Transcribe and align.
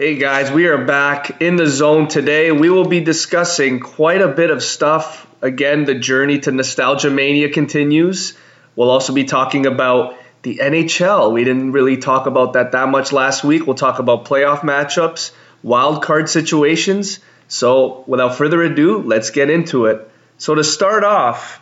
Hey 0.00 0.14
guys, 0.14 0.50
we 0.50 0.66
are 0.66 0.82
back 0.86 1.42
in 1.42 1.56
the 1.56 1.66
zone 1.66 2.08
today. 2.08 2.52
We 2.52 2.70
will 2.70 2.88
be 2.88 3.00
discussing 3.00 3.80
quite 3.80 4.22
a 4.22 4.28
bit 4.28 4.50
of 4.50 4.62
stuff. 4.62 5.26
Again, 5.42 5.84
the 5.84 5.94
journey 5.94 6.38
to 6.38 6.52
nostalgia 6.52 7.10
mania 7.10 7.50
continues. 7.50 8.32
We'll 8.74 8.88
also 8.88 9.12
be 9.12 9.24
talking 9.24 9.66
about 9.66 10.16
the 10.40 10.56
NHL. 10.56 11.34
We 11.34 11.44
didn't 11.44 11.72
really 11.72 11.98
talk 11.98 12.24
about 12.24 12.54
that 12.54 12.72
that 12.72 12.88
much 12.88 13.12
last 13.12 13.44
week. 13.44 13.66
We'll 13.66 13.76
talk 13.76 13.98
about 13.98 14.24
playoff 14.24 14.60
matchups, 14.60 15.32
wild 15.62 16.02
card 16.02 16.30
situations. 16.30 17.20
So, 17.48 18.02
without 18.06 18.36
further 18.36 18.62
ado, 18.62 19.02
let's 19.02 19.28
get 19.28 19.50
into 19.50 19.84
it. 19.84 20.10
So, 20.38 20.54
to 20.54 20.64
start 20.64 21.04
off, 21.04 21.60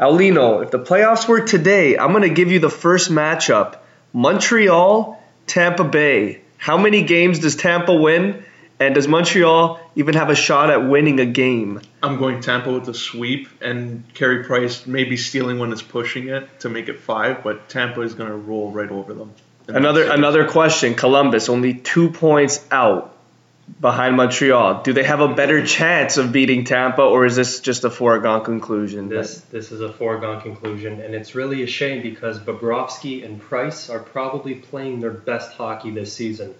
Aulino, 0.00 0.64
if 0.64 0.70
the 0.70 0.78
playoffs 0.78 1.28
were 1.28 1.42
today, 1.42 1.98
I'm 1.98 2.12
going 2.12 2.22
to 2.22 2.34
give 2.34 2.50
you 2.50 2.60
the 2.60 2.70
first 2.70 3.10
matchup 3.10 3.76
Montreal, 4.14 5.22
Tampa 5.46 5.84
Bay. 5.84 6.43
How 6.56 6.78
many 6.78 7.02
games 7.02 7.40
does 7.40 7.56
Tampa 7.56 7.94
win? 7.94 8.44
And 8.80 8.94
does 8.94 9.06
Montreal 9.06 9.80
even 9.94 10.14
have 10.14 10.30
a 10.30 10.34
shot 10.34 10.68
at 10.70 10.88
winning 10.88 11.20
a 11.20 11.26
game? 11.26 11.80
I'm 12.02 12.18
going 12.18 12.40
Tampa 12.40 12.72
with 12.72 12.88
a 12.88 12.94
sweep, 12.94 13.48
and 13.62 14.02
Carey 14.14 14.42
Price 14.42 14.84
maybe 14.86 15.16
stealing 15.16 15.60
when 15.60 15.72
it's 15.72 15.82
pushing 15.82 16.28
it 16.28 16.60
to 16.60 16.68
make 16.68 16.88
it 16.88 16.98
five, 16.98 17.44
but 17.44 17.68
Tampa 17.68 18.00
is 18.00 18.14
going 18.14 18.30
to 18.30 18.36
roll 18.36 18.72
right 18.72 18.90
over 18.90 19.14
them. 19.14 19.32
Another 19.68 20.10
another 20.10 20.46
question. 20.48 20.94
Columbus 20.94 21.48
only 21.48 21.74
two 21.74 22.10
points 22.10 22.64
out 22.70 23.13
behind 23.80 24.16
Montreal. 24.16 24.82
Do 24.82 24.92
they 24.92 25.04
have 25.04 25.20
a 25.20 25.34
better 25.34 25.64
chance 25.66 26.16
of 26.16 26.32
beating 26.32 26.64
Tampa, 26.64 27.02
or 27.02 27.24
is 27.24 27.36
this 27.36 27.60
just 27.60 27.84
a 27.84 27.90
foregone 27.90 28.44
conclusion? 28.44 29.08
This 29.08 29.40
this 29.40 29.72
is 29.72 29.80
a 29.80 29.92
foregone 29.92 30.40
conclusion, 30.40 31.00
and 31.00 31.14
it's 31.14 31.34
really 31.34 31.62
a 31.62 31.66
shame 31.66 32.02
because 32.02 32.38
Bobrovsky 32.38 33.24
and 33.24 33.40
Price 33.40 33.90
are 33.90 33.98
probably 33.98 34.54
playing 34.54 35.00
their 35.00 35.10
best 35.10 35.52
hockey 35.52 35.90
this 35.90 36.12
season. 36.12 36.54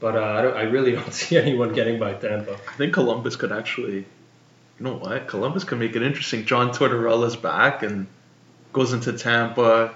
But 0.00 0.16
uh, 0.16 0.20
I, 0.20 0.42
don't, 0.42 0.56
I 0.56 0.62
really 0.62 0.92
don't 0.98 1.12
see 1.12 1.36
anyone 1.36 1.72
getting 1.72 1.98
by 1.98 2.14
Tampa. 2.14 2.54
I 2.54 2.76
think 2.76 2.92
Columbus 2.92 3.36
could 3.36 3.52
actually, 3.52 3.98
you 3.98 4.04
know 4.80 4.96
what? 4.96 5.28
Columbus 5.28 5.64
could 5.64 5.78
make 5.78 5.94
it 5.96 6.02
interesting. 6.02 6.44
John 6.46 6.72
Tortorella's 6.72 7.36
back 7.36 7.82
and 7.82 8.06
goes 8.72 8.92
into 8.92 9.12
Tampa. 9.12 9.94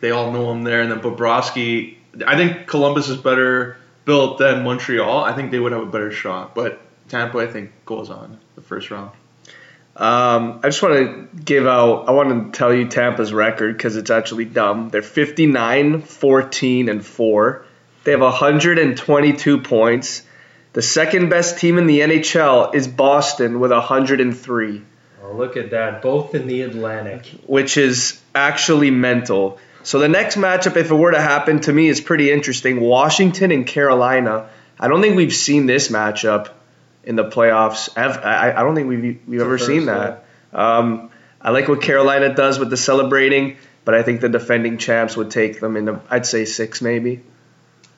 They 0.00 0.10
all 0.10 0.30
know 0.30 0.50
him 0.52 0.62
there, 0.62 0.80
and 0.80 0.90
then 0.90 1.00
Bobrovsky. 1.00 1.96
I 2.26 2.36
think 2.36 2.66
Columbus 2.66 3.08
is 3.08 3.18
better 3.18 3.76
built 4.06 4.38
than 4.38 4.64
Montreal. 4.64 5.22
I 5.22 5.34
think 5.34 5.50
they 5.50 5.58
would 5.58 5.72
have 5.72 5.82
a 5.82 5.86
better 5.86 6.10
shot, 6.10 6.54
but 6.54 6.80
Tampa, 7.08 7.38
I 7.38 7.46
think, 7.46 7.72
goes 7.84 8.08
on 8.08 8.38
the 8.54 8.62
first 8.62 8.90
round. 8.90 9.10
Um, 9.94 10.60
I 10.62 10.68
just 10.68 10.82
want 10.82 10.94
to 10.94 11.42
give 11.42 11.66
out, 11.66 12.08
I 12.08 12.12
want 12.12 12.52
to 12.52 12.58
tell 12.58 12.72
you 12.72 12.88
Tampa's 12.88 13.32
record 13.32 13.76
because 13.76 13.96
it's 13.96 14.10
actually 14.10 14.44
dumb. 14.44 14.90
They're 14.90 15.02
59, 15.02 16.02
14, 16.02 16.88
and 16.88 17.04
4. 17.04 17.64
They 18.04 18.10
have 18.12 18.20
122 18.20 19.60
points. 19.60 20.22
The 20.74 20.82
second 20.82 21.30
best 21.30 21.58
team 21.58 21.78
in 21.78 21.86
the 21.86 22.00
NHL 22.00 22.74
is 22.74 22.86
Boston 22.86 23.58
with 23.58 23.70
103. 23.70 24.82
Oh, 25.22 25.32
look 25.32 25.56
at 25.56 25.70
that. 25.70 26.02
Both 26.02 26.34
in 26.34 26.46
the 26.46 26.62
Atlantic. 26.62 27.26
Which 27.46 27.78
is 27.78 28.20
actually 28.34 28.90
mental. 28.90 29.58
So 29.86 30.00
the 30.00 30.08
next 30.08 30.36
matchup, 30.36 30.76
if 30.76 30.90
it 30.90 30.94
were 30.94 31.12
to 31.12 31.20
happen, 31.20 31.60
to 31.60 31.72
me 31.72 31.86
is 31.86 32.00
pretty 32.00 32.32
interesting. 32.32 32.80
Washington 32.80 33.52
and 33.52 33.64
Carolina. 33.64 34.48
I 34.80 34.88
don't 34.88 35.00
think 35.00 35.14
we've 35.14 35.32
seen 35.32 35.66
this 35.66 35.86
matchup 35.90 36.48
in 37.04 37.14
the 37.14 37.22
playoffs. 37.22 37.88
I, 37.96 38.50
I 38.50 38.64
don't 38.64 38.74
think 38.74 38.88
we've, 38.88 39.20
we've 39.28 39.40
ever 39.40 39.58
seen 39.58 39.86
that. 39.86 40.24
Um, 40.52 41.10
I 41.40 41.50
like 41.50 41.68
what 41.68 41.82
Carolina 41.82 42.34
does 42.34 42.58
with 42.58 42.68
the 42.68 42.76
celebrating, 42.76 43.58
but 43.84 43.94
I 43.94 44.02
think 44.02 44.22
the 44.22 44.28
defending 44.28 44.78
champs 44.78 45.16
would 45.16 45.30
take 45.30 45.60
them 45.60 45.76
in, 45.76 45.84
the, 45.84 46.00
I'd 46.10 46.26
say 46.26 46.46
six 46.46 46.82
maybe. 46.82 47.22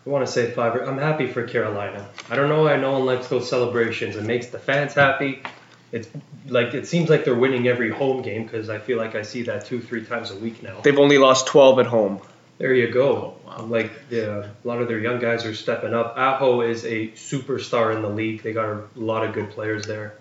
I 0.06 0.10
want 0.10 0.26
to 0.26 0.30
say 0.30 0.50
five. 0.50 0.78
I'm 0.86 0.98
happy 0.98 1.26
for 1.26 1.48
Carolina. 1.48 2.06
I 2.28 2.36
don't 2.36 2.50
know 2.50 2.64
why 2.64 2.76
no 2.76 2.92
one 2.92 3.06
likes 3.06 3.28
those 3.28 3.48
celebrations. 3.48 4.14
It 4.14 4.24
makes 4.24 4.48
the 4.48 4.58
fans 4.58 4.92
happy. 4.92 5.42
It's 5.90 6.08
like 6.46 6.74
it 6.74 6.86
seems 6.86 7.08
like 7.08 7.24
they're 7.24 7.34
winning 7.34 7.66
every 7.66 7.90
home 7.90 8.22
game 8.22 8.44
because 8.44 8.68
I 8.68 8.78
feel 8.78 8.98
like 8.98 9.14
I 9.14 9.22
see 9.22 9.42
that 9.42 9.66
two, 9.66 9.80
three 9.80 10.04
times 10.04 10.30
a 10.30 10.36
week 10.36 10.62
now. 10.62 10.80
They've 10.80 10.98
only 10.98 11.18
lost 11.18 11.46
12 11.46 11.80
at 11.80 11.86
home. 11.86 12.20
There 12.58 12.74
you 12.74 12.90
go. 12.90 13.36
Oh, 13.46 13.62
wow. 13.62 13.66
Like 13.66 13.92
yeah, 14.10 14.48
a 14.64 14.68
lot 14.68 14.82
of 14.82 14.88
their 14.88 14.98
young 14.98 15.20
guys 15.20 15.44
are 15.46 15.54
stepping 15.54 15.94
up. 15.94 16.14
Aho 16.16 16.60
is 16.60 16.84
a 16.84 17.08
superstar 17.08 17.94
in 17.94 18.02
the 18.02 18.08
league. 18.08 18.42
They 18.42 18.52
got 18.52 18.66
a 18.68 18.84
lot 18.96 19.24
of 19.24 19.32
good 19.32 19.50
players 19.50 19.86
there. 19.86 20.14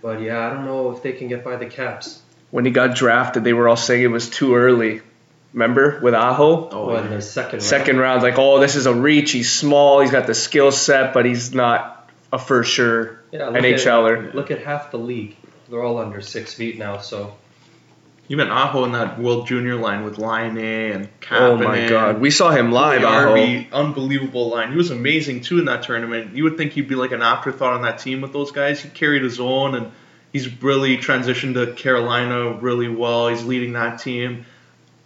But 0.00 0.20
yeah, 0.20 0.46
I 0.46 0.54
don't 0.54 0.64
know 0.64 0.92
if 0.92 1.02
they 1.02 1.12
can 1.12 1.28
get 1.28 1.44
by 1.44 1.56
the 1.56 1.66
Caps. 1.66 2.22
When 2.50 2.64
he 2.64 2.70
got 2.70 2.94
drafted, 2.94 3.44
they 3.44 3.52
were 3.52 3.68
all 3.68 3.76
saying 3.76 4.02
it 4.02 4.06
was 4.06 4.30
too 4.30 4.54
early. 4.54 5.02
Remember 5.52 6.00
with 6.02 6.14
Aho? 6.14 6.68
Oh, 6.70 6.94
in 6.96 7.10
the 7.10 7.22
second 7.22 7.58
round. 7.58 7.62
Second 7.62 7.98
round, 7.98 8.22
like, 8.22 8.38
oh, 8.38 8.60
this 8.60 8.76
is 8.76 8.86
a 8.86 8.94
reach. 8.94 9.32
He's 9.32 9.50
small. 9.50 10.00
He's 10.00 10.10
got 10.10 10.26
the 10.26 10.34
skill 10.34 10.70
set, 10.70 11.14
but 11.14 11.24
he's 11.24 11.54
not 11.54 11.95
a 12.32 12.38
for 12.38 12.64
sure 12.64 13.20
yeah, 13.32 13.48
look 13.48 13.62
NHLer. 13.62 14.18
At, 14.18 14.24
er. 14.24 14.32
look 14.34 14.50
at 14.50 14.62
half 14.62 14.90
the 14.90 14.98
league. 14.98 15.36
They're 15.68 15.82
all 15.82 15.98
under 15.98 16.20
six 16.20 16.54
feet 16.54 16.78
now, 16.78 16.98
so 16.98 17.36
you 18.28 18.36
meant 18.36 18.50
Aho 18.50 18.84
in 18.84 18.92
that 18.92 19.20
World 19.20 19.46
Junior 19.46 19.76
line 19.76 20.04
with 20.04 20.18
Laine 20.18 20.58
and 20.58 21.20
Kapanen. 21.20 21.40
Oh 21.40 21.56
my 21.56 21.88
God, 21.88 22.20
we 22.20 22.30
saw 22.30 22.50
him 22.50 22.72
live. 22.72 23.04
Aho, 23.04 23.64
unbelievable 23.72 24.48
line. 24.50 24.70
He 24.70 24.76
was 24.76 24.90
amazing 24.90 25.42
too 25.42 25.58
in 25.58 25.66
that 25.66 25.84
tournament. 25.84 26.34
You 26.34 26.44
would 26.44 26.56
think 26.56 26.72
he'd 26.72 26.88
be 26.88 26.96
like 26.96 27.12
an 27.12 27.22
afterthought 27.22 27.74
on 27.74 27.82
that 27.82 27.98
team 27.98 28.20
with 28.20 28.32
those 28.32 28.50
guys. 28.50 28.80
He 28.80 28.88
carried 28.88 29.22
his 29.22 29.38
own, 29.38 29.74
and 29.74 29.92
he's 30.32 30.62
really 30.62 30.98
transitioned 30.98 31.54
to 31.54 31.72
Carolina 31.74 32.54
really 32.54 32.88
well. 32.88 33.28
He's 33.28 33.44
leading 33.44 33.74
that 33.74 34.00
team. 34.00 34.44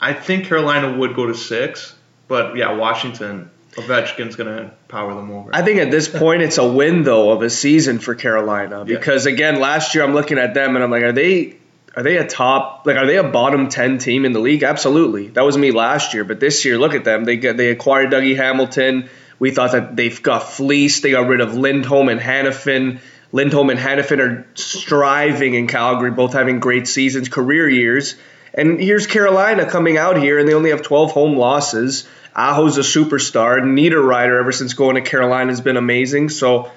I 0.00 0.14
think 0.14 0.46
Carolina 0.46 0.96
would 0.96 1.14
go 1.14 1.26
to 1.26 1.34
six, 1.34 1.94
but 2.26 2.56
yeah, 2.56 2.72
Washington. 2.72 3.50
Ovechkin's 3.74 4.36
gonna 4.36 4.72
power 4.88 5.14
them 5.14 5.30
over. 5.30 5.50
I 5.52 5.62
think 5.62 5.78
at 5.78 5.90
this 5.90 6.08
point 6.08 6.42
it's 6.42 6.58
a 6.58 6.66
win 6.66 7.02
though 7.04 7.30
of 7.30 7.42
a 7.42 7.50
season 7.50 7.98
for 7.98 8.14
Carolina. 8.14 8.84
Because 8.84 9.26
yeah. 9.26 9.32
again 9.32 9.60
last 9.60 9.94
year 9.94 10.02
I'm 10.02 10.14
looking 10.14 10.38
at 10.38 10.54
them 10.54 10.74
and 10.74 10.84
I'm 10.84 10.90
like, 10.90 11.02
are 11.02 11.12
they 11.12 11.56
are 11.96 12.02
they 12.02 12.16
a 12.16 12.26
top 12.26 12.86
like 12.86 12.96
are 12.96 13.06
they 13.06 13.16
a 13.16 13.24
bottom 13.24 13.68
10 13.68 13.98
team 13.98 14.24
in 14.24 14.32
the 14.32 14.40
league? 14.40 14.64
Absolutely. 14.64 15.28
That 15.28 15.42
was 15.42 15.56
me 15.56 15.70
last 15.70 16.14
year. 16.14 16.24
But 16.24 16.40
this 16.40 16.64
year 16.64 16.78
look 16.78 16.94
at 16.94 17.04
them. 17.04 17.24
They 17.24 17.36
get 17.36 17.56
they 17.56 17.70
acquired 17.70 18.10
dougie 18.10 18.36
hamilton. 18.36 19.08
We 19.38 19.52
thought 19.52 19.72
that 19.72 19.96
they've 19.96 20.20
got 20.20 20.40
fleeced 20.40 21.02
they 21.02 21.12
got 21.12 21.28
rid 21.28 21.40
of 21.40 21.54
lindholm 21.54 22.08
and 22.08 22.20
hanifin 22.20 23.00
lindholm 23.32 23.70
and 23.70 23.78
hanifin 23.78 24.18
are 24.18 24.46
striving 24.54 25.54
in 25.54 25.68
calgary 25.68 26.10
both 26.10 26.32
having 26.32 26.58
great 26.58 26.88
seasons 26.88 27.28
career 27.28 27.68
years 27.68 28.16
and 28.54 28.80
here's 28.80 29.06
carolina 29.06 29.68
coming 29.68 29.96
out 29.96 30.16
here 30.16 30.38
and 30.38 30.48
they 30.48 30.54
only 30.54 30.70
have 30.70 30.82
12 30.82 31.12
home 31.12 31.36
losses 31.36 32.08
aho's 32.34 32.78
a 32.78 32.82
superstar 32.82 33.60
niederreiter 33.60 34.38
ever 34.38 34.52
since 34.52 34.74
going 34.74 34.96
to 34.96 35.02
carolina 35.02 35.50
has 35.50 35.60
been 35.60 35.76
amazing 35.76 36.28
so 36.28 36.70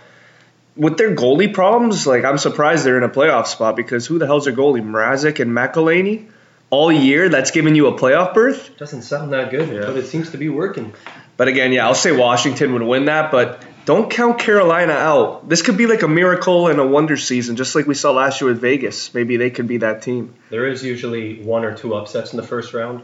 with 0.75 0.97
their 0.97 1.15
goalie 1.15 1.53
problems, 1.53 2.07
like 2.07 2.23
I'm 2.23 2.37
surprised 2.37 2.85
they're 2.85 2.97
in 2.97 3.03
a 3.03 3.09
playoff 3.09 3.47
spot 3.47 3.75
because 3.75 4.05
who 4.07 4.19
the 4.19 4.25
hell's 4.25 4.45
their 4.45 4.53
goalie? 4.53 4.81
Mrazek 4.81 5.39
and 5.39 5.51
McElhinney 5.51 6.29
all 6.69 6.91
year. 6.91 7.29
That's 7.29 7.51
giving 7.51 7.75
you 7.75 7.87
a 7.87 7.97
playoff 7.97 8.33
berth. 8.33 8.77
Doesn't 8.77 9.03
sound 9.03 9.33
that 9.33 9.51
good, 9.51 9.69
yeah. 9.69 9.85
but 9.85 9.97
it 9.97 10.07
seems 10.07 10.31
to 10.31 10.37
be 10.37 10.49
working. 10.49 10.93
But 11.37 11.47
again, 11.47 11.71
yeah, 11.71 11.85
I'll 11.85 11.95
say 11.95 12.11
Washington 12.11 12.73
would 12.73 12.83
win 12.83 13.05
that, 13.05 13.31
but 13.31 13.63
don't 13.85 14.09
count 14.09 14.39
Carolina 14.39 14.93
out. 14.93 15.47
This 15.47 15.61
could 15.61 15.77
be 15.77 15.87
like 15.87 16.03
a 16.03 16.07
miracle 16.07 16.67
and 16.67 16.79
a 16.79 16.87
wonder 16.87 17.17
season, 17.17 17.55
just 17.55 17.75
like 17.75 17.85
we 17.85 17.95
saw 17.95 18.11
last 18.11 18.41
year 18.41 18.49
with 18.49 18.61
Vegas. 18.61 19.13
Maybe 19.13 19.37
they 19.37 19.49
could 19.49 19.67
be 19.67 19.77
that 19.77 20.01
team. 20.01 20.33
There 20.49 20.67
is 20.67 20.83
usually 20.83 21.41
one 21.41 21.65
or 21.65 21.75
two 21.75 21.93
upsets 21.95 22.33
in 22.33 22.37
the 22.37 22.47
first 22.47 22.73
round. 22.73 23.03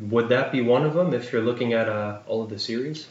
Would 0.00 0.30
that 0.30 0.50
be 0.50 0.60
one 0.60 0.84
of 0.84 0.94
them 0.94 1.14
if 1.14 1.32
you're 1.32 1.42
looking 1.42 1.72
at 1.72 1.88
uh, 1.88 2.18
all 2.26 2.42
of 2.42 2.50
the 2.50 2.58
series? 2.58 3.06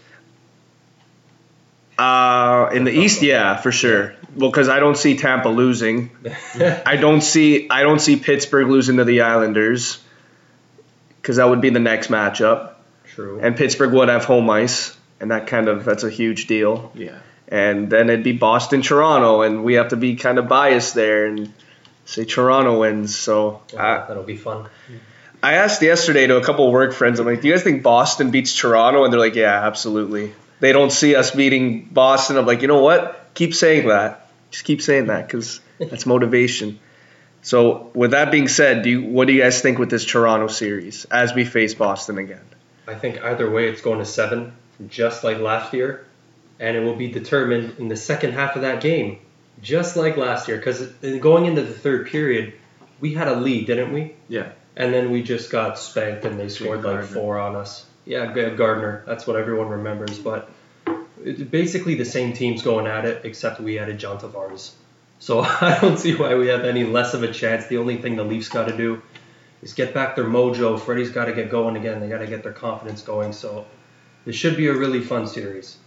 Uh, 1.98 2.70
in 2.74 2.86
the 2.86 2.92
East, 2.92 3.22
yeah, 3.22 3.58
for 3.58 3.72
sure. 3.72 4.16
Well, 4.36 4.50
because 4.50 4.70
I 4.70 4.80
don't 4.80 4.96
see 4.96 5.18
Tampa 5.18 5.50
losing. 5.50 6.12
I 6.56 6.96
don't 6.96 7.22
see 7.22 7.70
I 7.70 7.84
don't 7.84 8.00
see 8.00 8.16
Pittsburgh 8.16 8.70
losing 8.70 8.98
to 8.98 9.04
the 9.04 9.22
Islanders. 9.22 10.02
Because 11.22 11.36
that 11.36 11.50
would 11.50 11.60
be 11.60 11.70
the 11.70 11.80
next 11.80 12.08
matchup. 12.08 12.74
True. 13.04 13.40
And 13.42 13.58
Pittsburgh 13.58 13.92
would 13.92 14.08
have 14.08 14.24
home 14.24 14.50
ice, 14.50 14.96
and 15.20 15.32
that 15.32 15.48
kind 15.48 15.68
of 15.68 15.86
that's 15.86 16.04
a 16.04 16.10
huge 16.10 16.48
deal. 16.48 16.92
Yeah. 16.96 17.20
And 17.48 17.90
then 17.90 18.10
it'd 18.10 18.24
be 18.24 18.34
Boston, 18.34 18.82
Toronto, 18.82 19.42
and 19.42 19.64
we 19.64 19.74
have 19.76 19.90
to 19.90 19.98
be 19.98 20.16
kind 20.16 20.38
of 20.38 20.48
biased 20.48 20.94
there 20.94 21.26
and 21.26 21.52
say 22.06 22.26
Toronto 22.26 22.80
wins. 22.80 23.16
So 23.16 23.62
yeah, 23.74 24.06
that'll 24.08 24.24
be 24.24 24.38
fun. 24.38 24.68
I 25.42 25.54
asked 25.54 25.82
yesterday 25.82 26.28
to 26.28 26.38
a 26.38 26.44
couple 26.44 26.68
of 26.68 26.74
work 26.74 26.94
friends. 26.94 27.20
I'm 27.20 27.26
like, 27.26 27.42
"Do 27.42 27.48
you 27.48 27.54
guys 27.54 27.64
think 27.64 27.82
Boston 27.82 28.32
beats 28.32 28.56
Toronto?" 28.56 29.04
And 29.04 29.12
they're 29.12 29.20
like, 29.20 29.36
"Yeah, 29.36 29.66
absolutely." 29.66 30.34
they 30.60 30.72
don't 30.72 30.92
see 30.92 31.16
us 31.16 31.32
beating 31.32 31.86
Boston. 31.86 32.38
I'm 32.38 32.46
like, 32.46 32.62
you 32.62 32.68
know 32.68 32.82
what? 32.82 33.34
Keep 33.34 33.54
saying 33.54 33.88
that. 33.88 34.28
Just 34.52 34.66
keep 34.66 34.82
saying 34.82 35.08
that 35.08 35.28
because 35.28 35.62
that's 35.78 36.06
motivation. 36.16 36.80
So, 37.42 37.92
with 37.94 38.12
that 38.12 38.32
being 38.32 38.50
said, 38.50 38.84
do 38.84 38.90
you, 38.90 39.04
what 39.04 39.28
do 39.28 39.34
you 39.34 39.42
guys 39.42 39.62
think 39.62 39.80
with 39.80 39.90
this 39.90 40.04
Toronto 40.04 40.48
series 40.48 41.06
as 41.06 41.34
we 41.34 41.46
face 41.46 41.74
Boston 41.74 42.18
again? 42.18 42.44
I 42.86 42.96
think 42.96 43.24
either 43.24 43.50
way, 43.50 43.70
it's 43.70 43.82
going 43.82 44.00
to 44.00 44.06
seven, 44.06 44.54
just 44.88 45.24
like 45.24 45.40
last 45.40 45.74
year, 45.74 46.06
and 46.60 46.76
it 46.76 46.82
will 46.82 46.96
be 46.96 47.12
determined 47.12 47.78
in 47.80 47.88
the 47.88 47.98
second 47.98 48.34
half 48.34 48.56
of 48.56 48.62
that 48.64 48.82
game, 48.82 49.20
just 49.62 49.96
like 49.96 50.18
last 50.18 50.48
year. 50.48 50.58
Because 50.58 50.88
going 51.20 51.46
into 51.46 51.62
the 51.62 51.74
third 51.74 52.08
period, 52.08 52.54
we 53.00 53.14
had 53.14 53.28
a 53.28 53.36
lead, 53.36 53.68
didn't 53.68 53.94
we? 53.94 54.14
Yeah. 54.28 54.52
And 54.76 54.94
then 54.94 55.12
we 55.12 55.24
just 55.24 55.50
got 55.50 55.78
spanked, 55.78 56.26
and 56.26 56.40
they 56.40 56.50
scored 56.50 56.84
like 56.84 57.06
four 57.06 57.40
on 57.40 57.56
us. 57.56 57.86
Yeah, 58.06 58.34
Gardner. 58.34 59.04
That's 59.06 59.28
what 59.28 59.36
everyone 59.36 59.68
remembers. 59.68 60.18
But 60.18 60.50
basically 61.24 61.96
the 61.96 62.06
same 62.06 62.34
teams 62.34 62.62
going 62.62 62.88
at 62.88 63.06
it, 63.06 63.26
except 63.26 63.60
we 63.60 63.80
added 63.80 64.00
John 64.00 64.20
Tavares. 64.20 64.72
So 65.20 65.40
I 65.62 65.78
don't 65.82 65.98
see 65.98 66.16
why 66.16 66.36
we 66.36 66.48
have 66.48 66.64
any 66.64 66.84
less 66.84 67.14
of 67.14 67.24
a 67.24 67.32
chance. 67.32 67.68
The 67.68 67.78
only 67.78 67.98
thing 67.98 68.16
the 68.16 68.24
Leafs 68.24 68.50
got 68.50 68.68
to 68.68 68.76
do 68.76 69.02
is 69.62 69.74
get 69.74 69.94
back 69.94 70.16
their 70.16 70.26
mojo. 70.26 70.80
Freddie's 70.80 71.12
got 71.12 71.26
to 71.26 71.34
get 71.34 71.50
going 71.50 71.76
again. 71.76 72.00
They 72.00 72.08
got 72.08 72.20
to 72.20 72.28
get 72.28 72.44
their 72.44 72.54
confidence 72.54 73.02
going. 73.02 73.34
So 73.34 73.66
this 74.26 74.36
should 74.36 74.58
be 74.58 74.68
a 74.68 74.74
really 74.74 75.02
fun 75.02 75.28
series. 75.28 75.78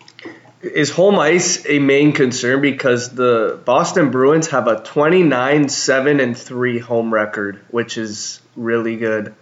Is 0.62 0.90
home 0.90 1.19
ice 1.19 1.67
a 1.69 1.81
main 1.81 2.12
concern 2.12 2.61
because 2.61 3.11
the 3.11 3.61
Boston 3.64 4.11
Bruins 4.11 4.49
have 4.49 4.69
a 4.69 4.81
29 4.81 5.69
7 5.69 6.20
and 6.20 6.37
3 6.37 6.79
home 6.79 7.12
record, 7.12 7.61
which 7.70 7.99
is 7.99 8.40
really 8.56 8.96
good. 8.96 9.34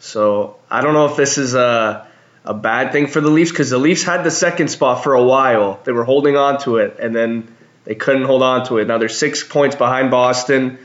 So 0.00 0.56
I 0.70 0.82
don't 0.82 0.92
know 0.92 1.06
if 1.06 1.16
this 1.16 1.38
is 1.38 1.54
a, 1.54 2.06
a 2.44 2.54
bad 2.54 2.92
thing 2.92 3.06
for 3.06 3.20
the 3.20 3.30
Leafs 3.30 3.50
because 3.50 3.70
the 3.70 3.78
Leafs 3.78 4.02
had 4.02 4.22
the 4.22 4.30
second 4.30 4.68
spot 4.68 5.02
for 5.02 5.14
a 5.14 5.22
while. 5.22 5.80
They 5.84 5.92
were 5.92 6.04
holding 6.04 6.36
on 6.36 6.60
to 6.60 6.76
it 6.76 6.98
and 7.00 7.16
then 7.16 7.54
they 7.84 7.94
couldn't 7.94 8.24
hold 8.24 8.42
on 8.42 8.66
to 8.66 8.78
it. 8.78 8.86
Now 8.86 8.98
they're 8.98 9.08
six 9.08 9.42
points 9.42 9.76
behind 9.76 10.10
Boston. 10.10 10.78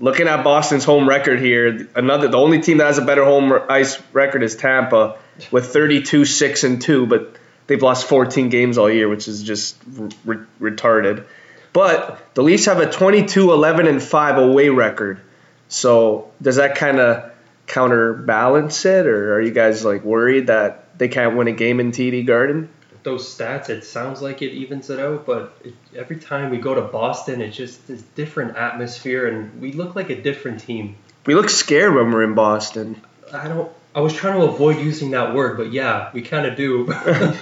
Looking 0.00 0.28
at 0.28 0.44
Boston's 0.44 0.84
home 0.84 1.08
record 1.08 1.40
here, 1.40 1.88
another 1.94 2.28
the 2.28 2.36
only 2.36 2.60
team 2.60 2.78
that 2.78 2.86
has 2.86 2.98
a 2.98 3.04
better 3.04 3.24
home 3.24 3.52
ice 3.68 4.00
record 4.12 4.42
is 4.42 4.54
Tampa 4.54 5.16
with 5.50 5.72
32 5.72 6.24
6 6.24 6.64
and 6.64 6.80
2, 6.82 7.06
but 7.06 7.36
they've 7.66 7.82
lost 7.82 8.06
14 8.06 8.48
games 8.48 8.78
all 8.78 8.90
year, 8.90 9.08
which 9.08 9.28
is 9.28 9.42
just 9.42 9.76
re- 10.24 10.44
retarded. 10.60 11.24
But 11.72 12.34
the 12.34 12.42
Leafs 12.42 12.66
have 12.66 12.80
a 12.80 12.90
22 12.90 13.52
11 13.52 13.86
and 13.86 14.02
5 14.02 14.38
away 14.38 14.68
record. 14.68 15.20
So 15.68 16.30
does 16.40 16.56
that 16.56 16.76
kind 16.76 16.98
of 16.98 17.30
counterbalance 17.66 18.84
it, 18.86 19.06
or 19.06 19.34
are 19.34 19.40
you 19.40 19.50
guys 19.50 19.84
like 19.84 20.02
worried 20.02 20.46
that 20.46 20.98
they 20.98 21.08
can't 21.08 21.36
win 21.36 21.48
a 21.48 21.52
game 21.52 21.80
in 21.80 21.92
TD 21.92 22.26
Garden? 22.26 22.70
those 23.08 23.34
stats, 23.34 23.70
it 23.70 23.84
sounds 23.84 24.20
like 24.20 24.42
it 24.42 24.52
evens 24.52 24.90
it 24.90 24.98
out, 24.98 25.24
but 25.24 25.56
it, 25.64 25.74
every 25.96 26.16
time 26.16 26.50
we 26.50 26.58
go 26.58 26.74
to 26.74 26.82
Boston, 26.82 27.40
it's 27.40 27.56
just 27.56 27.86
this 27.86 28.02
different 28.02 28.56
atmosphere, 28.56 29.26
and 29.26 29.60
we 29.60 29.72
look 29.72 29.94
like 29.94 30.10
a 30.10 30.20
different 30.20 30.60
team. 30.60 30.96
We 31.24 31.34
look 31.34 31.48
scared 31.48 31.94
when 31.94 32.10
we're 32.10 32.24
in 32.24 32.34
Boston. 32.34 33.00
I 33.32 33.48
don't. 33.48 33.70
I 33.98 34.00
was 34.00 34.14
trying 34.14 34.38
to 34.38 34.46
avoid 34.46 34.78
using 34.78 35.10
that 35.10 35.34
word, 35.34 35.56
but 35.56 35.72
yeah, 35.72 36.10
we 36.12 36.22
kind 36.22 36.46
of 36.46 36.56
do. 36.56 36.86
I 36.92 37.32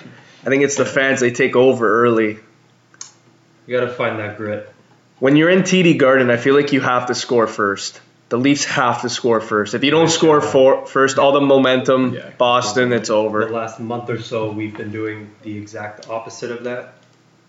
think 0.47 0.62
it's 0.62 0.76
the 0.76 0.87
fans 0.87 1.20
they 1.20 1.31
take 1.31 1.55
over 1.55 2.03
early. 2.03 2.38
You 3.67 3.79
got 3.79 3.85
to 3.85 3.93
find 3.93 4.19
that 4.20 4.38
grit. 4.38 4.73
When 5.19 5.37
you're 5.37 5.50
in 5.50 5.64
TD 5.64 5.99
Garden, 5.99 6.31
I 6.31 6.38
feel 6.38 6.55
like 6.55 6.73
you 6.73 6.81
have 6.81 7.08
to 7.08 7.14
score 7.14 7.47
first. 7.47 8.00
The 8.31 8.38
Leafs 8.38 8.64
have 8.64 9.03
to 9.03 9.11
score 9.11 9.43
first. 9.43 9.75
If 9.75 9.85
you 9.85 9.91
don't 9.91 10.08
score 10.08 10.41
for, 10.41 10.87
first, 10.87 11.19
all 11.19 11.32
the 11.32 11.43
momentum, 11.43 12.14
yeah. 12.14 12.31
Boston, 12.38 12.94
it's 12.94 13.11
over. 13.11 13.44
The 13.44 13.53
last 13.53 13.79
month 13.79 14.08
or 14.08 14.23
so, 14.23 14.50
we've 14.50 14.75
been 14.75 14.91
doing 14.91 15.32
the 15.43 15.58
exact 15.58 16.08
opposite 16.08 16.50
of 16.50 16.64
that. 16.64 16.94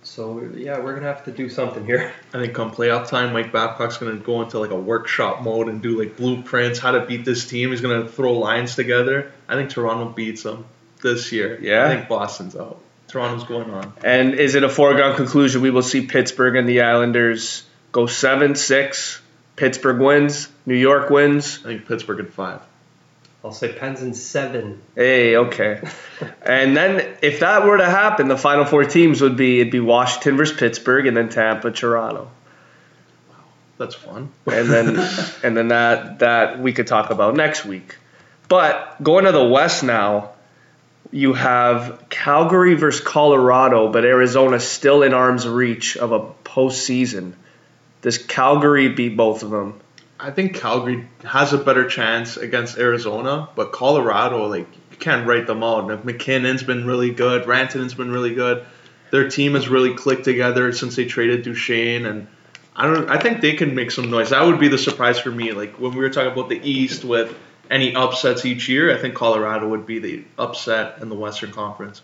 So 0.07 0.49
yeah, 0.55 0.79
we're 0.79 0.95
gonna 0.95 1.07
have 1.07 1.25
to 1.25 1.31
do 1.31 1.49
something 1.49 1.85
here. 1.85 2.13
I 2.33 2.39
think 2.39 2.53
come 2.53 2.71
playoff 2.71 3.09
time, 3.09 3.33
Mike 3.33 3.51
Babcock's 3.51 3.97
gonna 3.97 4.15
go 4.15 4.41
into 4.41 4.57
like 4.57 4.71
a 4.71 4.79
workshop 4.79 5.43
mode 5.43 5.67
and 5.67 5.81
do 5.81 5.99
like 5.99 6.15
blueprints, 6.15 6.79
how 6.79 6.91
to 6.91 7.05
beat 7.05 7.25
this 7.25 7.45
team. 7.45 7.71
He's 7.71 7.81
gonna 7.81 8.07
throw 8.07 8.33
lines 8.33 8.75
together. 8.75 9.31
I 9.47 9.55
think 9.55 9.69
Toronto 9.69 10.09
beats 10.09 10.43
them 10.43 10.65
this 11.01 11.31
year. 11.31 11.59
Yeah. 11.61 11.85
I 11.85 11.95
think 11.95 12.09
Boston's 12.09 12.55
out. 12.55 12.79
Toronto's 13.09 13.43
going 13.43 13.69
on. 13.69 13.93
And 14.03 14.33
is 14.33 14.55
it 14.55 14.63
a 14.63 14.69
foregone 14.69 15.15
conclusion 15.17 15.61
we 15.61 15.71
will 15.71 15.83
see 15.83 16.07
Pittsburgh 16.07 16.55
and 16.55 16.67
the 16.67 16.81
Islanders 16.81 17.63
go 17.91 18.07
seven 18.07 18.55
six? 18.55 19.21
Pittsburgh 19.55 19.99
wins. 19.99 20.47
New 20.65 20.75
York 20.75 21.09
wins. 21.09 21.59
I 21.59 21.69
think 21.69 21.85
Pittsburgh 21.85 22.19
in 22.21 22.27
five. 22.27 22.61
I'll 23.43 23.53
say 23.53 23.71
Pens 23.71 24.01
in 24.01 24.13
seven. 24.13 24.81
Hey, 24.95 25.37
okay. 25.37 25.81
and 26.45 26.75
then 26.75 27.17
if 27.21 27.41
that 27.41 27.65
were 27.65 27.77
to 27.77 27.85
happen, 27.85 28.27
the 28.27 28.37
final 28.37 28.65
four 28.65 28.83
teams 28.83 29.21
would 29.21 29.37
be 29.37 29.61
it'd 29.61 29.71
be 29.71 29.79
Washington 29.79 30.37
versus 30.37 30.57
Pittsburgh, 30.57 31.07
and 31.07 31.15
then 31.15 31.29
Tampa, 31.29 31.71
Toronto. 31.71 32.29
Wow, 33.29 33.35
that's 33.77 33.95
fun. 33.95 34.31
And 34.47 34.69
then 34.69 34.87
and 35.43 35.55
then 35.55 35.67
that 35.69 36.19
that 36.19 36.59
we 36.59 36.73
could 36.73 36.87
talk 36.87 37.09
about 37.09 37.35
next 37.35 37.63
week. 37.63 37.97
But 38.49 39.01
going 39.03 39.25
to 39.25 39.31
the 39.31 39.43
West 39.43 39.83
now, 39.83 40.31
you 41.11 41.33
have 41.33 42.05
Calgary 42.09 42.73
versus 42.73 43.05
Colorado, 43.05 43.91
but 43.91 44.03
Arizona 44.03 44.59
still 44.59 45.03
in 45.03 45.13
arm's 45.13 45.47
reach 45.47 45.95
of 45.97 46.11
a 46.11 46.19
postseason. 46.43 47.33
Does 48.01 48.17
Calgary 48.17 48.89
beat 48.89 49.15
both 49.15 49.43
of 49.43 49.49
them? 49.49 49.79
I 50.19 50.31
think 50.31 50.55
Calgary 50.55 51.07
has 51.23 51.53
a 51.53 51.57
better 51.57 51.87
chance 51.87 52.37
against 52.37 52.77
Arizona, 52.77 53.49
but 53.55 53.71
Colorado, 53.71 54.47
like 54.47 54.67
you 54.91 54.97
can't 54.97 55.27
write 55.27 55.45
them 55.45 55.63
out. 55.63 55.87
Now, 55.87 55.99
MacKinnon's 56.03 56.63
been 56.63 56.87
really 56.87 57.11
good, 57.11 57.43
Rantanen's 57.43 57.93
been 57.93 58.11
really 58.11 58.33
good. 58.33 58.65
Their 59.11 59.29
team 59.29 59.53
has 59.53 59.69
really 59.69 59.93
clicked 59.93 60.25
together 60.25 60.73
since 60.73 60.95
they 60.95 61.05
traded 61.05 61.43
Duchene, 61.43 62.05
and 62.05 62.27
I 62.75 62.87
don't. 62.87 63.09
I 63.09 63.19
think 63.19 63.41
they 63.41 63.53
can 63.53 63.75
make 63.75 63.91
some 63.91 64.09
noise. 64.09 64.31
That 64.31 64.45
would 64.45 64.59
be 64.59 64.67
the 64.67 64.77
surprise 64.77 65.19
for 65.19 65.31
me. 65.31 65.51
Like 65.51 65.79
when 65.79 65.91
we 65.91 65.99
were 65.99 66.09
talking 66.09 66.31
about 66.31 66.49
the 66.49 66.59
East 66.59 67.05
with 67.05 67.35
any 67.69 67.95
upsets 67.95 68.45
each 68.45 68.67
year, 68.67 68.95
I 68.95 68.99
think 68.99 69.15
Colorado 69.15 69.69
would 69.69 69.85
be 69.85 69.99
the 69.99 70.23
upset 70.37 71.01
in 71.01 71.09
the 71.09 71.15
Western 71.15 71.51
Conference. 71.51 72.01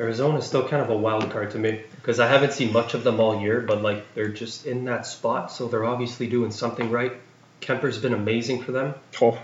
Arizona 0.00 0.38
is 0.38 0.46
still 0.46 0.68
kind 0.68 0.82
of 0.82 0.90
a 0.90 0.96
wild 0.96 1.30
card 1.30 1.50
to 1.52 1.58
me 1.58 1.82
because 1.96 2.20
I 2.20 2.28
haven't 2.28 2.52
seen 2.52 2.72
much 2.72 2.94
of 2.94 3.02
them 3.04 3.18
all 3.18 3.40
year, 3.40 3.60
but 3.60 3.82
like 3.82 4.14
they're 4.14 4.28
just 4.28 4.66
in 4.66 4.84
that 4.84 5.06
spot, 5.06 5.50
so 5.50 5.66
they're 5.66 5.84
obviously 5.84 6.26
doing 6.26 6.50
something 6.50 6.90
right. 6.90 7.12
Kuemper's 7.60 7.98
been 7.98 8.14
amazing 8.14 8.62
for 8.62 8.72
them. 8.72 8.94
Oh. 9.20 9.38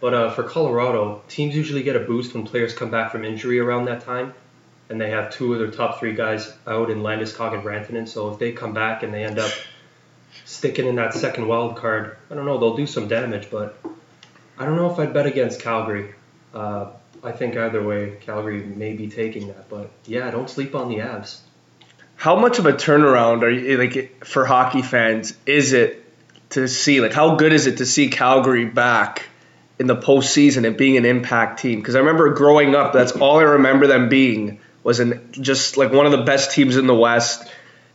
But 0.00 0.14
uh, 0.14 0.30
for 0.30 0.42
Colorado, 0.42 1.22
teams 1.28 1.54
usually 1.54 1.82
get 1.82 1.94
a 1.94 2.00
boost 2.00 2.32
when 2.34 2.46
players 2.46 2.72
come 2.72 2.90
back 2.90 3.12
from 3.12 3.24
injury 3.24 3.58
around 3.58 3.84
that 3.84 4.02
time, 4.02 4.32
and 4.88 5.00
they 5.00 5.10
have 5.10 5.30
two 5.30 5.52
of 5.52 5.58
their 5.58 5.70
top 5.70 6.00
three 6.00 6.14
guys 6.14 6.50
out 6.66 6.90
in 6.90 7.00
Landeskog 7.00 7.52
and 7.52 7.62
Rantanen. 7.62 8.08
So 8.08 8.32
if 8.32 8.38
they 8.38 8.52
come 8.52 8.72
back 8.72 9.02
and 9.02 9.12
they 9.12 9.24
end 9.24 9.38
up 9.38 9.50
sticking 10.46 10.86
in 10.86 10.94
that 10.96 11.12
second 11.12 11.46
wild 11.46 11.76
card, 11.76 12.16
I 12.30 12.34
don't 12.34 12.46
know, 12.46 12.58
they'll 12.58 12.76
do 12.76 12.86
some 12.86 13.08
damage. 13.08 13.50
But 13.50 13.78
I 14.58 14.64
don't 14.64 14.76
know 14.76 14.90
if 14.90 14.98
I'd 14.98 15.12
bet 15.12 15.26
against 15.26 15.60
Calgary. 15.60 16.14
Uh, 16.54 16.86
I 17.22 17.32
think 17.32 17.56
either 17.56 17.82
way, 17.82 18.16
Calgary 18.22 18.62
may 18.62 18.94
be 18.94 19.08
taking 19.08 19.48
that. 19.48 19.68
But 19.68 19.90
yeah, 20.06 20.30
don't 20.30 20.48
sleep 20.48 20.74
on 20.74 20.88
the 20.88 20.96
Avs. 20.96 21.40
How 22.16 22.36
much 22.36 22.58
of 22.58 22.66
a 22.66 22.72
turnaround 22.72 23.42
are 23.42 23.50
you 23.50 23.78
like 23.78 24.24
for 24.24 24.44
hockey 24.44 24.82
fans? 24.82 25.34
Is 25.46 25.72
it 25.72 25.99
to 26.50 26.68
see 26.68 27.00
like 27.00 27.12
how 27.12 27.36
good 27.36 27.52
is 27.52 27.66
it 27.66 27.78
to 27.78 27.86
see 27.86 28.08
Calgary 28.08 28.64
back 28.64 29.26
in 29.78 29.86
the 29.86 29.96
postseason 29.96 30.66
and 30.66 30.76
being 30.76 30.96
an 30.96 31.04
impact 31.04 31.60
team? 31.60 31.80
Because 31.80 31.94
I 31.96 32.00
remember 32.00 32.34
growing 32.34 32.74
up, 32.74 32.92
that's 32.92 33.12
all 33.12 33.38
I 33.38 33.44
remember 33.44 33.86
them 33.86 34.08
being 34.08 34.60
was 34.82 35.00
in 35.00 35.28
just 35.32 35.76
like 35.76 35.92
one 35.92 36.06
of 36.06 36.12
the 36.12 36.22
best 36.22 36.52
teams 36.52 36.76
in 36.76 36.86
the 36.86 36.94
West. 36.94 37.50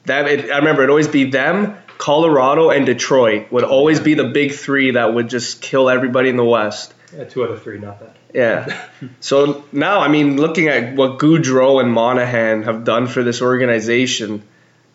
That 0.06 0.28
it, 0.28 0.52
I 0.52 0.58
remember 0.58 0.84
it 0.84 0.90
always 0.90 1.08
be 1.08 1.32
them, 1.32 1.78
Colorado, 1.98 2.70
and 2.70 2.86
Detroit 2.86 3.52
would 3.52 3.64
always 3.64 4.00
be 4.00 4.14
the 4.14 4.26
big 4.26 4.54
three 4.54 4.92
that 4.92 5.14
would 5.14 5.30
just 5.30 5.62
kill 5.62 5.90
everybody 5.90 6.30
in 6.30 6.38
the 6.38 6.46
West. 6.46 6.94
Yeah, 7.16 7.24
two 7.24 7.44
out 7.44 7.50
of 7.50 7.64
three, 7.64 7.80
not 7.80 8.00
bad. 8.00 8.16
Yeah. 8.34 8.88
so 9.20 9.64
now, 9.72 10.02
I 10.02 10.10
mean, 10.10 10.38
looking 10.38 10.68
at 10.68 10.96
what 10.96 11.18
Gaudreau 11.18 11.82
and 11.82 11.92
Monahan 11.92 12.64
have 12.64 12.84
done 12.84 13.08
for 13.08 13.24
this 13.24 13.42
organization, 13.42 14.44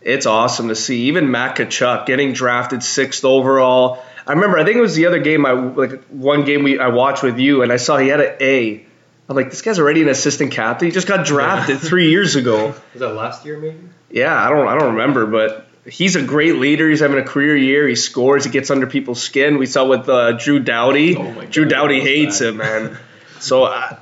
it's 0.03 0.27
awesome 0.27 0.69
to 0.69 0.75
see. 0.75 1.03
Even 1.05 1.31
Matt 1.31 1.57
Tkachuk 1.57 2.07
getting 2.07 2.33
drafted 2.33 2.83
sixth 2.83 3.25
overall. 3.25 4.03
I 4.27 4.33
remember, 4.33 4.59
I 4.59 4.65
think 4.65 4.77
it 4.77 4.81
was 4.81 4.95
the 4.95 5.07
other 5.07 5.19
game, 5.19 5.45
I 5.47 5.53
like 5.53 6.05
one 6.05 6.45
game 6.45 6.63
we 6.63 6.79
I 6.79 6.89
watched 6.89 7.23
with 7.23 7.39
you, 7.39 7.63
and 7.63 7.73
I 7.73 7.77
saw 7.77 7.97
he 7.97 8.09
had 8.09 8.21
an 8.21 8.37
A. 8.41 8.87
I'm 9.29 9.37
like, 9.37 9.51
this 9.51 9.63
guy's 9.63 9.79
already 9.79 10.03
an 10.03 10.09
assistant 10.09 10.53
captain. 10.53 10.87
He 10.87 10.93
just 10.93 11.07
got 11.07 11.25
drafted 11.25 11.79
three 11.79 12.11
years 12.11 12.35
ago. 12.37 12.75
Was 12.93 13.01
that 13.01 13.15
last 13.15 13.45
year, 13.45 13.59
maybe? 13.59 13.89
Yeah, 14.11 14.35
I 14.35 14.49
don't, 14.49 14.67
I 14.67 14.77
don't 14.77 14.95
remember, 14.97 15.27
but 15.27 15.69
he's 15.87 16.17
a 16.17 16.23
great 16.23 16.57
leader. 16.57 16.89
He's 16.89 17.01
having 17.01 17.19
a 17.19 17.25
career 17.25 17.57
year. 17.57 17.87
He 17.87 17.95
scores. 17.95 18.45
He 18.45 18.51
gets 18.51 18.71
under 18.71 18.87
people's 18.87 19.23
skin. 19.23 19.59
We 19.59 19.67
saw 19.67 19.87
with 19.87 20.09
uh, 20.09 20.33
Drew 20.33 20.59
Doughty. 20.59 21.17
Oh 21.17 21.43
Drew 21.47 21.65
Doughty 21.65 22.01
hates 22.01 22.41
that. 22.41 22.49
him, 22.49 22.57
man. 22.57 22.99
so 23.39 23.65
I, 23.65 23.99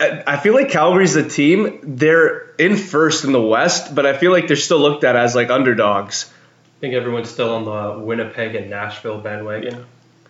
I 0.00 0.36
feel 0.38 0.54
like 0.54 0.70
Calgary's 0.70 1.14
the 1.14 1.28
team. 1.28 1.80
They're 1.82 2.41
in 2.62 2.76
first 2.76 3.24
in 3.24 3.32
the 3.32 3.42
West, 3.42 3.94
but 3.94 4.06
I 4.06 4.16
feel 4.16 4.32
like 4.32 4.46
they're 4.46 4.56
still 4.56 4.80
looked 4.80 5.04
at 5.04 5.16
as 5.16 5.34
like 5.34 5.50
underdogs. 5.50 6.32
I 6.78 6.80
think 6.80 6.94
everyone's 6.94 7.30
still 7.30 7.54
on 7.54 7.64
the 7.64 8.04
Winnipeg 8.04 8.54
and 8.54 8.70
Nashville 8.70 9.20
bandwagon. 9.20 9.84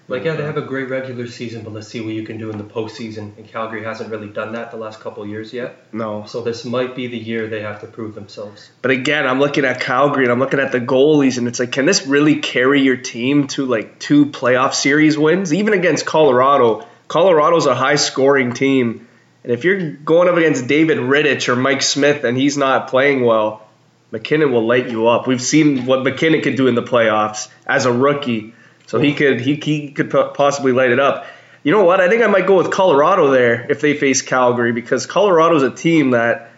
Like, 0.09 0.25
yeah, 0.25 0.35
they 0.35 0.43
have 0.43 0.57
a 0.57 0.63
great 0.63 0.91
regular 0.91 1.27
season, 1.29 1.63
but 1.63 1.73
let's 1.73 1.89
see 1.89 2.01
what 2.01 2.13
you 2.13 2.25
can 2.25 2.37
do 2.37 2.51
in 2.51 2.59
the 2.59 2.65
postseason. 2.65 3.37
And 3.39 3.49
Calgary 3.49 3.85
hasn't 3.85 4.11
really 4.11 4.29
done 4.29 4.53
that 4.55 4.71
the 4.71 4.77
last 4.77 5.01
couple 5.01 5.25
years 5.27 5.53
yet. 5.53 5.87
No. 5.93 6.25
So 6.27 6.43
this 6.43 6.65
might 6.65 6.95
be 6.97 7.07
the 7.07 7.17
year 7.17 7.47
they 7.47 7.63
have 7.63 7.81
to 7.81 7.87
prove 7.87 8.15
themselves. 8.15 8.69
But 8.83 8.91
again, 8.91 9.27
I'm 9.27 9.39
looking 9.39 9.65
at 9.65 9.81
Calgary 9.81 10.25
and 10.25 10.33
I'm 10.33 10.41
looking 10.41 10.61
at 10.61 10.73
the 10.73 10.81
goalies, 10.81 11.39
and 11.39 11.47
it's 11.47 11.61
like, 11.61 11.73
can 11.73 11.87
this 11.87 12.07
really 12.07 12.41
carry 12.41 12.83
your 12.83 12.97
team 12.97 13.47
to 13.49 13.65
like 13.65 13.99
two 14.01 14.27
playoff 14.27 14.75
series 14.75 15.17
wins? 15.17 15.55
Even 15.55 15.73
against 15.73 16.05
Colorado. 16.05 16.87
Colorado's 17.09 17.67
a 17.67 17.75
high 17.75 17.97
scoring 17.97 18.53
team. 18.53 19.09
And 19.43 19.53
if 19.53 19.65
you're 19.65 19.91
going 19.91 20.29
up 20.29 20.37
against 20.37 20.67
David 20.67 20.99
Rittich 20.99 21.49
or 21.49 21.57
Mike 21.57 21.83
Smith 21.83 22.25
and 22.25 22.37
he's 22.37 22.57
not 22.57 22.89
playing 22.89 23.25
well, 23.25 23.67
MacKinnon 24.13 24.53
will 24.53 24.67
light 24.67 24.91
you 24.91 25.09
up. 25.09 25.27
We've 25.27 25.43
seen 25.43 25.87
what 25.87 26.05
MacKinnon 26.05 26.43
could 26.43 26.57
do 26.57 26.69
in 26.69 26.75
the 26.75 26.83
playoffs 26.83 27.49
as 27.67 27.87
a 27.87 27.93
rookie. 27.93 28.55
So 28.87 28.99
he 28.99 29.15
could 29.15 29.41
he, 29.41 29.55
he 29.57 29.91
could 29.91 30.11
possibly 30.11 30.73
light 30.73 30.91
it 30.91 31.01
up. 31.01 31.27
You 31.65 31.73
know 31.73 31.85
what? 31.85 32.01
I 32.01 32.09
think 32.09 32.23
I 32.23 32.27
might 32.27 32.47
go 32.47 32.57
with 32.57 32.71
Colorado 32.71 33.31
there 33.31 33.71
if 33.71 33.81
they 33.81 33.97
face 33.97 34.21
Calgary 34.23 34.73
because 34.73 35.07
Colorado's 35.07 35.63
a 35.63 35.71
team 35.71 36.11
that 36.11 36.51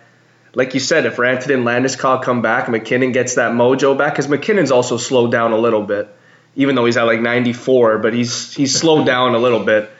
like 0.54 0.74
you 0.74 0.80
said, 0.80 1.06
if 1.06 1.16
Rantanen 1.16 1.54
and 1.54 1.66
Landeskog 1.66 2.22
come 2.22 2.42
back, 2.42 2.68
MacKinnon 2.68 3.12
gets 3.12 3.34
that 3.36 3.52
mojo 3.52 3.96
back 3.98 4.12
because 4.12 4.28
MacKinnon's 4.28 4.70
also 4.70 4.96
slowed 4.96 5.32
down 5.32 5.52
a 5.52 5.58
little 5.58 5.82
bit, 5.82 6.08
even 6.54 6.74
though 6.74 6.84
he's 6.84 6.96
at 6.96 7.04
like 7.04 7.20
94, 7.20 7.98
but 7.98 8.14
he's 8.14 8.54
he's 8.54 8.78
slowed 8.78 9.06
down 9.06 9.34
a 9.34 9.38
little 9.38 9.64
bit. 9.64 9.90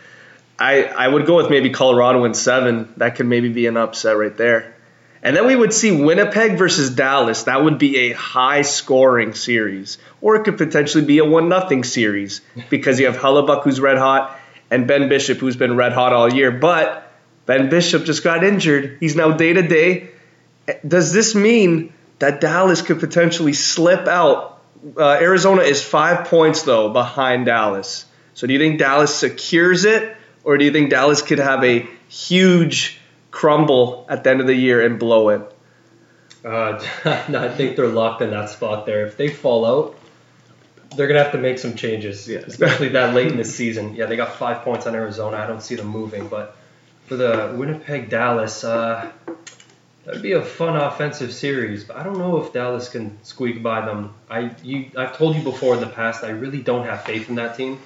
I 0.59 0.85
I 0.85 1.09
would 1.09 1.27
go 1.27 1.37
with 1.37 1.51
maybe 1.51 1.71
Colorado 1.71 2.25
in 2.25 2.35
seven. 2.35 2.93
That 2.97 3.17
could 3.17 3.27
maybe 3.27 3.49
be 3.49 3.67
an 3.67 3.77
upset 3.77 4.17
right 4.17 4.37
there. 4.37 4.75
And 5.25 5.35
then 5.35 5.47
we 5.47 5.57
would 5.57 5.73
see 5.73 5.91
Winnipeg 5.91 6.59
versus 6.59 6.91
Dallas. 6.91 7.45
That 7.45 7.65
would 7.65 7.79
be 7.79 8.11
a 8.11 8.13
high 8.13 8.61
scoring 8.61 9.33
series. 9.33 9.97
Or 10.21 10.37
it 10.37 10.45
could 10.45 10.59
potentially 10.59 11.03
be 11.03 11.17
a 11.17 11.25
1 11.25 11.49
nothing 11.49 11.83
series 11.83 12.43
because 12.69 13.01
you 13.01 13.07
have 13.07 13.17
Hellebuyck, 13.17 13.63
who's 13.63 13.81
red 13.81 13.97
hot, 13.97 14.39
and 14.71 14.87
Ben 14.87 15.09
Bishop, 15.09 15.39
who's 15.39 15.57
been 15.57 15.77
red 15.77 15.93
hot 15.93 16.13
all 16.13 16.31
year. 16.31 16.51
But 16.51 17.11
Ben 17.47 17.71
Bishop 17.71 18.05
just 18.05 18.23
got 18.23 18.45
injured. 18.45 18.99
He's 19.01 19.17
now 19.17 19.33
day 19.33 19.55
to 19.55 19.63
day. 19.63 20.11
Does 20.87 21.15
this 21.15 21.35
mean 21.35 21.95
that 22.19 22.43
Dallas 22.43 22.83
could 22.83 23.01
potentially 23.01 23.55
slip 23.55 24.07
out? 24.07 24.63
Uh, 24.95 25.09
Arizona 25.09 25.63
is 25.63 25.83
five 25.83 26.29
points, 26.29 26.65
though, 26.65 26.91
behind 26.91 27.47
Dallas. 27.47 28.05
So 28.35 28.47
do 28.47 28.53
you 28.53 28.59
think 28.59 28.79
Dallas 28.79 29.15
secures 29.15 29.87
it? 29.87 30.19
Or 30.45 30.59
do 30.59 30.65
you 30.65 30.73
think 30.73 30.91
Dallas 30.91 31.23
could 31.23 31.39
have 31.39 31.65
a 31.65 31.89
huge 32.09 33.01
crumble 33.31 34.07
at 34.09 34.23
the 34.23 34.31
end 34.31 34.41
of 34.41 34.47
the 34.47 34.55
year 34.55 34.85
and 34.85 34.99
blow 34.99 35.31
it? 35.31 35.57
Uh, 36.45 36.79
I 37.05 37.49
think 37.49 37.77
they're 37.77 37.89
locked 37.89 38.23
in 38.23 38.31
that 38.31 38.51
spot 38.51 38.87
there. 38.87 39.07
If 39.07 39.17
they 39.17 39.29
fall 39.29 39.65
out, 39.65 39.99
they're 40.97 41.09
gonna 41.09 41.23
have 41.23 41.33
to 41.33 41.39
make 41.39 41.59
some 41.59 41.75
changes, 41.75 42.29
yeah. 42.29 42.39
especially 42.39 42.89
that 42.91 43.15
late 43.15 43.29
in 43.29 43.39
the 43.39 43.45
season. 43.45 43.97
Yeah, 43.97 44.07
they 44.07 44.17
got 44.17 44.37
five 44.37 44.63
points 44.63 44.87
on 44.87 44.95
Arizona. 44.95 45.39
I 45.39 45.47
don't 45.47 45.63
see 45.63 45.75
them 45.75 45.89
moving, 45.89 46.29
but 46.29 46.57
for 47.07 47.17
the 47.17 47.53
Winnipeg 47.57 48.11
Dallas, 48.11 48.63
uh, 48.63 49.11
that'd 50.05 50.23
be 50.23 50.33
a 50.33 50.43
fun 50.43 50.77
offensive 50.77 51.33
series. 51.33 51.85
But 51.85 51.97
I 51.97 52.05
don't 52.05 52.19
know 52.19 52.37
if 52.43 52.53
Dallas 52.53 52.89
can 52.89 53.19
squeak 53.25 53.63
by 53.63 53.85
them. 53.85 54.15
I 54.31 54.55
you 54.63 54.91
I've 54.97 55.17
told 55.17 55.35
you 55.37 55.43
before 55.43 55.75
in 55.75 55.81
the 55.81 55.89
past, 55.89 56.23
I 56.23 56.31
really 56.31 56.63
don't 56.63 56.87
have 56.87 57.03
faith 57.03 57.29
in 57.29 57.37
that 57.37 57.57
team 57.57 57.81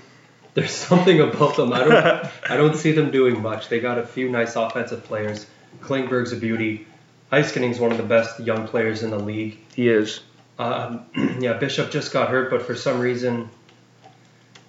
there's 0.58 0.72
something 0.72 1.20
about 1.20 1.54
them. 1.56 1.72
I 1.72 1.84
don't 1.84 2.30
I 2.50 2.56
don't 2.56 2.76
see 2.76 2.92
them 2.92 3.10
doing 3.10 3.40
much. 3.40 3.68
They 3.68 3.78
got 3.78 3.98
a 3.98 4.06
few 4.06 4.28
nice 4.28 4.56
offensive 4.56 5.04
players. 5.04 5.46
Klingberg's 5.80 6.32
a 6.32 6.36
beauty. 6.36 6.86
Heiskanen's 7.30 7.78
one 7.78 7.92
of 7.92 7.98
the 7.98 8.04
best 8.04 8.40
young 8.40 8.66
players 8.66 9.02
in 9.02 9.10
the 9.10 9.18
league. 9.18 9.58
He 9.74 9.88
is. 9.88 10.20
Um, 10.58 11.06
yeah, 11.40 11.52
Bishop 11.52 11.90
just 11.90 12.12
got 12.12 12.30
hurt, 12.30 12.50
but 12.50 12.62
for 12.62 12.74
some 12.74 12.98
reason, 12.98 13.50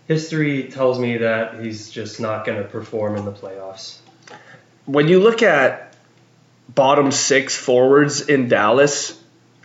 history 0.07 0.69
tells 0.69 0.99
me 0.99 1.17
that 1.17 1.59
he's 1.59 1.89
just 1.89 2.19
not 2.19 2.45
going 2.45 2.61
to 2.61 2.67
perform 2.67 3.15
in 3.15 3.25
the 3.25 3.31
playoffs. 3.31 3.97
When 4.85 5.07
you 5.07 5.19
look 5.19 5.41
at 5.41 5.95
bottom 6.67 7.11
six 7.11 7.55
forwards 7.55 8.21
in 8.21 8.47
Dallas, 8.47 9.19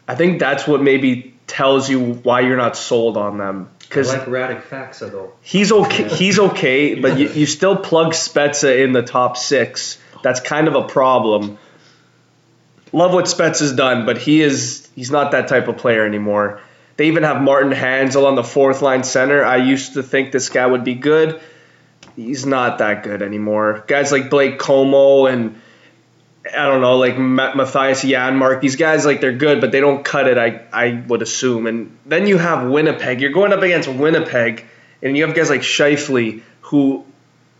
I 0.09 0.15
think 0.15 0.39
that's 0.39 0.67
what 0.67 0.81
maybe 0.81 1.35
tells 1.47 1.91
you 1.91 2.01
why 2.15 2.41
you're 2.41 2.57
not 2.57 2.77
sold 2.77 3.19
on 3.19 3.37
them. 3.37 3.69
Because 3.89 4.09
like 4.09 4.27
Radek 4.27 4.63
Faksa 4.63 5.11
though. 5.11 5.33
He's 5.43 5.71
okay. 5.73 6.09
He's 6.09 6.39
okay, 6.39 6.95
but 6.95 7.19
you, 7.19 7.29
you 7.29 7.47
still 7.47 7.77
plug 7.77 8.13
Spezza 8.13 8.83
in 8.83 8.93
the 8.93 9.03
top 9.03 9.37
six. 9.37 9.99
That's 10.23 10.41
kind 10.41 10.69
of 10.69 10.75
a 10.75 10.85
problem. 10.89 11.59
Love 12.93 13.13
what 13.13 13.27
Spezza's 13.27 13.73
done, 13.73 14.07
but 14.07 14.19
he 14.19 14.41
is 14.41 14.89
he's 14.95 15.11
not 15.11 15.33
that 15.33 15.49
type 15.49 15.69
of 15.69 15.77
player 15.77 16.07
anymore. 16.07 16.61
They 16.97 17.09
even 17.09 17.25
have 17.25 17.43
Martin 17.43 17.73
Hanzal 17.73 18.27
on 18.27 18.37
the 18.37 18.45
fourth 18.45 18.83
line 18.83 19.03
center. 19.03 19.45
I 19.45 19.57
used 19.57 19.95
to 19.95 20.03
think 20.03 20.31
this 20.31 20.49
guy 20.49 20.65
would 20.65 20.85
be 20.85 20.95
good. 20.95 21.41
He's 22.15 22.47
not 22.47 22.79
that 22.79 23.03
good 23.03 23.23
anymore. 23.23 23.85
Guys 23.89 24.13
like 24.13 24.31
Blake 24.31 24.59
Comeau 24.59 25.31
and 25.33 25.61
I 26.47 26.67
don't 26.67 26.83
know, 26.83 26.99
like 26.99 27.15
Mattias 27.15 28.07
Janmark. 28.07 28.61
These 28.61 28.77
guys, 28.77 29.07
like 29.07 29.21
they're 29.21 29.33
good, 29.33 29.63
but 29.63 29.73
they 29.73 29.81
don't 29.81 30.05
cut 30.05 30.29
it. 30.29 30.37
I 30.37 30.63
I 30.73 31.03
would 31.07 31.23
assume. 31.23 31.67
And 31.67 31.97
then 32.05 32.27
you 32.27 32.37
have 32.37 32.69
Winnipeg. 32.69 33.21
You're 33.21 33.33
going 33.33 33.53
up 33.53 33.63
against 33.63 33.89
Winnipeg, 33.89 34.67
and 35.03 35.17
you 35.17 35.27
have 35.27 35.35
guys 35.35 35.49
like 35.49 35.63
Scheifele, 35.63 36.43
who, 36.61 37.07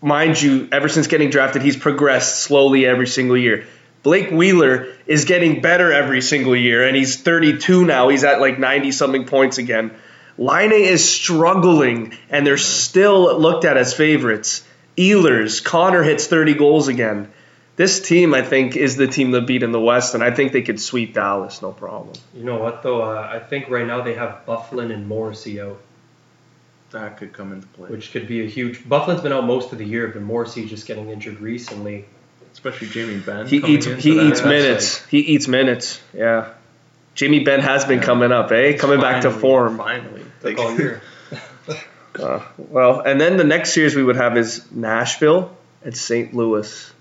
mind 0.03 0.41
you, 0.41 0.69
ever 0.71 0.91
since 0.91 1.07
getting 1.07 1.31
drafted, 1.31 1.63
he's 1.63 1.79
progressed 1.79 2.41
slowly 2.41 2.85
every 2.85 3.07
single 3.07 3.39
year. 3.39 3.67
Blake 4.03 4.31
Wheeler 4.31 4.89
is 5.07 5.25
getting 5.25 5.63
better 5.63 5.91
every 5.91 6.21
single 6.21 6.55
year, 6.55 6.87
and 6.87 6.95
he's 6.95 7.17
32 7.23 7.87
now. 7.87 8.11
He's 8.11 8.23
at 8.23 8.39
like 8.39 8.59
90 8.59 8.93
something 8.93 9.25
points 9.25 9.57
again. 9.57 9.93
Laine 10.37 10.73
is 10.73 11.09
struggling, 11.11 12.19
and 12.29 12.47
they're 12.47 12.59
still 12.59 13.39
looked 13.39 13.65
at 13.65 13.79
as 13.79 13.95
favorites. 13.95 14.63
Ehlers, 14.99 15.65
Connor 15.65 16.03
hits 16.03 16.27
30 16.27 16.55
goals 16.55 16.89
again 16.89 17.33
this 17.77 18.01
team, 18.01 18.35
I 18.35 18.43
think, 18.43 18.77
is 18.77 18.97
the 18.97 19.07
team 19.07 19.33
to 19.33 19.41
beat 19.41 19.63
in 19.63 19.73
the 19.73 19.81
West, 19.81 20.15
and 20.15 20.23
I 20.23 20.31
think 20.31 20.53
they 20.53 20.63
could 20.63 20.81
sweep 20.81 21.15
Dallas, 21.15 21.61
no 21.61 21.73
problem. 21.73 22.15
You 22.33 22.45
know 22.45 22.59
what, 22.59 22.83
though? 22.83 23.03
Uh, 23.03 23.29
I 23.33 23.41
think 23.41 23.69
right 23.69 23.87
now 23.87 24.03
they 24.03 24.15
have 24.15 24.47
Byfuglien 24.47 24.93
and 24.93 25.09
Morrissey 25.09 25.61
out. 25.61 25.81
That 26.91 27.17
could 27.17 27.33
come 27.33 27.53
into 27.53 27.67
play. 27.69 27.91
Which 27.91 28.13
could 28.13 28.29
be 28.29 28.45
a 28.45 28.49
huge. 28.49 28.85
Byfuglien's 28.85 29.23
been 29.23 29.33
out 29.33 29.45
most 29.45 29.73
of 29.73 29.79
the 29.79 29.85
year, 29.85 30.07
but 30.07 30.23
Morrissey 30.23 30.67
just 30.67 30.87
getting 30.87 31.11
injured 31.11 31.41
recently. 31.41 32.05
Especially 32.53 32.87
Jamie 32.87 33.19
Benn. 33.19 33.49
He 33.49 33.57
eats. 33.57 33.87
He 33.87 34.29
eats 34.29 34.45
minutes. 34.45 35.01
Like, 35.01 35.11
he 35.11 35.19
eats 35.19 35.49
minutes. 35.49 36.01
Yeah. 36.13 36.51
Jamie 37.17 37.41
Benn 37.41 37.61
has 37.61 37.85
been 37.85 37.99
yeah. 37.99 38.05
coming 38.05 38.31
up, 38.31 38.53
eh? 38.53 38.77
Coming 38.77 39.01
finally, 39.01 39.13
back 39.13 39.23
to 39.23 39.31
form. 39.33 39.77
Finally. 39.77 40.23
Like, 40.43 40.59
all 40.59 40.77
year. 40.77 41.03
uh, 42.21 42.45
well, 42.57 43.01
and 43.01 43.21
then 43.21 43.37
the 43.37 43.45
next 43.45 43.73
series 43.73 43.97
we 43.97 44.05
would 44.05 44.17
have 44.17 44.37
is 44.37 44.71
Nashville 44.71 45.57
and 45.83 45.97
St. 45.97 46.33
Louis. 46.33 46.94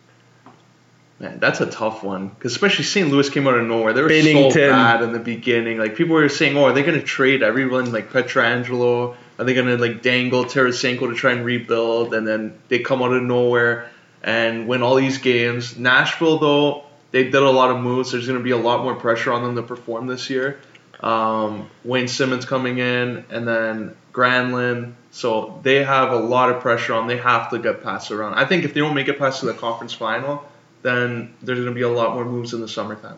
Man, 1.24 1.39
that's 1.39 1.62
a 1.62 1.65
tough 1.65 2.03
one 2.03 2.27
because 2.27 2.51
especially 2.51 2.84
St. 2.84 3.10
Louis 3.10 3.30
came 3.30 3.48
out 3.48 3.53
of 3.53 3.65
nowhere. 3.65 3.94
They 3.94 4.01
were 4.01 4.10
Binnington. 4.10 4.51
so 4.51 4.72
bad 4.72 5.01
in 5.03 5.13
the 5.13 5.20
beginning. 5.20 5.77
Like 5.77 5.96
people 5.96 6.15
were 6.15 6.27
saying, 6.27 6.58
"Oh, 6.58 6.65
are 6.65 6.74
they 6.74 6.84
going 6.84 7.00
to 7.00 7.06
trade 7.06 7.42
everyone 7.42 7.94
like 7.94 8.12
Pietrangelo? 8.12 9.15
Are 9.39 9.46
they 9.46 9.53
going 9.53 9.68
to 9.68 9.77
like 9.77 10.01
dangle 10.01 10.44
Tarasenko 10.44 11.10
to 11.10 11.15
try 11.15 11.32
and 11.32 11.46
rebuild?" 11.46 12.13
And 12.13 12.27
then 12.27 12.60
they 12.68 12.80
come 12.80 13.01
out 13.01 13.13
of 13.13 13.24
nowhere 13.24 13.89
and 14.22 14.68
win 14.68 14.84
all 14.84 14.96
these 14.96 15.20
games. 15.20 15.77
Nashville, 15.77 16.39
though, 16.39 16.84
they 17.12 17.24
did 17.24 17.36
a 17.36 17.50
lot 17.50 17.72
of 17.72 17.82
moves. 17.82 18.12
There's 18.12 18.27
going 18.27 18.39
to 18.39 18.44
be 18.44 18.51
a 18.51 18.58
lot 18.58 18.84
more 18.84 18.96
pressure 18.96 19.32
on 19.32 19.44
them 19.44 19.56
to 19.56 19.63
perform 19.63 20.08
this 20.08 20.30
year. 20.30 20.60
Um, 21.00 21.70
Wayne 21.86 22.10
Simmonds 22.10 22.46
coming 22.46 22.80
in, 22.80 23.24
and 23.30 23.48
then 23.48 23.96
Granlund. 24.12 24.96
So 25.12 25.62
they 25.63 25.86
have 25.86 26.12
a 26.12 26.20
lot 26.20 26.50
of 26.50 26.60
pressure 26.60 26.96
on. 26.96 27.08
They 27.08 27.18
have 27.18 27.50
to 27.51 27.60
get 27.60 27.82
past 27.82 28.12
around. 28.12 28.34
I 28.34 28.44
think 28.44 28.65
if 28.65 28.74
they 28.74 28.82
don't 28.82 28.94
make 28.94 29.08
it 29.08 29.18
past 29.18 29.39
to 29.39 29.46
the 29.46 29.53
conference 29.53 29.94
final 29.94 30.44
then 30.83 31.33
there's 31.41 31.59
going 31.59 31.71
to 31.71 31.75
be 31.75 31.81
a 31.81 31.89
lot 31.89 32.13
more 32.13 32.25
moves 32.25 32.53
in 32.53 32.61
the 32.61 32.67
summertime. 32.67 33.17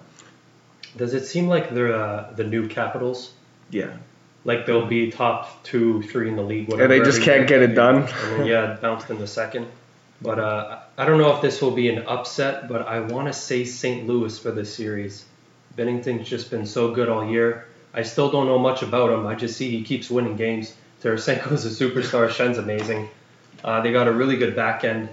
Does 0.95 1.13
it 1.13 1.25
seem 1.25 1.47
like 1.47 1.73
they're 1.73 1.93
uh, 1.93 2.31
the 2.33 2.45
new 2.45 2.69
Capitals? 2.69 3.33
Yeah. 3.69 3.97
Like 4.45 4.65
they'll 4.65 4.85
be 4.85 5.11
top 5.11 5.63
two, 5.63 6.03
three 6.03 6.29
in 6.29 6.35
the 6.35 6.43
league. 6.43 6.69
Whatever, 6.69 6.93
and 6.93 7.03
they 7.03 7.05
just 7.05 7.23
can't 7.23 7.47
get 7.47 7.61
it 7.61 7.75
done. 7.75 8.03
And 8.03 8.07
then, 8.07 8.45
yeah, 8.45 8.77
bounced 8.79 9.09
in 9.09 9.17
the 9.17 9.27
second. 9.27 9.67
But 10.21 10.39
uh, 10.39 10.79
I 10.97 11.05
don't 11.05 11.17
know 11.17 11.35
if 11.35 11.41
this 11.41 11.61
will 11.61 11.71
be 11.71 11.89
an 11.89 12.05
upset, 12.05 12.69
but 12.69 12.87
I 12.87 13.01
want 13.01 13.27
to 13.27 13.33
say 13.33 13.65
St. 13.65 14.07
Louis 14.07 14.37
for 14.39 14.51
this 14.51 14.73
series. 14.73 15.25
Binnington's 15.75 16.29
just 16.29 16.49
been 16.49 16.65
so 16.65 16.93
good 16.93 17.09
all 17.09 17.27
year. 17.27 17.67
I 17.93 18.03
still 18.03 18.31
don't 18.31 18.45
know 18.45 18.59
much 18.59 18.81
about 18.81 19.11
him. 19.11 19.25
I 19.25 19.35
just 19.35 19.57
see 19.57 19.71
he 19.71 19.83
keeps 19.83 20.09
winning 20.09 20.37
games. 20.37 20.73
Tarasenko's 21.01 21.65
a 21.65 21.69
superstar. 21.69 22.29
Schenn's 22.29 22.57
amazing. 22.57 23.09
Uh, 23.63 23.81
they 23.81 23.91
got 23.91 24.07
a 24.07 24.11
really 24.11 24.37
good 24.37 24.55
back 24.55 24.83
end. 24.83 25.09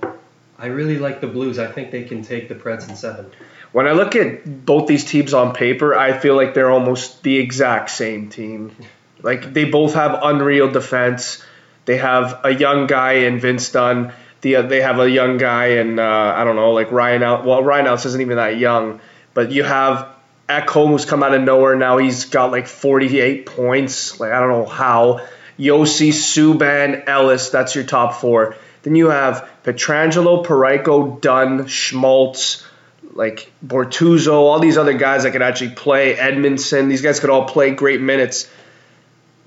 I 0.63 0.67
really 0.67 0.97
like 0.97 1.21
the 1.21 1.27
Blues. 1.27 1.59
I 1.59 1.67
think 1.67 1.91
they 1.91 2.05
can 2.05 2.23
take 2.23 2.49
the 2.49 2.55
Preds 2.55 2.89
in 2.89 2.95
seven. 2.95 3.27
When 3.73 3.89
I 3.89 3.93
look 3.93 4.15
at 4.15 4.65
both 4.65 4.87
these 4.87 5.05
teams 5.05 5.35
on 5.35 5.55
paper, 5.55 5.93
I 5.93 6.17
feel 6.17 6.37
like 6.37 6.55
they're 6.55 6.71
almost 6.71 7.25
the 7.25 7.39
exact 7.39 7.91
same 7.91 8.29
team. 8.29 8.77
Like 9.23 9.53
they 9.53 9.65
both 9.65 9.95
have 9.95 10.21
unreal 10.23 10.71
defense. 10.71 11.45
They 11.85 11.97
have 11.97 12.43
a 12.45 12.55
young 12.55 12.87
guy 12.87 13.25
in 13.25 13.41
Vince 13.41 13.73
Dunn. 13.73 14.13
The, 14.43 14.57
uh, 14.57 14.63
they 14.63 14.81
have 14.81 15.01
a 15.01 15.11
young 15.11 15.37
guy 15.37 15.79
in 15.81 15.99
uh, 15.99 16.35
I 16.37 16.45
don't 16.45 16.55
know 16.55 16.71
like 16.71 16.93
Ryan 16.93 17.25
out. 17.25 17.45
Well, 17.45 17.65
Ryan 17.65 17.89
Ellis 17.89 18.07
isn't 18.07 18.21
even 18.21 18.37
that 18.37 18.57
young, 18.57 19.01
but 19.35 19.51
you 19.51 19.65
have 19.65 20.09
Ekholm 20.49 20.91
who's 20.91 21.07
come 21.07 21.25
out 21.25 21.35
of 21.35 21.43
nowhere. 21.43 21.75
Now 21.75 21.99
he's 21.99 22.27
got 22.27 22.53
like 22.53 22.69
48 22.69 23.47
points. 23.47 24.21
Like 24.21 24.31
I 24.31 24.39
don't 24.39 24.51
know 24.51 24.67
how. 24.67 25.27
Josi, 25.59 26.11
Subban, 26.11 27.09
Ellis. 27.09 27.51
That's 27.51 27.75
your 27.75 27.85
top 27.85 28.21
four. 28.21 28.57
Then 28.83 28.97
you 28.97 29.11
have 29.11 29.49
Pietrangelo, 29.65 30.45
Parayko, 30.45 31.21
Dunn, 31.21 31.67
Schmaltz, 31.67 32.67
like 33.15 33.53
Bortuzzo, 33.65 34.33
all 34.33 34.59
these 34.59 34.79
other 34.79 34.95
guys 34.95 35.23
that 35.25 35.33
could 35.33 35.43
actually 35.43 35.71
play. 35.71 36.17
Edmundson, 36.17 36.89
these 36.89 37.03
guys 37.03 37.21
could 37.21 37.31
all 37.31 37.47
play 37.47 37.71
great 37.71 38.01
minutes. 38.01 38.51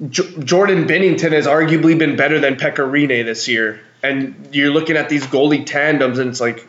J- 0.09 0.35
Jordan 0.43 0.85
Binnington 0.85 1.31
has 1.31 1.47
arguably 1.47 1.97
been 1.97 2.15
better 2.15 2.39
than 2.39 2.55
Pekka 2.55 2.89
Rinne 2.89 3.25
this 3.25 3.47
year. 3.47 3.81
And 4.03 4.49
you're 4.51 4.71
looking 4.71 4.97
at 4.97 5.09
these 5.09 5.25
goalie 5.25 5.65
tandems, 5.65 6.19
and 6.19 6.29
it's 6.29 6.41
like, 6.41 6.67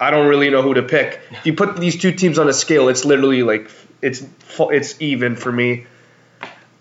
I 0.00 0.10
don't 0.10 0.28
really 0.28 0.48
know 0.48 0.62
who 0.62 0.74
to 0.74 0.82
pick. 0.82 1.20
If 1.30 1.46
you 1.46 1.54
put 1.54 1.76
these 1.76 2.00
two 2.00 2.12
teams 2.12 2.38
on 2.38 2.48
a 2.48 2.52
scale, 2.52 2.88
it's 2.88 3.04
literally 3.04 3.42
like 3.42 3.70
it's 4.00 4.24
it's 4.58 5.00
even 5.00 5.36
for 5.36 5.50
me. 5.50 5.86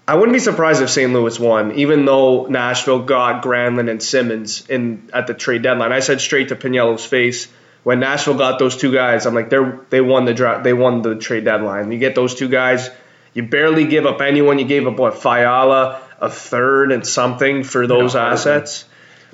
I 0.07 0.15
wouldn't 0.15 0.33
be 0.33 0.39
surprised 0.39 0.81
if 0.81 0.89
St. 0.89 1.11
Louis 1.11 1.37
won, 1.39 1.73
even 1.73 2.05
though 2.05 2.45
Nashville 2.45 3.03
got 3.03 3.43
Granlund 3.43 3.89
and 3.89 4.01
Simmons 4.01 4.65
in 4.69 5.09
at 5.13 5.27
the 5.27 5.33
trade 5.33 5.63
deadline. 5.63 5.91
I 5.91 5.99
said 5.99 6.21
straight 6.21 6.49
to 6.49 6.55
Pagniello's 6.55 7.05
face 7.05 7.47
when 7.83 7.99
Nashville 8.01 8.37
got 8.37 8.59
those 8.59 8.75
two 8.75 8.91
guys, 8.91 9.25
I'm 9.25 9.33
like, 9.33 9.49
they're 9.49 9.79
they 9.89 10.01
won 10.01 10.25
the 10.25 10.33
draft, 10.33 10.63
they 10.65 10.73
won 10.73 11.01
the 11.01 11.15
trade 11.15 11.45
deadline. 11.45 11.91
You 11.91 11.99
get 11.99 12.15
those 12.15 12.35
two 12.35 12.49
guys, 12.49 12.89
you 13.33 13.43
barely 13.43 13.85
give 13.85 14.05
up 14.05 14.19
anyone. 14.21 14.59
You 14.59 14.65
gave 14.65 14.87
up 14.87 14.97
what 14.97 15.21
Fiala, 15.21 16.01
a 16.19 16.29
third 16.29 16.91
and 16.91 17.05
something 17.07 17.63
for 17.63 17.87
those 17.87 18.13
Hartman. 18.13 18.33
assets. 18.33 18.85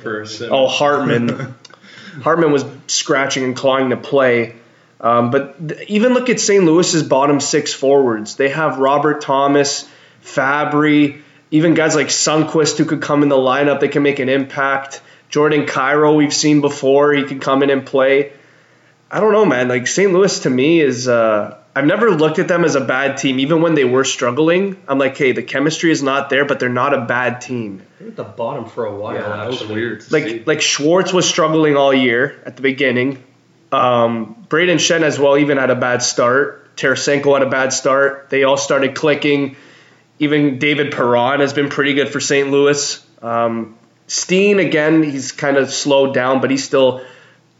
For 0.01 0.25
Oh, 0.51 0.67
Hartman. 0.67 1.55
Hartman 2.21 2.51
was 2.51 2.63
scratching 2.87 3.43
and 3.43 3.55
clawing 3.55 3.89
to 3.89 3.97
play. 3.97 4.55
Um, 5.01 5.31
but 5.31 5.67
th- 5.67 5.89
even 5.89 6.13
look 6.13 6.29
at 6.29 6.39
St. 6.39 6.63
Louis's 6.63 7.01
bottom 7.03 7.39
six 7.39 7.73
forwards. 7.73 8.35
They 8.35 8.49
have 8.49 8.77
Robert 8.77 9.21
Thomas, 9.21 9.89
Fabbri, 10.23 11.21
even 11.51 11.73
guys 11.73 11.95
like 11.95 12.07
Sundqvist 12.07 12.77
who 12.77 12.85
could 12.85 13.01
come 13.01 13.23
in 13.23 13.29
the 13.29 13.35
lineup. 13.35 13.79
They 13.79 13.87
can 13.87 14.03
make 14.03 14.19
an 14.19 14.29
impact. 14.29 15.01
Jordan 15.29 15.65
Kyrou, 15.65 16.15
we've 16.15 16.33
seen 16.33 16.61
before. 16.61 17.13
He 17.13 17.23
can 17.23 17.39
come 17.39 17.63
in 17.63 17.69
and 17.69 17.85
play. 17.85 18.33
I 19.09 19.19
don't 19.19 19.31
know, 19.31 19.45
man. 19.45 19.67
Like 19.67 19.87
St. 19.87 20.11
Louis 20.11 20.39
to 20.41 20.49
me 20.49 20.79
is. 20.79 21.07
Uh, 21.07 21.57
I've 21.75 21.85
never 21.85 22.11
looked 22.11 22.37
at 22.37 22.47
them 22.47 22.65
as 22.65 22.75
a 22.75 22.81
bad 22.81 23.17
team, 23.17 23.39
even 23.39 23.61
when 23.63 23.73
they 23.73 23.83
were 23.83 24.03
struggling. 24.03 24.77
I'm 24.87 24.99
like, 24.99 25.17
hey, 25.17 25.31
the 25.31 25.41
chemistry 25.41 25.91
is 25.91 26.03
not 26.03 26.29
there, 26.29 26.45
but 26.45 26.59
they're 26.59 26.69
not 26.69 26.93
a 26.93 27.01
bad 27.01 27.41
team. 27.41 27.81
They're 27.99 28.09
at 28.09 28.15
the 28.15 28.23
bottom 28.23 28.65
for 28.65 28.85
a 28.85 28.93
while. 28.95 29.15
yeah, 29.15 29.37
that 29.37 29.47
was 29.47 29.65
weird. 29.65 30.01
to 30.01 30.05
see. 30.05 30.13
like 30.13 30.47
like 30.47 30.61
Schwartz 30.61 31.11
was 31.11 31.27
struggling 31.27 31.75
all 31.75 31.93
year 31.93 32.39
at 32.45 32.55
the 32.55 32.61
beginning. 32.61 33.23
Um, 33.71 34.45
Brayden 34.49 34.75
Schenn 34.75 35.01
as 35.01 35.17
well 35.17 35.37
even 35.37 35.57
had 35.57 35.71
a 35.71 35.75
bad 35.75 36.03
start. 36.03 36.75
Tarasenko 36.75 37.33
had 37.33 37.47
a 37.47 37.49
bad 37.49 37.73
start. 37.73 38.29
They 38.29 38.43
all 38.43 38.57
started 38.57 38.95
clicking. 38.95 39.55
Even 40.19 40.59
David 40.59 40.91
Perron 40.91 41.39
has 41.39 41.53
been 41.53 41.69
pretty 41.69 41.93
good 41.93 42.09
for 42.09 42.19
St. 42.19 42.49
Louis. 42.49 43.05
Um, 43.21 43.77
Steen 44.07 44.59
again, 44.59 45.01
he's 45.01 45.31
kind 45.31 45.57
of 45.57 45.71
slowed 45.71 46.13
down, 46.13 46.41
but 46.41 46.51
he 46.51 46.57
still 46.57 47.03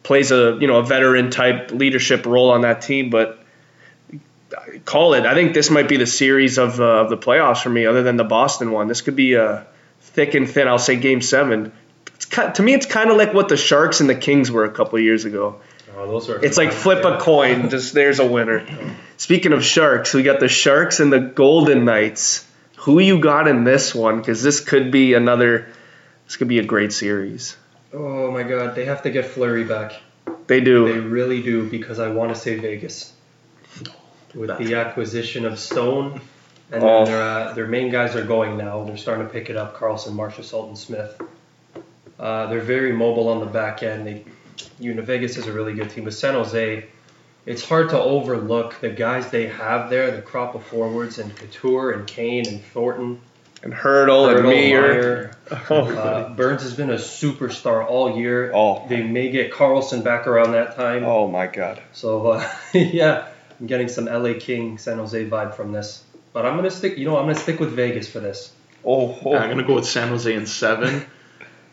plays 0.03 0.31
a 0.31 0.57
you 0.59 0.67
know 0.67 0.77
a 0.77 0.83
veteran 0.83 1.31
type 1.31 1.71
leadership 1.71 2.25
role 2.25 2.51
on 2.51 2.61
that 2.61 2.81
team. 2.81 3.09
But 3.09 3.43
call 4.85 5.13
it. 5.13 5.25
I 5.25 5.33
think 5.33 5.53
this 5.53 5.69
might 5.69 5.87
be 5.87 5.97
the 5.97 6.05
series 6.05 6.57
of, 6.57 6.79
uh, 6.79 6.83
of 6.83 7.09
the 7.09 7.17
playoffs 7.17 7.63
for 7.63 7.69
me, 7.69 7.85
other 7.85 8.03
than 8.03 8.17
the 8.17 8.23
Boston 8.23 8.71
one. 8.71 8.87
This 8.87 9.01
could 9.01 9.15
be 9.15 9.33
a 9.33 9.65
thick 10.01 10.33
and 10.33 10.49
thin. 10.49 10.67
I'll 10.67 10.79
say 10.79 10.95
Game 10.95 11.21
Seven. 11.21 11.71
It's 12.15 12.25
ki 12.25 12.41
to 12.55 12.63
me, 12.63 12.73
it's 12.73 12.85
kind 12.85 13.09
of 13.09 13.17
like 13.17 13.33
what 13.33 13.49
the 13.49 13.57
Sharks 13.57 14.01
and 14.01 14.09
the 14.09 14.15
Kings 14.15 14.51
were 14.51 14.65
a 14.65 14.71
couple 14.71 14.99
years 14.99 15.25
ago. 15.25 15.61
Oh, 16.03 16.11
those 16.11 16.29
are 16.29 16.43
It's 16.43 16.57
like 16.57 16.71
flip 16.73 17.03
a 17.05 17.17
coin, 17.19 17.69
just 17.75 17.93
there's 17.93 18.19
a 18.19 18.25
winner. 18.27 18.65
Speaking 19.17 19.53
of 19.53 19.63
Sharks, 19.63 20.13
we 20.13 20.23
got 20.23 20.39
the 20.39 20.47
Sharks 20.49 20.99
and 20.99 21.11
the 21.13 21.19
Golden 21.19 21.85
Knights. 21.85 22.45
Who 22.79 22.99
you 22.99 23.19
got 23.19 23.47
in 23.47 23.63
this 23.63 23.95
one? 23.95 24.17
Because 24.19 24.43
this 24.43 24.59
could 24.59 24.91
be 24.91 25.13
another. 25.13 25.67
This 26.25 26.35
could 26.35 26.47
be 26.49 26.59
a 26.59 26.63
great 26.65 26.91
series. 26.91 27.55
Oh 27.93 28.31
my 28.31 28.43
god, 28.43 28.75
they 28.75 28.85
have 28.85 29.03
to 29.03 29.09
get 29.11 29.25
Fleury 29.25 29.63
back. 29.63 29.93
They 30.47 30.59
do. 30.61 30.91
They 30.91 30.99
really 30.99 31.41
do 31.41 31.69
because 31.69 31.99
I 31.99 32.09
want 32.09 32.33
to 32.33 32.39
say 32.39 32.55
Vegas. 32.59 33.13
With 34.35 34.49
That's- 34.49 34.67
the 34.67 34.75
acquisition 34.75 35.45
of 35.45 35.59
Stone, 35.59 36.19
and 36.71 36.83
Oh. 36.83 37.05
then 37.05 37.13
their, 37.13 37.21
uh, 37.21 37.53
their 37.53 37.67
main 37.67 37.91
guys 37.91 38.15
are 38.15 38.25
going 38.25 38.57
now. 38.57 38.83
They're 38.83 38.97
starting 38.97 39.25
to 39.27 39.31
pick 39.31 39.49
it 39.51 39.55
up. 39.55 39.77
Karlsson, 39.77 40.13
Marcia, 40.13 40.43
Sultan, 40.43 40.75
Smith. 40.75 41.21
Uh, 42.19 42.47
they're 42.47 42.61
very 42.61 42.91
mobile 42.93 43.27
on 43.29 43.39
the 43.39 43.45
back 43.45 43.83
end. 43.83 44.07
They, 44.07 44.25
you 44.79 44.93
know, 44.93 45.01
Vegas 45.01 45.37
is 45.37 45.47
a 45.47 45.53
really 45.53 45.73
good 45.73 45.89
team. 45.89 46.05
With 46.05 46.15
San 46.15 46.33
Jose, 46.33 46.87
it's 47.45 47.67
hard 47.67 47.89
to 47.89 47.99
overlook 47.99 48.79
the 48.79 48.89
guys 48.89 49.29
they 49.29 49.47
have 49.47 49.89
there. 49.89 50.11
The 50.11 50.21
crop 50.21 50.55
of 50.55 50.65
forwards 50.65 51.19
and 51.19 51.35
Couture 51.35 51.91
and 51.91 52.07
Kane 52.07 52.47
and 52.47 52.63
Thornton. 52.63 53.21
And 53.61 53.73
Hertl 53.73 54.29
and 54.29 54.39
Hertl, 54.39 54.43
Meier. 54.43 54.81
Meier. 54.81 55.29
Uh, 55.69 56.29
Burns 56.29 56.63
has 56.63 56.73
been 56.73 56.89
a 56.89 56.95
superstar 56.95 57.85
all 57.85 58.17
year. 58.17 58.51
Oh. 58.53 58.85
They 58.87 59.03
may 59.03 59.29
get 59.29 59.51
Karlsson 59.51 60.03
back 60.03 60.27
around 60.27 60.51
that 60.51 60.75
time. 60.75 61.03
Oh 61.03 61.27
my 61.27 61.47
God. 61.47 61.81
So 61.93 62.27
uh, 62.27 62.53
yeah, 62.73 63.27
I'm 63.59 63.67
getting 63.67 63.87
some 63.87 64.05
LA 64.05 64.33
King 64.39 64.77
San 64.77 64.97
Jose 64.97 65.29
vibe 65.29 65.53
from 65.55 65.71
this. 65.71 66.03
But 66.33 66.45
I'm 66.45 66.55
gonna 66.55 66.71
stick. 66.71 66.97
You 66.97 67.05
know, 67.05 67.17
I'm 67.17 67.25
gonna 67.25 67.35
stick 67.35 67.59
with 67.59 67.71
Vegas 67.71 68.09
for 68.09 68.19
this. 68.19 68.51
Oh, 68.83 69.17
oh. 69.23 69.35
I'm 69.35 69.49
gonna 69.49 69.63
go 69.63 69.75
with 69.75 69.85
San 69.85 70.09
Jose 70.09 70.33
in 70.33 70.45
seven, 70.45 71.05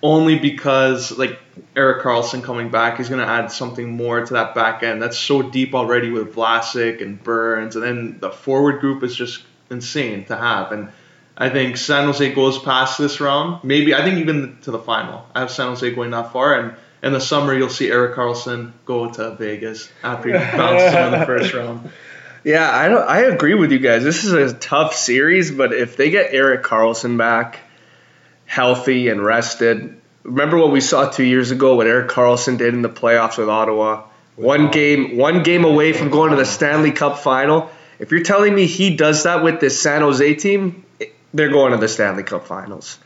only 0.03 0.39
because 0.39 1.17
like 1.17 1.39
Erik 1.77 2.03
Karlsson 2.03 2.43
coming 2.43 2.71
back, 2.71 2.97
he's 2.97 3.09
gonna 3.09 3.27
add 3.27 3.53
something 3.53 3.97
more 3.97 4.25
to 4.25 4.35
that 4.35 4.55
back 4.55 4.83
end. 4.83 5.03
That's 5.03 5.19
so 5.19 5.43
deep 5.43 5.75
already 5.75 6.11
with 6.11 6.35
Vlasic 6.35 7.03
and 7.03 7.23
Burns, 7.23 7.77
and 7.77 7.85
then 7.85 8.19
the 8.19 8.31
forward 8.31 8.81
group 8.81 9.03
is 9.03 9.15
just 9.15 9.43
insane 9.71 10.25
to 10.27 10.37
have. 10.37 10.73
And 10.73 10.91
I 11.37 11.49
think 11.49 11.77
San 11.77 12.07
Jose 12.07 12.33
goes 12.35 12.59
past 12.59 12.99
this 12.99 13.21
round. 13.21 13.65
Maybe 13.65 13.95
I 13.95 14.03
think 14.03 14.19
even 14.19 14.59
to 14.63 14.71
the 14.71 14.79
final. 14.79 15.27
I 15.35 15.41
have 15.41 15.51
San 15.51 15.69
Jose 15.69 15.91
going 15.95 16.11
that 16.11 16.33
far, 16.33 16.59
and 16.59 16.75
in 17.03 17.13
the 17.13 17.21
summer 17.21 17.55
you'll 17.55 17.69
see 17.69 17.91
Erik 17.91 18.15
Karlsson 18.15 18.73
go 18.87 19.11
to 19.11 19.35
Vegas 19.37 19.91
after 20.03 20.29
he 20.29 20.35
bounces 20.57 20.93
him 20.93 21.13
in 21.15 21.21
the 21.21 21.27
first 21.27 21.55
round. 21.55 21.91
Yeah, 22.43 22.71
I 22.71 22.89
don't. 22.89 23.07
I 23.07 23.21
agree 23.25 23.55
with 23.55 23.71
you 23.71 23.79
guys. 23.79 24.03
This 24.03 24.25
is 24.25 24.33
a 24.33 24.55
tough 24.55 24.95
series, 24.95 25.51
but 25.51 25.75
if 25.75 25.97
they 25.99 26.11
get 26.11 26.33
Erik 26.33 26.63
Karlsson 26.63 27.19
back, 27.19 27.59
healthy 28.51 29.07
and 29.07 29.25
rested, 29.25 29.97
remember 30.25 30.59
what 30.59 30.73
we 30.73 30.81
saw 30.81 31.09
two 31.09 31.23
years 31.23 31.53
ago? 31.53 31.77
What 31.77 31.87
Erik 31.87 32.11
Karlsson 32.11 32.59
did 32.59 32.75
in 32.75 32.83
the 32.83 32.89
playoffs 32.89 33.39
with 33.39 33.49
Ottawa. 33.49 34.03
One 34.35 34.73
game, 34.73 35.17
one 35.17 35.45
game 35.45 35.65
away 35.65 35.93
from 35.93 36.11
going 36.11 36.31
to 36.31 36.37
the 36.37 36.45
Stanley 36.45 36.91
Cup 36.91 37.21
final. 37.21 37.71
If 38.01 38.11
you're 38.11 38.25
telling 38.25 38.53
me 38.53 38.67
he 38.67 38.97
does 38.97 39.23
that 39.23 39.45
with 39.45 39.61
this 39.61 39.81
San 39.81 40.01
Jose 40.01 40.35
team, 40.35 40.85
they're 41.33 41.51
going 41.51 41.71
to 41.71 41.79
the 41.79 41.87
Stanley 41.87 42.25
Cup 42.25 42.49
finals. 42.49 42.99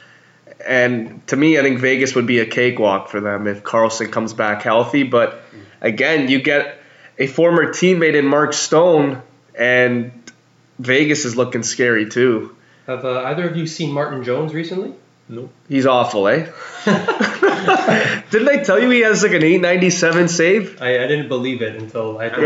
And 0.67 1.27
to 1.27 1.37
me, 1.37 1.59
I 1.59 1.63
think 1.63 1.79
Vegas 1.79 2.15
would 2.15 2.27
be 2.27 2.39
a 2.39 2.47
cakewalk 2.47 3.11
for 3.11 3.21
them 3.21 3.47
if 3.47 3.63
Karlsson 3.63 4.11
comes 4.11 4.33
back 4.33 4.63
healthy. 4.63 5.03
But 5.03 5.43
again, 5.83 6.29
you 6.29 6.41
get 6.41 6.79
a 7.19 7.27
former 7.27 7.67
teammate 7.67 8.15
in 8.15 8.27
Mark 8.27 8.55
Stone, 8.55 9.21
and 9.55 10.11
Vegas 10.79 11.27
is 11.27 11.37
looking 11.37 11.65
scary 11.65 12.09
too. 12.09 12.57
Have 12.87 13.05
uh, 13.05 13.25
either 13.25 13.47
of 13.47 13.57
you 13.57 13.67
seen 13.67 13.93
Martin 13.93 14.25
Jones 14.25 14.55
recently? 14.55 14.95
Nope. 15.29 15.51
He's 15.69 15.87
awful, 15.87 16.29
eh? 16.29 16.51
Didn't 18.31 18.49
I 18.49 18.63
tell 18.63 18.79
you 18.79 18.91
he 18.91 19.01
has 19.01 19.23
like 19.23 19.33
an 19.33 19.43
897 19.43 20.29
save? 20.29 20.83
I, 20.83 21.03
I 21.03 21.07
didn't 21.07 21.29
believe 21.29 21.63
it 21.63 21.77
until 21.77 22.19
I 22.19 22.27
Yeah, 22.27 22.41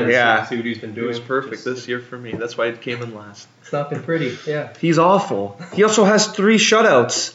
yeah, 0.00 0.08
yeah. 0.08 0.44
see 0.46 0.56
what 0.56 0.64
he's 0.64 0.78
been 0.78 0.90
He 0.90 0.96
doing. 0.96 1.08
was 1.08 1.18
perfect 1.20 1.54
Just- 1.54 1.64
this 1.64 1.88
year 1.88 1.98
for 2.00 2.16
me. 2.18 2.32
That's 2.32 2.56
why 2.56 2.66
it 2.66 2.80
came 2.80 3.02
in 3.02 3.14
last. 3.14 3.48
It's 3.62 3.72
not 3.72 3.90
been 3.90 4.02
pretty. 4.02 4.36
Yeah, 4.46 4.72
He's 4.80 4.98
awful. 4.98 5.60
He 5.74 5.82
also 5.82 6.04
has 6.04 6.28
three 6.28 6.56
shutouts. 6.58 7.34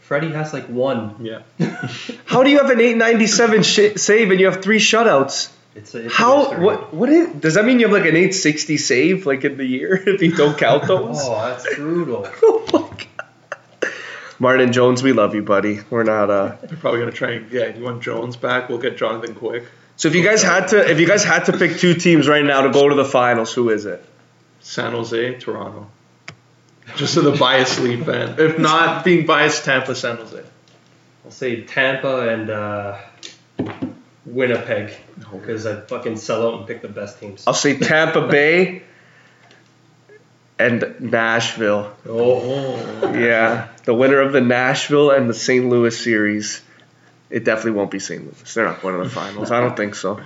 Freddie 0.00 0.32
has 0.32 0.52
like 0.52 0.66
one. 0.68 1.14
Yeah. 1.24 1.42
How 2.26 2.42
do 2.42 2.50
you 2.50 2.58
have 2.58 2.68
an 2.70 2.80
897 2.80 3.62
sh- 3.62 3.80
save 3.96 4.30
and 4.30 4.38
you 4.38 4.46
have 4.50 4.62
three 4.62 4.78
shutouts? 4.78 5.50
It's 5.74 5.94
a, 5.94 6.04
it's 6.04 6.14
How? 6.14 6.40
mystery. 6.42 6.64
What? 6.64 6.92
What 6.94 7.08
is? 7.08 7.28
Does 7.40 7.54
that 7.54 7.64
mean 7.64 7.80
you 7.80 7.86
have 7.86 7.92
like 7.94 8.02
an 8.02 8.14
860 8.16 8.76
save 8.76 9.24
like 9.26 9.44
in 9.44 9.56
the 9.56 9.64
year 9.64 9.94
if 10.06 10.20
you 10.20 10.32
don't 10.36 10.56
count 10.58 10.86
those? 10.86 11.18
Oh, 11.22 11.34
that's 11.48 11.74
brutal. 11.76 12.28
Oh 12.42 12.64
my 12.72 12.80
God. 12.80 13.06
Martin 14.38 14.72
Jones, 14.72 15.02
we 15.02 15.12
love 15.12 15.34
you, 15.34 15.42
buddy. 15.42 15.80
We're 15.90 16.04
not 16.04 16.30
uh 16.30 16.56
They're 16.62 16.76
probably 16.76 17.00
gonna 17.00 17.12
try 17.12 17.32
and 17.32 17.50
yeah. 17.50 17.74
You 17.74 17.84
want 17.84 18.02
Jones 18.02 18.36
back? 18.36 18.68
We'll 18.68 18.78
get 18.78 18.96
Jonathan 18.96 19.34
Quick. 19.34 19.64
So 19.96 20.08
if 20.08 20.14
you 20.14 20.24
guys 20.24 20.42
had 20.42 20.68
to 20.68 20.90
if 20.90 20.98
you 21.00 21.06
guys 21.06 21.24
had 21.24 21.44
to 21.46 21.52
pick 21.56 21.78
two 21.78 21.94
teams 21.94 22.26
right 22.26 22.44
now 22.44 22.62
to 22.62 22.70
go 22.70 22.88
to 22.88 22.94
the 22.94 23.04
finals, 23.04 23.52
who 23.52 23.70
is 23.70 23.86
it? 23.86 24.04
San 24.60 24.92
Jose, 24.92 25.34
Toronto. 25.38 25.88
Just 26.96 27.14
so 27.14 27.22
the 27.22 27.36
biased 27.36 27.80
Leaf 27.80 28.04
fan. 28.04 28.36
If 28.38 28.58
not 28.58 29.04
being 29.04 29.26
biased, 29.26 29.64
Tampa, 29.64 29.94
San 29.94 30.16
Jose. 30.16 30.42
I'll 31.24 31.30
say 31.30 31.62
Tampa 31.62 32.28
and 32.28 32.50
uh, 32.50 32.98
Winnipeg 34.26 34.94
because 35.32 35.66
I 35.66 35.80
fucking 35.80 36.16
sell 36.16 36.46
out 36.46 36.58
and 36.58 36.66
pick 36.66 36.82
the 36.82 36.88
best 36.88 37.18
teams. 37.18 37.44
I'll 37.46 37.54
say 37.54 37.78
Tampa 37.78 38.26
Bay 38.26 38.82
and 40.58 40.94
Nashville. 41.00 41.92
Oh, 42.08 43.12
Yeah, 43.14 43.68
the 43.84 43.94
winner 43.94 44.20
of 44.20 44.32
the 44.32 44.40
Nashville 44.40 45.10
and 45.10 45.28
the 45.28 45.34
St. 45.34 45.68
Louis 45.68 45.96
series. 45.98 46.60
It 47.30 47.44
definitely 47.44 47.72
won't 47.72 47.90
be 47.90 47.98
St. 47.98 48.22
Louis. 48.22 48.54
They're 48.54 48.64
not 48.66 48.80
going 48.82 48.96
to 48.96 49.04
the 49.04 49.10
finals. 49.10 49.50
I 49.50 49.60
don't 49.60 49.76
think 49.76 49.94
so. 49.96 50.20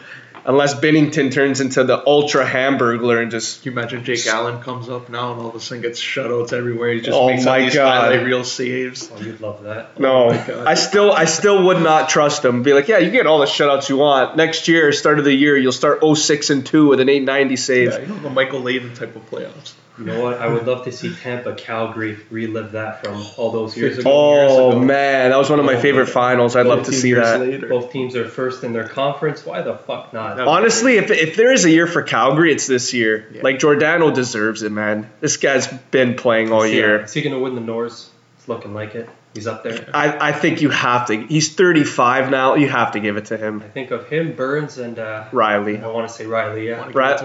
Unless 0.45 0.77
Binnington 0.81 1.31
turns 1.33 1.61
into 1.61 1.85
the 1.85 2.03
ultra 2.07 2.47
hamburglar 2.47 3.21
and 3.21 3.31
just 3.31 3.63
Can 3.63 3.73
you 3.73 3.79
imagine 3.79 4.05
Jake 4.05 4.27
Allen 4.27 4.63
comes 4.63 4.89
up 4.89 5.11
now 5.11 5.33
and 5.33 5.41
all 5.43 5.49
of 5.49 5.55
a 5.55 5.61
sudden 5.61 5.83
gets 5.83 6.01
shutouts 6.01 6.53
everywhere? 6.55 6.93
He 6.93 7.01
just 7.01 7.13
Oh 7.19 7.27
makes 7.27 7.45
all 7.47 7.53
my 7.59 7.65
these 7.65 7.75
God. 7.75 8.03
highlight 8.13 8.25
reel 8.25 8.45
saves. 8.45 9.11
oh, 9.13 9.21
you'd 9.21 9.41
love 9.41 9.65
that. 9.65 9.99
no. 10.01 10.27
Oh 10.27 10.31
my 10.31 10.47
God. 10.47 10.67
I 10.67 10.75
still 10.75 11.13
I 11.13 11.25
still 11.27 11.65
would 11.67 11.83
not 11.83 12.09
trust 12.09 12.45
him. 12.45 12.63
Be 12.63 12.73
like, 12.73 12.89
yeah, 12.89 12.99
you 12.99 13.11
get 13.11 13.27
all 13.27 13.41
the 13.41 13.47
shutouts 13.47 13.89
you 13.91 13.99
want. 13.99 14.37
Next 14.37 14.69
year, 14.69 14.91
start 14.93 15.19
of 15.19 15.25
the 15.27 15.35
year, 15.35 15.57
you'll 15.57 15.73
start 15.73 16.01
06 16.03 16.51
and 16.51 16.65
2 16.65 16.89
with 16.89 17.01
an 17.01 17.09
890 17.11 17.57
save. 17.57 17.93
Yeah, 17.93 17.99
you 18.01 18.07
know 18.07 18.19
the 18.21 18.31
Michael 18.31 18.61
Leighton 18.61 18.95
type 18.95 19.17
of 19.17 19.29
playoffs. 19.31 19.73
You 19.99 20.05
know 20.05 20.23
what? 20.23 20.41
I 20.41 20.47
would 20.49 20.65
love 20.67 20.85
to 20.85 20.93
see 20.93 21.13
Tampa, 21.15 21.55
Calgary 21.55 22.19
relive 22.31 22.73
that 22.73 23.05
from 23.05 23.25
all 23.37 23.51
those 23.51 23.77
years 23.77 23.99
ago. 23.99 24.11
Oh 24.13 24.35
years 24.37 24.53
ago. 24.77 24.79
man, 24.81 25.31
that 25.31 25.37
was 25.37 25.51
one 25.51 25.59
of 25.59 25.65
my 25.65 25.75
Oh, 25.75 25.81
favorite 25.81 26.07
my 26.07 26.11
finals. 26.13 26.55
I'd 26.55 26.67
love 26.67 26.85
to 26.87 26.93
see 26.93 27.15
that. 27.15 27.41
later. 27.41 27.69
Both 27.69 27.91
teams 27.93 28.15
are 28.15 28.29
first 28.29 28.63
in 28.63 28.73
their 28.73 28.87
conference. 28.87 29.45
Why 29.45 29.63
the 29.63 29.75
fuck 29.77 30.13
not? 30.13 30.39
Honestly, 30.41 30.97
if, 30.99 31.11
if 31.11 31.35
there 31.37 31.53
is 31.53 31.65
a 31.65 31.71
year 31.71 31.87
for 31.89 32.03
Calgary, 32.03 32.53
it's 32.53 32.67
this 32.69 32.95
year. 32.95 33.29
Yeah. 33.33 33.43
Like 33.43 33.59
Giordano 33.59 34.11
deserves 34.13 34.63
it, 34.63 34.71
man. 34.71 35.11
This 35.21 35.37
guy's 35.37 35.67
been 35.67 36.15
playing 36.15 36.53
all 36.53 36.63
Is 36.63 36.71
he- 36.71 36.77
year. 36.77 37.03
Is 37.03 37.13
he 37.13 37.23
going 37.23 37.35
to 37.35 37.41
win 37.41 37.55
the 37.57 37.61
Norris? 37.61 38.09
It's 38.39 38.49
looking 38.49 38.75
like 38.75 38.95
it. 38.95 39.11
He's 39.35 39.47
up 39.47 39.63
there. 39.63 39.89
I, 39.93 40.29
I 40.31 40.33
think 40.33 40.63
you 40.63 40.71
have 40.71 41.09
to. 41.09 41.27
He's 41.27 41.55
35 41.55 42.31
now. 42.31 42.55
You 42.55 42.69
have 42.69 42.93
to 42.93 43.01
give 43.01 43.17
it 43.17 43.27
to 43.27 43.37
him. 43.37 43.63
I 43.63 43.69
think 43.69 43.91
of 43.91 44.09
him, 44.09 44.33
Burns, 44.35 44.79
and 44.79 44.99
uh, 44.99 45.27
Rielly. 45.33 45.83
I 45.83 45.89
want 45.89 46.09
to 46.09 46.15
say 46.15 46.25
Rielly. 46.25 46.67
Yeah. 46.67 46.89
Right. 46.93 47.21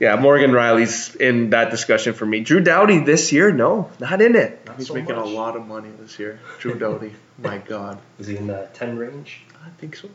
Yeah, 0.00 0.16
Morgan 0.16 0.50
Rielly's 0.50 1.14
in 1.14 1.50
that 1.50 1.70
discussion 1.70 2.14
for 2.14 2.26
me. 2.26 2.40
Drew 2.40 2.60
Doughty 2.60 2.98
this 3.00 3.32
year, 3.32 3.52
no, 3.52 3.90
not 4.00 4.20
in 4.20 4.34
it. 4.36 4.66
Not 4.66 4.76
He's 4.78 4.88
so 4.88 4.94
making 4.94 5.14
much. 5.16 5.26
a 5.26 5.28
lot 5.28 5.56
of 5.56 5.66
money 5.66 5.90
this 6.00 6.18
year. 6.18 6.40
Drew 6.58 6.74
Doughty. 6.78 7.12
My 7.38 7.58
God. 7.58 7.98
Is 8.18 8.26
he 8.26 8.36
in 8.36 8.46
the 8.46 8.68
ten 8.74 8.96
range? 8.98 9.40
I 9.64 9.68
think 9.78 9.96
so. 9.96 10.08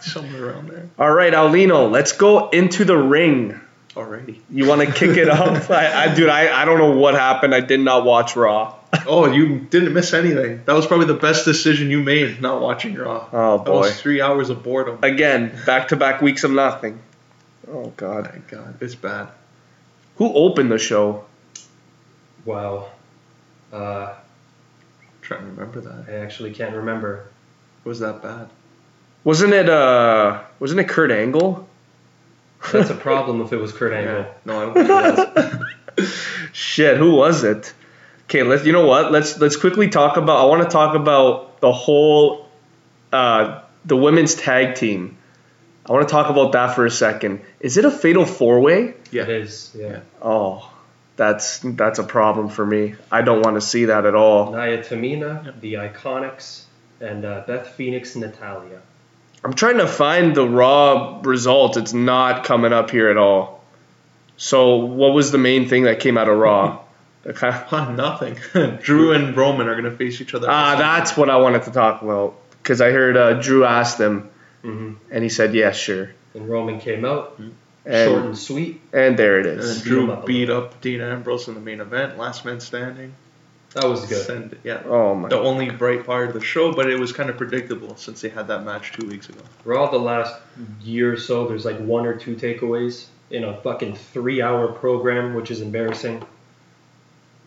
Somewhere 0.00 0.50
around 0.50 0.68
there. 0.70 0.88
All 0.98 1.12
right, 1.12 1.32
Aulino, 1.32 1.90
let's 1.90 2.12
go 2.12 2.48
into 2.50 2.84
the 2.84 2.96
ring. 2.96 3.60
Alrighty. 3.94 4.38
You 4.50 4.66
want 4.66 4.80
to 4.80 4.92
kick 4.92 5.16
it 5.16 5.28
off? 5.28 5.70
I, 5.72 6.04
I, 6.04 6.14
dude, 6.14 6.28
I, 6.28 6.62
I 6.62 6.64
don't 6.64 6.78
know 6.78 6.96
what 6.96 7.14
happened. 7.14 7.54
I 7.54 7.60
did 7.60 7.80
not 7.80 8.04
watch 8.04 8.36
Raw. 8.36 8.74
Oh, 9.06 9.26
you 9.30 9.58
didn't 9.60 9.92
miss 9.92 10.12
anything. 10.14 10.62
That 10.64 10.74
was 10.74 10.86
probably 10.86 11.06
the 11.06 11.14
best 11.14 11.44
decision 11.44 11.90
you 11.90 12.00
made, 12.02 12.40
not 12.40 12.60
watching 12.62 12.94
Raw. 12.94 13.26
Oh 13.32 13.58
That 13.58 13.64
boy. 13.66 13.78
was 13.80 14.00
three 14.00 14.20
hours 14.20 14.50
of 14.50 14.62
boredom. 14.62 14.98
Again, 15.02 15.52
back 15.66 15.88
to 15.88 15.96
back 15.96 16.22
weeks 16.22 16.44
of 16.44 16.50
nothing. 16.52 17.00
Oh 17.70 17.92
God. 17.96 18.30
my 18.32 18.40
God, 18.48 18.76
it's 18.80 18.94
bad. 18.94 19.28
Who 20.16 20.32
opened 20.32 20.70
the 20.70 20.78
show? 20.78 21.24
Wow. 22.44 22.88
Uh, 23.72 24.14
I'm 24.14 24.16
trying 25.20 25.40
to 25.40 25.46
remember 25.46 25.80
that. 25.80 26.06
I 26.08 26.16
actually 26.24 26.52
can't 26.52 26.74
remember. 26.74 27.26
It 27.84 27.88
was 27.88 28.00
that 28.00 28.22
bad. 28.22 28.48
Wasn't 29.24 29.52
it 29.52 29.68
uh 29.68 30.42
wasn't 30.58 30.80
it 30.80 30.88
Kurt 30.88 31.10
Angle? 31.10 31.68
That's 32.72 32.90
a 32.90 32.94
problem 32.94 33.42
if 33.42 33.52
it 33.52 33.58
was 33.58 33.72
Kurt 33.72 33.92
Angle. 33.94 34.20
Yeah. 34.20 34.32
No, 34.44 34.60
I 34.60 34.64
don't 34.64 34.74
think 34.74 35.58
it 35.58 35.60
was. 35.98 36.14
Shit, 36.52 36.96
who 36.96 37.12
was 37.14 37.44
it? 37.44 37.74
Okay, 38.24 38.42
let's 38.42 38.64
you 38.64 38.72
know 38.72 38.86
what? 38.86 39.12
Let's 39.12 39.38
let's 39.38 39.56
quickly 39.56 39.88
talk 39.88 40.16
about 40.16 40.40
I 40.40 40.44
want 40.46 40.62
to 40.62 40.68
talk 40.68 40.94
about 40.94 41.60
the 41.60 41.72
whole 41.72 42.48
uh 43.12 43.60
the 43.84 43.96
women's 43.96 44.34
tag 44.34 44.76
team. 44.76 45.17
I 45.88 45.92
want 45.92 46.06
to 46.08 46.12
talk 46.12 46.28
about 46.30 46.52
that 46.52 46.74
for 46.74 46.84
a 46.86 46.90
second. 46.90 47.40
Is 47.60 47.76
it 47.76 47.84
a 47.84 47.90
fatal 47.90 48.26
four 48.26 48.60
way? 48.60 48.94
Yeah. 49.10 49.22
It 49.22 49.28
is. 49.30 49.72
Yeah. 49.74 49.86
Yeah. 49.88 50.00
Oh, 50.20 50.70
that's 51.16 51.60
that's 51.60 51.98
a 51.98 52.04
problem 52.04 52.48
for 52.48 52.64
me. 52.64 52.94
I 53.10 53.22
don't 53.22 53.42
want 53.42 53.56
to 53.56 53.60
see 53.60 53.86
that 53.86 54.04
at 54.06 54.14
all. 54.14 54.52
Naya 54.52 54.82
Tamina, 54.84 55.58
the 55.60 55.74
Iconics, 55.74 56.62
and 57.00 57.24
uh, 57.24 57.42
Beth 57.46 57.68
Phoenix, 57.68 58.14
Natalya. 58.16 58.80
I'm 59.44 59.54
trying 59.54 59.78
to 59.78 59.86
find 59.86 60.34
the 60.34 60.46
raw 60.46 61.20
result. 61.22 61.76
It's 61.76 61.92
not 61.94 62.44
coming 62.44 62.72
up 62.72 62.90
here 62.90 63.08
at 63.08 63.16
all. 63.16 63.64
So, 64.36 64.76
what 64.76 65.14
was 65.14 65.32
the 65.32 65.38
main 65.38 65.68
thing 65.68 65.84
that 65.84 66.00
came 66.00 66.18
out 66.18 66.28
of 66.28 66.36
Raw? 66.38 66.80
The 67.24 67.32
kind 67.34 67.54
of- 67.56 67.72
Ah, 67.72 67.90
nothing. 67.92 68.38
Drew 68.82 69.12
and 69.12 69.36
Roman 69.36 69.66
are 69.68 69.74
gonna 69.74 69.90
face 69.96 70.20
each 70.20 70.34
other. 70.34 70.46
ah, 70.48 70.76
that's 70.78 71.16
what 71.16 71.28
I 71.28 71.36
wanted 71.38 71.64
to 71.64 71.72
talk 71.72 72.00
about 72.02 72.36
because 72.62 72.80
I 72.80 72.90
heard 72.92 73.16
uh, 73.16 73.34
Drew 73.34 73.64
asked 73.64 73.98
him, 74.00 74.30
hmm 74.62 74.94
and 75.10 75.22
he 75.22 75.28
said, 75.30 75.54
"Yes, 75.54 75.76
sure." 75.76 76.10
And 76.34 76.48
Roman 76.48 76.80
came 76.80 77.04
out, 77.04 77.36
short 77.38 77.50
And 77.86 78.26
and 78.26 78.38
sweet. 78.38 78.80
and 78.92 79.16
there 79.18 79.40
it 79.40 79.46
is. 79.46 79.64
And 79.70 79.76
then. 79.76 79.84
Beat 79.84 79.88
Drew 79.88 80.12
up 80.12 80.26
beat 80.26 80.50
up 80.50 80.80
Dean 80.80 81.00
Ambrose 81.00 81.48
in 81.48 81.54
the 81.54 81.60
main 81.60 81.80
event, 81.80 82.18
last 82.18 82.44
man 82.44 82.60
standing. 82.60 83.14
That 83.74 83.84
was 83.84 84.06
good. 84.06 84.24
Send, 84.26 84.56
yeah, 84.64 84.82
Oh 84.86 85.14
my! 85.14 85.28
the 85.28 85.38
only 85.38 85.68
bright 85.70 86.06
part 86.06 86.28
of 86.28 86.34
the 86.34 86.40
show, 86.40 86.72
but 86.72 86.88
it 86.90 86.98
was 86.98 87.12
kind 87.12 87.28
of 87.28 87.36
predictable 87.36 87.96
since 87.96 88.22
they 88.22 88.30
had 88.30 88.48
that 88.48 88.64
match 88.64 88.92
two 88.92 89.06
weeks 89.06 89.28
ago. 89.28 89.40
Raw 89.64 89.90
the 89.90 89.98
last 89.98 90.34
year 90.82 91.12
or 91.12 91.16
so, 91.18 91.46
there's 91.46 91.66
like 91.66 91.78
one 91.78 92.06
or 92.06 92.14
two 92.14 92.34
takeaways 92.34 93.04
in 93.30 93.44
a 93.44 93.60
fucking 93.60 93.94
three 93.96 94.40
hour 94.40 94.68
program, 94.72 95.34
which 95.34 95.50
is 95.50 95.60
embarrassing. 95.60 96.24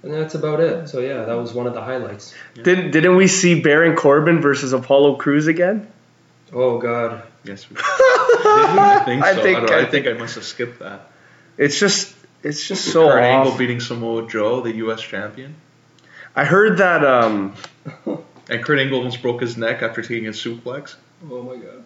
And 0.03 0.13
that's 0.13 0.35
about 0.35 0.59
it. 0.59 0.89
So 0.89 0.99
yeah, 0.99 1.25
that 1.25 1.33
was 1.33 1.53
one 1.53 1.65
of 1.67 1.73
the 1.73 1.81
highlights. 1.81 2.33
Didn't 2.55 2.91
didn't 2.91 3.15
we 3.15 3.27
see 3.27 3.59
Baron 3.61 3.95
Corbin 3.95 4.41
versus 4.41 4.73
Apollo 4.73 5.15
Crews 5.15 5.47
again? 5.47 5.87
Oh 6.53 6.77
god. 6.79 7.23
Yes, 7.43 7.69
we. 7.69 7.77
I 7.79 9.01
think 9.05 9.23
so. 9.23 9.29
I 9.29 9.31
I, 9.31 9.35
think- 9.41 9.59
don't, 9.59 9.71
I, 9.71 9.79
I 9.81 9.85
think 9.85 10.07
I 10.07 10.13
must 10.13 10.35
have 10.35 10.43
skipped 10.43 10.79
that. 10.79 11.09
It's 11.57 11.79
just 11.79 12.15
it's 12.43 12.67
just 12.67 12.85
so 12.85 13.07
Kurt 13.09 13.23
Angle 13.23 13.51
off. 13.53 13.59
beating 13.59 13.79
Samoa 13.79 14.27
Joe, 14.27 14.61
the 14.61 14.73
U.S. 14.77 15.01
champion, 15.01 15.55
I 16.35 16.45
heard 16.45 16.77
that 16.77 17.05
um 17.05 17.53
and 18.49 18.63
Kurt 18.63 18.79
Angle 18.79 18.97
almost 18.97 19.21
broke 19.21 19.41
his 19.41 19.57
neck 19.57 19.81
after 19.81 20.01
taking 20.01 20.27
a 20.27 20.31
suplex. 20.31 20.95
Oh 21.29 21.43
my 21.43 21.55
god. 21.55 21.83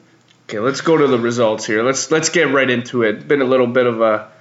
Okay, 0.48 0.60
let's 0.60 0.82
go 0.82 0.96
to 0.96 1.08
the 1.08 1.18
results 1.20 1.66
here. 1.66 1.84
Let's 1.84 2.12
let's 2.12 2.30
get 2.30 2.52
right 2.54 2.70
into 2.70 3.04
it. 3.04 3.28
Been 3.28 3.42
a 3.42 3.46
little 3.46 3.68
bit 3.68 3.86
of 3.88 4.02
a 4.02 4.32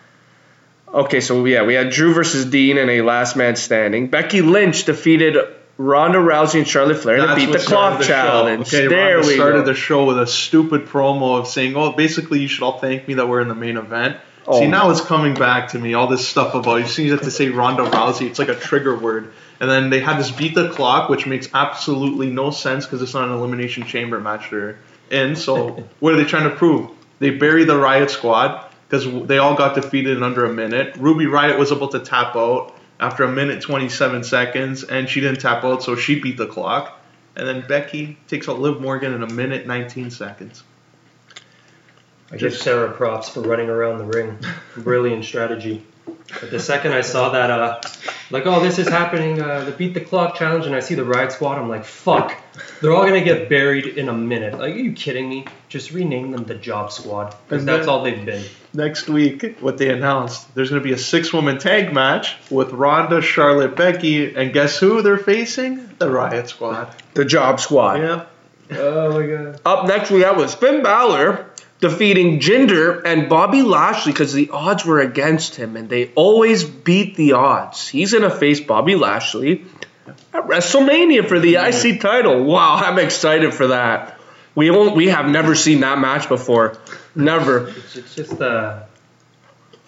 Okay, 0.92 1.20
so 1.20 1.44
yeah, 1.44 1.64
we 1.64 1.74
had 1.74 1.90
Drew 1.90 2.14
versus 2.14 2.44
Dean 2.46 2.78
in 2.78 2.88
a 2.88 3.00
last 3.02 3.34
man 3.34 3.56
standing. 3.56 4.06
Becky 4.08 4.42
Lynch 4.42 4.84
defeated 4.84 5.36
Ronda 5.76 6.18
Rousey 6.18 6.58
and 6.58 6.68
Charlotte 6.68 6.98
Flair 6.98 7.26
to 7.26 7.34
beat 7.34 7.50
the 7.50 7.58
clock 7.58 7.98
the 7.98 8.04
show. 8.04 8.12
challenge. 8.12 8.68
Okay, 8.68 8.86
there 8.86 9.16
Ronda 9.16 9.28
we 9.28 9.34
started 9.34 9.60
go. 9.60 9.64
the 9.64 9.74
show 9.74 10.04
with 10.04 10.18
a 10.20 10.26
stupid 10.26 10.86
promo 10.86 11.38
of 11.38 11.48
saying, 11.48 11.76
"Oh, 11.76 11.92
basically, 11.92 12.40
you 12.40 12.48
should 12.48 12.62
all 12.62 12.78
thank 12.78 13.08
me 13.08 13.14
that 13.14 13.28
we're 13.28 13.40
in 13.40 13.48
the 13.48 13.54
main 13.54 13.76
event." 13.76 14.16
Oh. 14.46 14.60
See, 14.60 14.68
now 14.68 14.90
it's 14.90 15.00
coming 15.00 15.34
back 15.34 15.68
to 15.70 15.78
me. 15.78 15.94
All 15.94 16.06
this 16.06 16.26
stuff 16.26 16.54
about 16.54 16.76
you 16.76 16.86
see, 16.86 17.06
you 17.06 17.12
have 17.12 17.22
to 17.22 17.30
say 17.30 17.48
Ronda 17.48 17.84
Rousey. 17.84 18.28
It's 18.28 18.38
like 18.38 18.48
a 18.48 18.54
trigger 18.54 18.96
word. 18.96 19.32
And 19.60 19.70
then 19.70 19.90
they 19.90 20.00
had 20.00 20.18
this 20.18 20.30
beat 20.30 20.54
the 20.54 20.68
clock, 20.68 21.08
which 21.08 21.26
makes 21.26 21.48
absolutely 21.54 22.28
no 22.28 22.50
sense 22.50 22.84
because 22.84 23.00
it's 23.02 23.14
not 23.14 23.28
an 23.28 23.34
elimination 23.34 23.84
chamber 23.84 24.20
match 24.20 24.50
they're 24.50 24.78
in. 25.10 25.36
So 25.36 25.84
what 26.00 26.12
are 26.12 26.16
they 26.16 26.24
trying 26.24 26.50
to 26.50 26.54
prove? 26.54 26.90
They 27.20 27.30
bury 27.30 27.64
the 27.64 27.78
Riot 27.78 28.10
Squad 28.10 28.68
because 28.88 29.26
they 29.26 29.38
all 29.38 29.54
got 29.54 29.74
defeated 29.74 30.16
in 30.16 30.22
under 30.22 30.44
a 30.44 30.52
minute. 30.52 30.96
Ruby 30.98 31.26
Riot 31.26 31.58
was 31.58 31.70
about 31.70 31.92
to 31.92 32.00
tap 32.00 32.36
out 32.36 32.74
after 33.04 33.24
a 33.24 33.30
minute 33.30 33.60
27 33.60 34.24
seconds, 34.24 34.82
and 34.82 35.08
she 35.08 35.20
didn't 35.20 35.40
tap 35.40 35.62
out, 35.62 35.82
so 35.82 35.94
she 35.94 36.20
beat 36.20 36.38
the 36.38 36.46
clock. 36.46 36.98
And 37.36 37.46
then 37.46 37.66
Becky 37.68 38.16
takes 38.28 38.48
out 38.48 38.60
Liv 38.60 38.80
Morgan 38.80 39.12
in 39.12 39.22
a 39.22 39.30
minute 39.30 39.66
19 39.66 40.10
seconds. 40.10 40.62
I 42.32 42.36
give 42.38 42.54
Sarah 42.54 42.90
props 42.92 43.28
for 43.28 43.40
running 43.42 43.68
around 43.68 43.98
the 43.98 44.04
ring. 44.04 44.38
Brilliant 44.78 45.24
strategy. 45.24 45.84
But 46.06 46.50
the 46.50 46.58
second 46.58 46.92
I 46.92 47.00
saw 47.02 47.30
that, 47.30 47.50
uh, 47.50 47.80
like, 48.30 48.46
oh, 48.46 48.60
this 48.60 48.78
is 48.78 48.88
happening, 48.88 49.40
uh, 49.40 49.64
the 49.64 49.72
beat 49.72 49.94
the 49.94 50.00
clock 50.00 50.36
challenge, 50.36 50.66
and 50.66 50.74
I 50.74 50.80
see 50.80 50.94
the 50.94 51.04
Riot 51.04 51.32
Squad, 51.32 51.58
I'm 51.58 51.68
like, 51.68 51.84
fuck, 51.84 52.36
they're 52.80 52.92
all 52.92 53.04
gonna 53.04 53.24
get 53.24 53.48
buried 53.48 53.86
in 53.86 54.08
a 54.08 54.12
minute. 54.12 54.54
Like, 54.54 54.74
are 54.74 54.78
you 54.78 54.92
kidding 54.92 55.28
me? 55.28 55.46
Just 55.68 55.92
rename 55.92 56.30
them 56.32 56.44
the 56.44 56.54
Job 56.54 56.90
Squad, 56.92 57.34
because 57.48 57.64
that's 57.64 57.86
all 57.86 58.02
they've 58.02 58.24
been. 58.24 58.44
Next 58.72 59.08
week, 59.08 59.58
what 59.60 59.78
they 59.78 59.90
announced, 59.90 60.52
there's 60.56 60.70
going 60.70 60.82
to 60.82 60.84
be 60.84 60.92
a 60.92 60.98
six 60.98 61.32
woman 61.32 61.58
tag 61.58 61.92
match 61.92 62.36
with 62.50 62.72
Ronda, 62.72 63.22
Charlotte, 63.22 63.76
Becky, 63.76 64.34
and 64.34 64.52
guess 64.52 64.78
who 64.78 65.00
they're 65.00 65.16
facing? 65.16 65.90
The 65.98 66.10
Riot 66.10 66.48
Squad. 66.48 66.92
the 67.14 67.24
Job 67.24 67.60
Squad. 67.60 68.00
Yep. 68.00 68.30
Oh 68.72 69.12
my 69.12 69.26
god. 69.26 69.60
Up 69.64 69.86
next, 69.86 70.10
we 70.10 70.22
have 70.22 70.36
was 70.36 70.54
Finn 70.54 70.82
Balor 70.82 71.46
defeating 71.84 72.40
Jinder 72.40 73.02
and 73.04 73.28
Bobby 73.28 73.60
Lashley 73.60 74.12
because 74.12 74.32
the 74.32 74.48
odds 74.48 74.86
were 74.86 75.00
against 75.00 75.54
him, 75.54 75.76
and 75.76 75.86
they 75.86 76.10
always 76.14 76.64
beat 76.64 77.14
the 77.14 77.34
odds. 77.34 77.86
He's 77.86 78.14
gonna 78.14 78.30
face 78.30 78.58
Bobby 78.58 78.94
Lashley 78.94 79.66
at 80.32 80.48
WrestleMania 80.48 81.28
for 81.28 81.38
the 81.38 81.56
IC 81.56 82.00
title. 82.00 82.42
Wow, 82.42 82.76
I'm 82.76 82.98
excited 82.98 83.52
for 83.52 83.66
that. 83.66 84.18
We 84.54 84.70
won't, 84.70 84.96
we 84.96 85.08
have 85.08 85.28
never 85.28 85.54
seen 85.54 85.80
that 85.80 85.98
match 85.98 86.26
before, 86.26 86.78
never. 87.14 87.68
It's, 87.68 87.96
it's 87.96 88.14
just, 88.14 88.40
uh, 88.40 88.84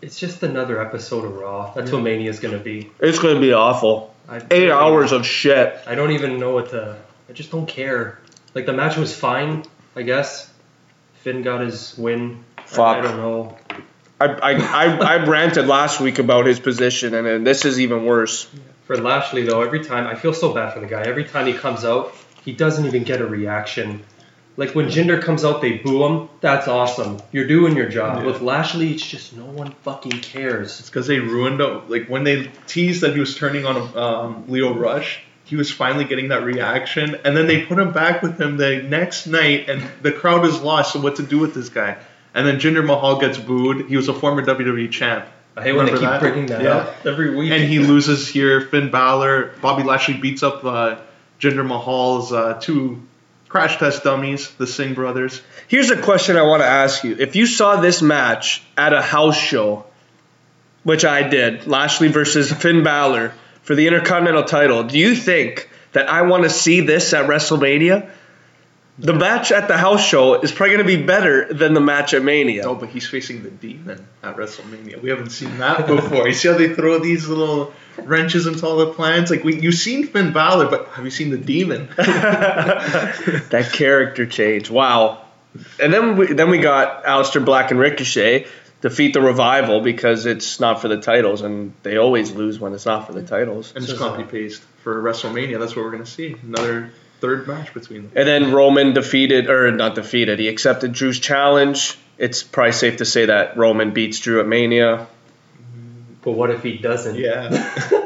it's 0.03 0.19
just 0.19 0.43
another 0.43 0.83
episode 0.83 1.25
of 1.25 1.35
Raw. 1.35 1.73
That's 1.73 1.91
what 1.91 2.03
Mania's 2.03 2.41
gonna 2.41 2.59
be. 2.59 2.91
It's 3.01 3.19
gonna 3.19 3.41
be 3.41 3.55
awful. 3.55 4.15
I, 4.29 4.43
Eight 4.51 4.71
hours 4.71 5.13
of 5.13 5.25
shit. 5.25 5.79
I 5.87 5.95
don't 5.95 6.11
even 6.11 6.39
know 6.39 6.51
what 6.53 6.71
to. 6.71 6.99
I 7.31 7.33
just 7.33 7.51
don't 7.51 7.67
care. 7.67 8.21
Like 8.55 8.67
the 8.67 8.75
match 8.75 8.99
was 8.99 9.17
fine, 9.17 9.65
I 9.95 10.03
guess. 10.03 10.53
Finn 11.27 11.43
got 11.43 11.61
his 11.61 11.99
win. 11.99 12.45
I- 12.57 12.63
Fuck. 12.63 12.99
I, 12.99 13.01
don't 13.01 13.17
know. 13.17 13.59
I, 14.21 14.27
I, 14.27 14.53
I, 14.53 14.97
I 15.17 15.27
ranted 15.27 15.67
last 15.67 16.01
week 16.01 16.21
about 16.21 16.47
his 16.47 16.61
position, 16.61 17.15
and 17.15 17.27
then 17.27 17.43
this 17.43 17.65
is 17.65 17.81
even 17.81 18.05
worse. 18.05 18.49
For 18.85 18.97
Lashley 18.97 19.43
though, 19.43 19.61
every 19.63 19.83
time 19.83 20.07
I 20.07 20.15
feel 20.15 20.33
so 20.33 20.55
bad 20.55 20.73
for 20.73 20.79
the 20.79 20.87
guy. 20.87 21.03
Every 21.03 21.25
time 21.25 21.49
he 21.49 21.53
comes 21.53 21.85
out, 21.85 22.15
he 22.45 22.53
doesn't 22.53 22.87
even 22.87 23.03
get 23.03 23.21
a 23.21 23.27
reaction. 23.27 24.05
Like 24.57 24.77
when 24.77 24.87
Jinder 24.87 25.21
comes 25.21 25.45
out, 25.45 25.61
they 25.63 25.79
boo 25.79 26.05
him. 26.05 26.29
That's 26.41 26.69
awesome. 26.69 27.19
You're 27.33 27.49
doing 27.49 27.77
your 27.77 27.89
job. 27.89 28.21
Yeah. 28.21 28.27
With 28.27 28.41
Lashley, 28.41 28.93
it's 28.93 29.05
just 29.05 29.37
no 29.37 29.47
one 29.47 29.73
fucking 29.83 30.21
cares. 30.21 30.79
It's 30.79 30.89
because 30.89 31.09
they 31.09 31.19
ruined 31.19 31.61
it. 31.61 31.91
Like 31.91 32.07
when 32.07 32.23
they 32.23 32.53
teased 32.69 33.01
that 33.01 33.15
he 33.15 33.19
was 33.19 33.37
turning 33.37 33.67
on 33.67 33.99
um, 33.99 34.45
Lio 34.47 34.73
Rush, 34.75 35.23
he 35.47 35.57
was 35.57 35.71
finally 35.73 36.05
getting 36.05 36.29
that 36.29 36.43
reaction, 36.43 37.17
and 37.25 37.37
then 37.37 37.47
they 37.47 37.65
put 37.65 37.79
him 37.79 37.93
back 37.93 38.21
with 38.23 38.39
him 38.41 38.57
the 38.59 38.83
next 38.83 39.27
night, 39.27 39.69
and 39.71 39.83
the 40.03 40.13
crowd 40.13 40.45
is 40.45 40.61
lost. 40.61 40.93
So 40.93 41.01
what 41.01 41.17
to 41.17 41.23
do 41.23 41.39
with 41.39 41.55
this 41.55 41.69
guy? 41.71 41.97
And 42.35 42.47
then 42.47 42.59
Jinder 42.61 42.85
Mahal 42.85 43.19
gets 43.19 43.39
booed. 43.39 43.87
He 43.89 43.97
was 43.97 44.09
a 44.09 44.13
former 44.13 44.45
WWE 44.45 44.91
champ. 44.91 45.25
I 45.57 45.63
hate 45.63 45.73
when 45.73 45.87
they 45.87 45.93
keep 45.93 46.01
that? 46.03 46.21
bringing 46.21 46.47
that 46.47 46.61
Yeah. 46.63 46.77
up 46.77 47.07
every 47.07 47.35
week. 47.35 47.51
and 47.51 47.63
he 47.65 47.79
loses 47.79 48.29
here. 48.29 48.61
Finn 48.61 48.91
Balor, 48.91 49.53
Bobby 49.63 49.85
Lashley 49.85 50.15
beats 50.19 50.43
up 50.43 50.63
uh, 50.65 50.97
Jinder 51.41 51.65
Mahal's 51.67 52.31
uh, 52.33 52.59
two 52.61 53.01
crash 53.49 53.79
test 53.79 54.03
dummies, 54.05 54.51
the 54.59 54.67
Singh 54.67 54.93
brothers. 54.93 55.41
Here's 55.69 55.91
a 55.91 55.97
question 56.03 56.37
I 56.37 56.43
want 56.43 56.61
to 56.61 56.67
ask 56.67 57.05
you. 57.05 57.17
If 57.19 57.37
you 57.37 57.47
saw 57.47 57.81
this 57.81 58.03
match 58.03 58.63
at 58.77 58.93
a 58.93 59.01
house 59.01 59.37
show, 59.39 59.87
which 60.83 61.05
I 61.07 61.23
did, 61.29 61.67
Lashley 61.67 62.09
versus 62.09 62.53
Finn 62.53 62.83
Balor 62.83 63.33
for 63.67 63.75
the 63.75 63.89
Intercontinental 63.89 64.45
title, 64.45 64.85
do 64.85 64.97
you 64.97 65.17
think 65.17 65.69
that 65.91 66.09
I 66.09 66.23
want 66.23 66.45
to 66.45 66.51
see 66.51 66.83
this 66.83 67.13
at 67.13 67.27
WrestleMania, 67.29 68.09
the 68.99 69.13
match 69.13 69.51
at 69.51 69.67
the 69.67 69.77
house 69.77 70.07
show 70.07 70.41
is 70.41 70.53
probably 70.53 70.77
going 70.77 70.87
to 70.87 70.97
be 70.97 71.03
better 71.03 71.53
than 71.53 71.75
the 71.75 71.81
match 71.81 72.15
at 72.15 72.23
Mania. 72.23 72.63
No, 72.63 72.77
but 72.77 72.91
he's 72.91 73.09
facing 73.09 73.43
the 73.43 73.51
demon 73.51 74.07
at 74.23 74.37
WrestleMania. 74.37 75.03
We 75.03 75.11
haven't 75.11 75.31
seen 75.31 75.59
that 75.59 75.87
before. 75.87 76.29
you 76.29 76.35
see 76.35 76.49
how 76.49 76.57
they 76.57 76.73
throw 76.75 77.01
these 77.01 77.27
little 77.29 77.75
wrenches 77.99 78.47
into 78.47 78.65
all 78.65 78.77
the 78.77 78.93
plans? 78.93 79.31
Like 79.31 79.43
we, 79.43 79.61
you've 79.61 79.75
seen 79.75 80.07
Finn 80.07 80.33
Balor, 80.33 80.71
but 80.71 80.89
have 80.89 81.05
you 81.05 81.11
seen 81.11 81.31
the 81.31 81.39
demon? 81.39 81.89
that 81.97 83.71
character 83.73 84.27
change, 84.27 84.71
wow. 84.71 85.25
And 85.83 85.93
then 85.93 86.17
we, 86.17 86.27
then 86.33 86.51
we 86.51 86.59
got 86.59 87.05
Aleister 87.05 87.45
Black 87.45 87.73
and 87.73 87.81
Ricochet 87.81 88.47
defeat 88.81 89.13
the 89.15 89.21
revival 89.21 89.81
because 89.81 90.27
it's 90.27 90.61
not 90.61 90.81
for 90.81 90.89
the 90.89 91.01
titles, 91.01 91.43
and 91.43 91.73
they 91.83 91.97
always 91.97 92.33
lose 92.33 92.59
when 92.61 92.73
it's 92.75 92.87
not 92.87 93.07
for 93.07 93.13
the 93.13 93.23
titles. 93.23 93.73
and 93.75 93.85
just 93.87 93.99
copy 93.99 94.25
paste 94.25 94.63
for 94.83 95.03
WrestleMania. 95.03 95.59
That's 95.59 95.75
what 95.75 95.85
we're 95.85 95.93
gonna 95.93 96.07
see. 96.07 96.37
Another 96.43 96.93
third 97.21 97.49
match 97.49 97.73
between 97.73 98.03
them. 98.03 98.13
And 98.15 98.29
then 98.29 98.53
Roman 98.53 98.93
defeated, 98.93 99.49
or 99.49 99.71
not 99.73 99.95
defeated, 99.95 100.39
he 100.39 100.49
accepted 100.49 100.93
Drew's 100.93 101.19
challenge. 101.19 101.99
It's 102.19 102.43
probably 102.43 102.73
safe 102.73 102.99
to 102.99 103.05
say 103.05 103.27
that 103.27 103.57
Roman 103.57 103.93
beats 103.93 104.21
Drew 104.21 104.41
at 104.41 104.47
Mania. 104.47 105.07
But 106.23 106.33
what 106.33 106.51
if 106.51 106.63
he 106.63 106.77
doesn't? 106.77 107.17
Yeah. 107.17 107.83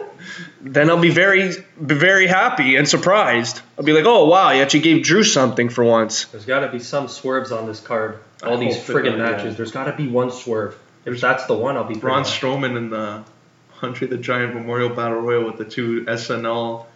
Then 0.63 0.91
I'll 0.91 1.01
be 1.01 1.11
very, 1.11 1.53
be 1.85 1.95
very 1.95 2.27
happy 2.27 2.77
and 2.77 2.87
surprised. 2.87 3.63
I'll 3.79 3.85
be 3.85 3.95
like, 3.95 4.05
oh 4.05 4.27
wow, 4.27 4.51
you 4.51 4.63
actually 4.63 4.81
gave 4.81 5.03
Drew 5.03 5.25
something 5.25 5.71
for 5.71 5.85
once. 5.85 6.27
There's 6.27 6.45
got 6.45 6.61
to 6.61 6.69
be 6.69 6.79
some 6.79 7.09
swerves 7.09 7.51
on 7.51 7.67
this 7.67 7.81
card. 7.81 8.21
I 8.43 8.49
All 8.51 8.59
these 8.59 8.77
friggin' 8.77 9.19
matches. 9.19 9.53
yeah. 9.53 9.57
There's 9.57 9.73
got 9.73 9.85
to 9.85 9.93
be 9.97 10.09
one 10.09 10.31
swerve. 10.31 10.79
If 11.05 11.21
that's 11.21 11.47
the 11.47 11.55
one, 11.55 11.77
I'll 11.77 11.85
be 11.85 11.95
Braun 11.95 12.25
pretty 12.25 12.39
Strowman 12.39 12.77
in 12.77 12.91
the 12.91 13.25
Andre 13.83 14.09
the 14.09 14.19
Giant 14.19 14.55
Memorial 14.55 14.91
Battle 14.91 15.21
Royal 15.21 15.45
with 15.45 15.59
the 15.59 15.65
two 15.65 16.05
SNL 16.05 16.87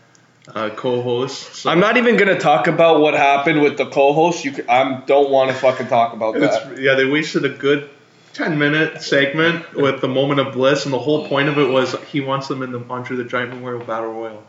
uh, 0.48 0.70
co-hosts. 0.70 1.60
So 1.60 1.70
I'm 1.70 1.80
not 1.80 1.96
even 1.96 2.16
gonna 2.16 2.38
talk 2.38 2.66
about 2.66 3.00
what 3.00 3.14
happened 3.14 3.62
with 3.62 3.78
the 3.78 3.86
co-host. 3.86 4.44
You, 4.44 4.64
I 4.68 5.02
don't 5.06 5.30
want 5.30 5.50
to 5.50 5.56
fucking 5.56 5.88
talk 5.88 6.12
about 6.12 6.34
that. 6.34 6.72
It's, 6.72 6.80
yeah, 6.80 6.94
they 6.94 7.06
wasted 7.06 7.44
a 7.44 7.50
good 7.50 7.88
10 8.34 8.58
minute 8.58 9.00
segment 9.00 9.74
with 9.74 10.00
the 10.00 10.08
moment 10.08 10.40
of 10.40 10.52
bliss, 10.52 10.84
and 10.84 10.92
the 10.92 10.98
whole 10.98 11.26
point 11.28 11.48
of 11.48 11.56
it 11.58 11.70
was 11.70 11.94
he 12.10 12.20
wants 12.20 12.48
them 12.48 12.62
in 12.62 12.72
the 12.72 12.80
Andre 12.80 13.16
the 13.16 13.24
Giant 13.24 13.50
Memorial 13.54 13.84
Battle 13.84 14.12
Royal. 14.12 14.42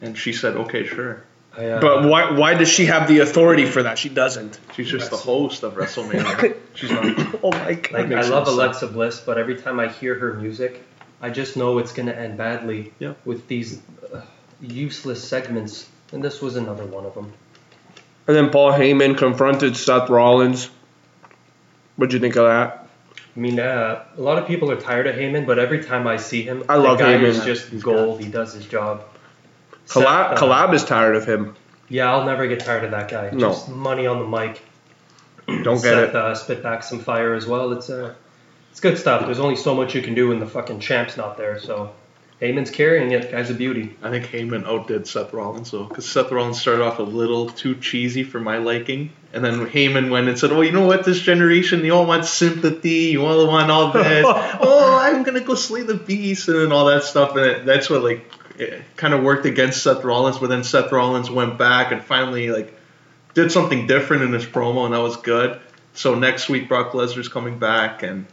And 0.00 0.16
she 0.16 0.32
said, 0.32 0.56
okay, 0.56 0.86
sure. 0.86 1.22
I, 1.56 1.66
uh, 1.66 1.80
But 1.80 2.08
why, 2.08 2.30
why 2.32 2.54
does 2.54 2.68
she 2.68 2.86
have 2.86 3.08
the 3.08 3.18
authority 3.20 3.66
for 3.66 3.82
that? 3.82 3.98
She 3.98 4.08
doesn't. 4.08 4.58
She's 4.76 4.88
just 4.90 5.10
the 5.10 5.16
host 5.16 5.62
of 5.64 5.74
WrestleMania. 5.74 6.56
She's 6.74 6.90
not. 6.90 7.04
Oh 7.42 7.50
my 7.50 7.74
god. 7.74 7.92
like 7.92 8.06
I 8.12 8.22
love 8.22 8.46
sense. 8.46 8.48
Alexa 8.48 8.86
Bliss, 8.88 9.20
but 9.20 9.36
every 9.38 9.56
time 9.56 9.80
I 9.80 9.88
hear 9.88 10.14
her 10.14 10.34
music, 10.34 10.82
I 11.20 11.30
just 11.30 11.56
know 11.56 11.78
it's 11.78 11.92
gonna 11.92 12.12
end 12.12 12.38
badly 12.38 12.92
Yeah. 12.98 13.14
with 13.24 13.48
these 13.48 13.80
uh, 14.14 14.20
useless 14.60 15.26
segments. 15.26 15.88
And 16.12 16.22
this 16.22 16.40
was 16.40 16.56
another 16.56 16.84
one 16.86 17.04
of 17.04 17.14
them. 17.14 17.32
And 18.26 18.36
then 18.36 18.50
Paul 18.50 18.72
Heyman 18.72 19.16
confronted 19.18 19.76
Seth 19.76 20.08
Rollins. 20.08 20.70
What'd 21.96 22.12
you 22.12 22.20
think 22.20 22.36
of 22.36 22.46
that? 22.46 22.86
I 23.36 23.38
mean, 23.40 23.60
uh, 23.60 24.04
a 24.16 24.20
lot 24.20 24.38
of 24.38 24.46
people 24.48 24.70
are 24.70 24.80
tired 24.80 25.06
of 25.06 25.14
Heyman, 25.16 25.46
but 25.46 25.58
every 25.58 25.84
time 25.84 26.06
I 26.06 26.16
see 26.16 26.42
him, 26.42 26.64
I 26.68 26.76
love 26.76 26.98
the 26.98 27.04
guy 27.04 27.14
Heyman. 27.14 27.22
is 27.24 27.44
just 27.44 27.80
gold. 27.80 28.20
He 28.20 28.28
does 28.28 28.52
his 28.54 28.66
job. 28.66 29.04
Collab, 29.90 30.30
Seth, 30.30 30.38
uh, 30.38 30.40
Collab 30.40 30.74
is 30.74 30.84
tired 30.84 31.16
of 31.16 31.26
him. 31.26 31.56
Yeah, 31.88 32.12
I'll 32.12 32.24
never 32.24 32.46
get 32.46 32.60
tired 32.60 32.84
of 32.84 32.92
that 32.92 33.10
guy. 33.10 33.30
No. 33.30 33.50
Just 33.50 33.68
money 33.68 34.06
on 34.06 34.20
the 34.20 34.26
mic. 34.26 34.62
Don't 35.46 35.82
get 35.82 35.82
Seth, 35.82 36.10
it. 36.10 36.16
Uh, 36.16 36.34
spit 36.36 36.62
back 36.62 36.84
some 36.84 37.00
fire 37.00 37.34
as 37.34 37.44
well. 37.44 37.72
It's 37.72 37.90
uh, 37.90 38.14
it's 38.70 38.78
good 38.80 38.98
stuff. 38.98 39.26
There's 39.26 39.40
only 39.40 39.56
so 39.56 39.74
much 39.74 39.96
you 39.96 40.02
can 40.02 40.14
do 40.14 40.28
when 40.28 40.38
the 40.38 40.46
fucking 40.46 40.78
champ's 40.78 41.16
not 41.16 41.36
there. 41.36 41.58
So 41.58 41.92
Heyman's 42.40 42.70
carrying 42.70 43.10
it. 43.10 43.32
Guy's 43.32 43.50
a 43.50 43.54
beauty. 43.54 43.96
I 44.00 44.10
think 44.10 44.26
Heyman 44.26 44.64
outdid 44.64 45.08
Seth 45.08 45.32
Rollins, 45.32 45.72
though, 45.72 45.84
because 45.84 46.08
Seth 46.08 46.30
Rollins 46.30 46.60
started 46.60 46.84
off 46.84 47.00
a 47.00 47.02
little 47.02 47.50
too 47.50 47.74
cheesy 47.74 48.22
for 48.22 48.38
my 48.38 48.58
liking. 48.58 49.12
And 49.32 49.44
then 49.44 49.66
Heyman 49.66 50.10
went 50.10 50.28
and 50.28 50.38
said, 50.38 50.52
Oh, 50.52 50.60
you 50.60 50.70
know 50.70 50.86
what? 50.86 51.04
This 51.04 51.20
generation, 51.20 51.84
you 51.84 51.94
all 51.94 52.06
want 52.06 52.24
sympathy. 52.24 53.10
You 53.10 53.26
all 53.26 53.46
want 53.48 53.72
all 53.72 53.92
this. 53.92 54.24
oh, 54.28 54.98
I'm 55.02 55.24
going 55.24 55.38
to 55.38 55.44
go 55.44 55.56
slay 55.56 55.82
the 55.82 55.94
beast 55.94 56.48
and 56.48 56.72
all 56.72 56.86
that 56.86 57.02
stuff. 57.02 57.34
And 57.34 57.68
that's 57.68 57.90
what, 57.90 58.04
like, 58.04 58.24
kind 58.96 59.14
of 59.14 59.22
worked 59.22 59.46
against 59.46 59.82
Seth 59.82 60.04
Rollins. 60.04 60.38
But 60.38 60.48
then 60.48 60.64
Seth 60.64 60.92
Rollins 60.92 61.30
went 61.30 61.58
back 61.58 61.92
and 61.92 62.02
finally, 62.02 62.50
like, 62.50 62.74
did 63.34 63.52
something 63.52 63.86
different 63.86 64.22
in 64.24 64.32
his 64.32 64.44
promo, 64.44 64.84
and 64.84 64.94
that 64.94 65.00
was 65.00 65.16
good. 65.16 65.60
So 65.94 66.14
next 66.14 66.48
week, 66.48 66.68
Brock 66.68 66.92
Lesnar's 66.92 67.28
coming 67.28 67.58
back, 67.58 68.02
and 68.02 68.26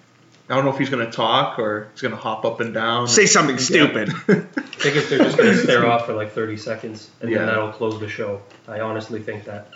I 0.49 0.55
don't 0.55 0.63
know 0.65 0.71
if 0.71 0.77
he's 0.77 0.89
going 0.89 1.05
to 1.05 1.11
talk 1.11 1.59
or 1.59 1.89
he's 1.93 2.01
going 2.01 2.13
to 2.13 2.19
hop 2.19 2.45
up 2.45 2.59
and 2.61 2.73
down. 2.73 3.07
Say 3.07 3.25
something 3.25 3.57
stupid. 3.57 4.09
I 4.27 4.33
think 4.79 4.95
if 4.95 5.09
they're 5.09 5.17
just 5.19 5.37
gonna 5.37 5.55
stare 5.57 5.87
off 5.87 6.05
for 6.05 6.13
like 6.13 6.33
30 6.33 6.55
seconds 6.57 7.09
and 7.19 7.31
Yeah. 7.31 7.39
then 7.39 7.47
that'll 7.47 7.71
close 7.71 7.99
the 7.99 8.07
show. 8.07 8.43
I 8.67 8.81
honestly 8.81 9.19
think 9.23 9.45
that. 9.45 9.71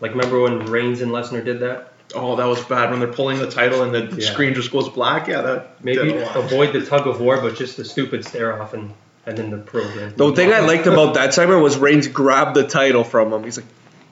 Like 0.00 0.12
remember 0.12 0.40
when 0.40 0.66
Reigns 0.66 1.00
and 1.00 1.10
Lesnar 1.10 1.44
did 1.44 1.58
that? 1.60 1.94
Oh, 2.14 2.36
that 2.36 2.44
was 2.46 2.62
bad 2.64 2.90
when 2.90 3.00
they're 3.00 3.12
pulling 3.12 3.38
the 3.40 3.50
title 3.50 3.82
and 3.82 3.92
the 3.92 4.20
Yeah. 4.22 4.30
screen 4.30 4.54
just 4.54 4.70
goes 4.70 4.88
black. 4.88 5.26
Yeah, 5.26 5.42
that 5.42 5.84
Maybe 5.84 6.12
did 6.12 6.22
a 6.22 6.24
lot. 6.26 6.36
avoid 6.36 6.72
the 6.72 6.86
tug 6.86 7.08
of 7.08 7.20
war, 7.20 7.40
but 7.40 7.56
just 7.56 7.76
the 7.76 7.84
stupid 7.84 8.24
stare 8.24 8.62
off 8.62 8.72
and 8.72 8.92
and 9.26 9.36
then 9.36 9.50
the 9.50 9.58
program. 9.58 10.14
The 10.16 10.32
thing 10.32 10.52
I 10.52 10.60
liked 10.60 10.86
about 10.86 11.14
that 11.14 11.34
segment 11.34 11.62
was 11.62 11.78
Reigns 11.78 12.08
grabbed 12.08 12.56
the 12.56 12.66
title 12.66 13.04
from 13.04 13.32
him. 13.32 13.44
He's 13.44 13.58
like, 13.58 13.66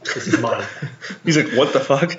This 0.04 0.26
is 0.26 0.40
mine. 0.40 0.64
he's 1.24 1.36
like, 1.36 1.52
what 1.52 1.72
the 1.72 1.80
fuck? 1.80 2.18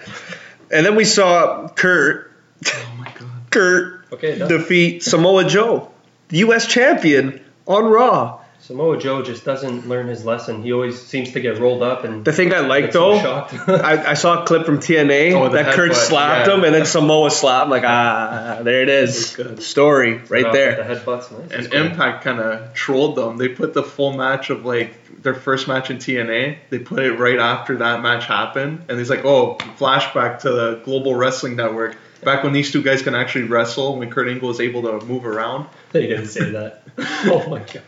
And 0.72 0.86
then 0.86 0.96
we 0.96 1.06
saw 1.06 1.68
Kurt, 1.70 2.32
Oh 2.66 2.96
my 2.98 3.12
god. 3.18 3.30
Kurt 3.50 4.00
Okay, 4.12 4.40
defeat 4.40 5.04
Samoa 5.04 5.48
Joe, 5.48 5.92
the 6.30 6.40
U.S. 6.40 6.66
champion, 6.66 7.44
on 7.68 7.86
Raw. 7.86 8.42
Samoa 8.70 9.00
Joe 9.00 9.24
just 9.24 9.46
doesn't 9.46 9.88
learn 9.88 10.06
his 10.06 10.24
lesson. 10.24 10.62
He 10.62 10.72
always 10.74 11.02
seems 11.02 11.32
to 11.32 11.40
get 11.40 11.58
rolled 11.58 11.82
up 11.82 12.04
and 12.04 12.24
The 12.24 12.32
thing 12.32 12.54
I 12.54 12.60
like 12.60 12.92
though. 12.92 13.14
I, 13.18 14.12
I 14.12 14.14
saw 14.14 14.44
a 14.44 14.46
clip 14.46 14.64
from 14.64 14.78
TNA 14.78 15.34
Oh, 15.34 15.50
that 15.50 15.74
Kurt 15.74 15.94
headbutt, 15.94 15.96
slapped 15.96 16.48
yeah. 16.48 16.54
him 16.54 16.64
and 16.64 16.76
then 16.76 16.86
Samoa 16.86 17.32
slapped. 17.32 17.64
I'm 17.64 17.72
like, 17.72 17.84
ah, 17.84 18.60
there 18.62 18.84
it 18.84 18.90
is. 18.90 19.36
Good. 19.36 19.64
Story 19.64 20.20
right 20.30 20.46
Off 20.46 20.54
there. 20.54 20.76
The 20.76 20.84
headbutts, 20.84 21.32
nice. 21.32 21.52
And 21.52 21.72
cool. 21.72 21.82
Impact 21.82 22.24
kind 22.24 22.40
of 22.40 22.76
trolled 22.76 23.16
them. 23.16 23.38
They 23.38 23.48
put 23.48 23.74
the 23.74 23.82
full 23.82 24.14
match 24.14 24.52
of 24.52 24.66
like 24.66 25.24
their 25.24 25.34
first 25.34 25.68
match 25.68 25.90
in 25.90 25.98
TNA. 25.98 26.60
They 26.70 26.78
put 26.78 27.00
it 27.00 27.14
right 27.14 27.40
after 27.40 27.78
that 27.78 28.04
match 28.04 28.28
happened, 28.28 28.86
and 28.88 29.00
he's 29.00 29.10
like, 29.10 29.26
"Oh, 29.26 29.56
flashback 29.80 30.42
to 30.42 30.52
the 30.52 30.82
Global 30.86 31.16
Wrestling 31.16 31.56
Network." 31.56 31.98
Back 32.24 32.44
when 32.44 32.54
these 32.54 32.72
two 32.72 32.84
guys 32.84 33.02
can 33.02 33.16
actually 33.16 33.46
wrestle, 33.46 33.98
when 33.98 34.12
Kurt 34.12 34.28
Angle 34.28 34.50
was 34.50 34.60
able 34.60 34.84
to 34.84 35.06
move 35.06 35.26
around. 35.26 35.68
They 35.92 36.06
didn't 36.06 36.28
say 36.28 36.52
that. 36.52 36.84
oh 36.98 37.50
my 37.50 37.60
god. 37.60 37.82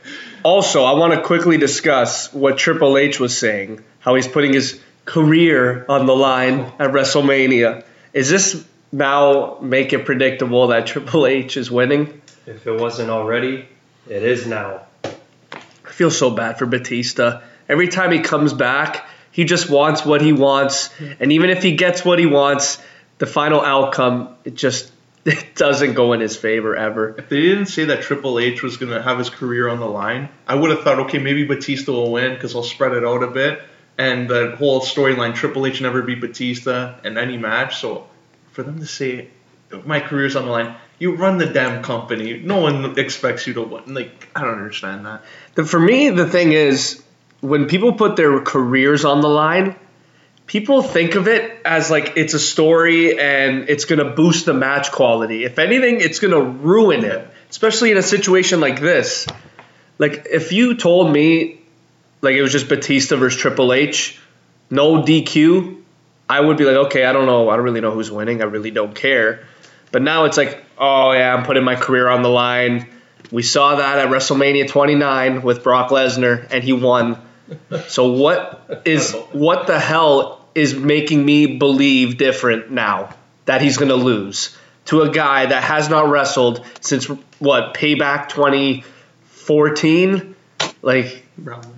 Also, 0.44 0.84
I 0.84 0.94
want 0.94 1.14
to 1.14 1.22
quickly 1.22 1.58
discuss 1.58 2.34
what 2.34 2.58
Triple 2.58 2.98
H 2.98 3.20
was 3.20 3.38
saying, 3.38 3.84
how 4.00 4.16
he's 4.16 4.28
putting 4.28 4.54
his 4.54 4.82
career 5.06 5.86
on 5.88 6.06
the 6.06 6.16
line 6.16 6.60
at 6.80 6.92
WrestleMania. 6.92 7.84
Is 8.14 8.30
this 8.30 8.66
now 8.92 9.60
make 9.62 9.94
it 9.94 10.06
predictable 10.06 10.68
that 10.68 10.88
Triple 10.88 11.28
H 11.28 11.58
is 11.58 11.70
winning? 11.70 12.22
If 12.48 12.66
it 12.66 12.80
wasn't 12.80 13.10
already, 13.10 13.68
it 14.10 14.24
is 14.24 14.48
now. 14.48 14.82
I 15.04 15.92
feel 15.92 16.12
so 16.12 16.32
bad 16.32 16.58
for 16.58 16.66
Batista. 16.66 17.42
Every 17.70 17.88
time 17.88 18.12
he 18.12 18.20
comes 18.20 18.54
back, 18.54 19.08
he 19.32 19.46
just 19.46 19.70
wants 19.70 20.04
what 20.04 20.22
he 20.22 20.34
wants, 20.34 20.90
and 21.20 21.32
even 21.32 21.50
if 21.52 21.62
he 21.64 21.76
gets 21.76 22.04
what 22.04 22.20
he 22.20 22.26
wants, 22.26 22.80
the 23.20 23.28
final 23.28 23.62
outcome 23.62 24.36
it 24.44 24.56
just 24.56 24.92
it 25.26 25.56
doesn't 25.56 25.94
go 25.94 26.14
in 26.14 26.20
his 26.20 26.36
favor 26.36 26.76
ever. 26.76 27.16
If 27.18 27.30
they 27.30 27.42
didn't 27.42 27.68
say 27.68 27.86
that 27.86 28.02
Triple 28.02 28.40
H 28.40 28.64
was 28.64 28.78
gonna 28.78 29.02
have 29.02 29.18
his 29.18 29.30
career 29.30 29.68
on 29.68 29.80
the 29.80 29.88
line, 29.88 30.30
I 30.48 30.56
would 30.56 30.72
have 30.72 30.84
thought, 30.84 31.00
okay, 31.02 31.20
maybe 31.20 31.46
Batista 31.46 31.92
will 31.92 32.12
win 32.12 32.34
because 32.34 32.56
I'll 32.56 32.64
spread 32.64 32.94
it 32.94 33.04
out 33.04 33.24
a 33.24 33.28
bit. 33.28 33.62
And 33.98 34.30
the 34.30 34.56
whole 34.58 34.82
storyline, 34.82 35.36
Triple 35.36 35.66
H 35.66 35.82
never 35.82 36.02
beat 36.02 36.22
Batista 36.22 36.96
in 37.04 37.18
any 37.18 37.38
match. 37.38 37.80
So 37.80 38.08
for 38.52 38.64
them 38.64 38.80
to 38.80 38.86
say 38.86 39.30
my 39.86 40.00
career's 40.00 40.36
on 40.36 40.46
the 40.46 40.52
line, 40.52 40.76
you 41.00 41.16
run 41.16 41.38
the 41.38 41.46
damn 41.46 41.84
company. 41.84 42.40
No 42.40 42.60
one 42.60 42.98
expects 43.00 43.48
you 43.48 43.54
to 43.56 43.64
win. 43.64 43.94
Like 43.94 44.30
I 44.36 44.42
don't 44.42 44.58
understand 44.58 45.06
that. 45.06 45.24
The, 45.56 45.66
for 45.66 45.80
me, 45.80 46.10
the 46.10 46.28
thing 46.28 46.54
is, 46.54 47.04
when 47.42 47.68
people 47.68 47.94
put 47.94 48.16
their 48.16 48.40
careers 48.42 49.04
on 49.04 49.22
the 49.22 49.30
line, 49.30 49.76
people 50.52 50.84
think 50.84 51.16
of 51.16 51.30
it 51.30 51.62
as 51.64 51.90
like 51.90 52.18
it's 52.18 52.34
a 52.34 52.40
story 52.40 53.18
and 53.18 53.70
it's 53.70 53.86
going 53.86 54.00
to 54.00 54.14
boost 54.14 54.46
the 54.46 54.54
match 54.54 54.92
quality. 54.92 55.46
If 55.46 55.58
anything, 55.60 56.02
it's 56.02 56.20
going 56.20 56.34
to 56.34 56.42
ruin 56.42 57.06
it, 57.06 57.26
especially 57.50 57.92
in 57.92 57.98
a 57.98 58.04
situation 58.04 58.60
like 58.60 58.82
this. 58.82 59.28
Like, 59.98 60.28
if 60.30 60.52
you 60.52 60.76
told 60.76 61.10
me, 61.10 61.62
like, 62.20 62.36
it 62.36 62.42
was 62.42 62.52
just 62.52 62.68
Batista 62.68 63.16
versus 63.16 63.40
Triple 63.40 63.72
H, 63.72 64.20
no 64.70 65.02
DQ, 65.02 65.82
I 66.28 66.42
would 66.42 66.58
be 66.58 66.66
like, 66.66 66.88
okay, 66.88 67.06
I 67.06 67.14
don't 67.14 67.28
know. 67.28 67.50
I 67.50 67.56
don't 67.56 67.64
really 67.64 67.80
know 67.80 67.92
who's 67.92 68.12
winning. 68.12 68.42
I 68.42 68.46
really 68.46 68.72
don't 68.72 68.94
care. 68.94 69.46
But 69.94 70.02
now 70.02 70.26
it's 70.26 70.36
like, 70.36 70.62
oh, 70.78 71.14
yeah, 71.14 71.34
I'm 71.34 71.46
putting 71.46 71.64
my 71.64 71.78
career 71.78 72.10
on 72.10 72.24
the 72.24 72.30
line. 72.30 72.90
We 73.32 73.44
saw 73.44 73.76
that 73.76 74.00
at 74.00 74.10
WrestleMania 74.10 74.68
29 74.68 75.44
with 75.44 75.64
Brock 75.64 75.92
Lesnar, 75.92 76.46
and 76.52 76.62
he 76.62 76.74
won. 76.74 77.22
So 77.88 78.12
what 78.12 78.82
is 78.86 79.14
what 79.32 79.68
the 79.68 79.80
hell 79.80 80.41
is 80.56 80.76
making 80.76 81.26
me 81.26 81.58
believe 81.58 82.18
different 82.18 82.72
now 82.72 83.14
that 83.46 83.62
he's 83.62 83.78
going 83.78 83.90
to 83.90 83.96
lose 83.96 84.58
to 84.86 85.02
a 85.02 85.10
guy 85.10 85.46
that 85.46 85.64
has 85.64 85.90
not 85.90 86.10
wrestled 86.10 86.66
since 86.82 87.06
what 87.40 87.74
Payback 87.74 88.30
2014? 88.30 90.36
Like 90.82 91.24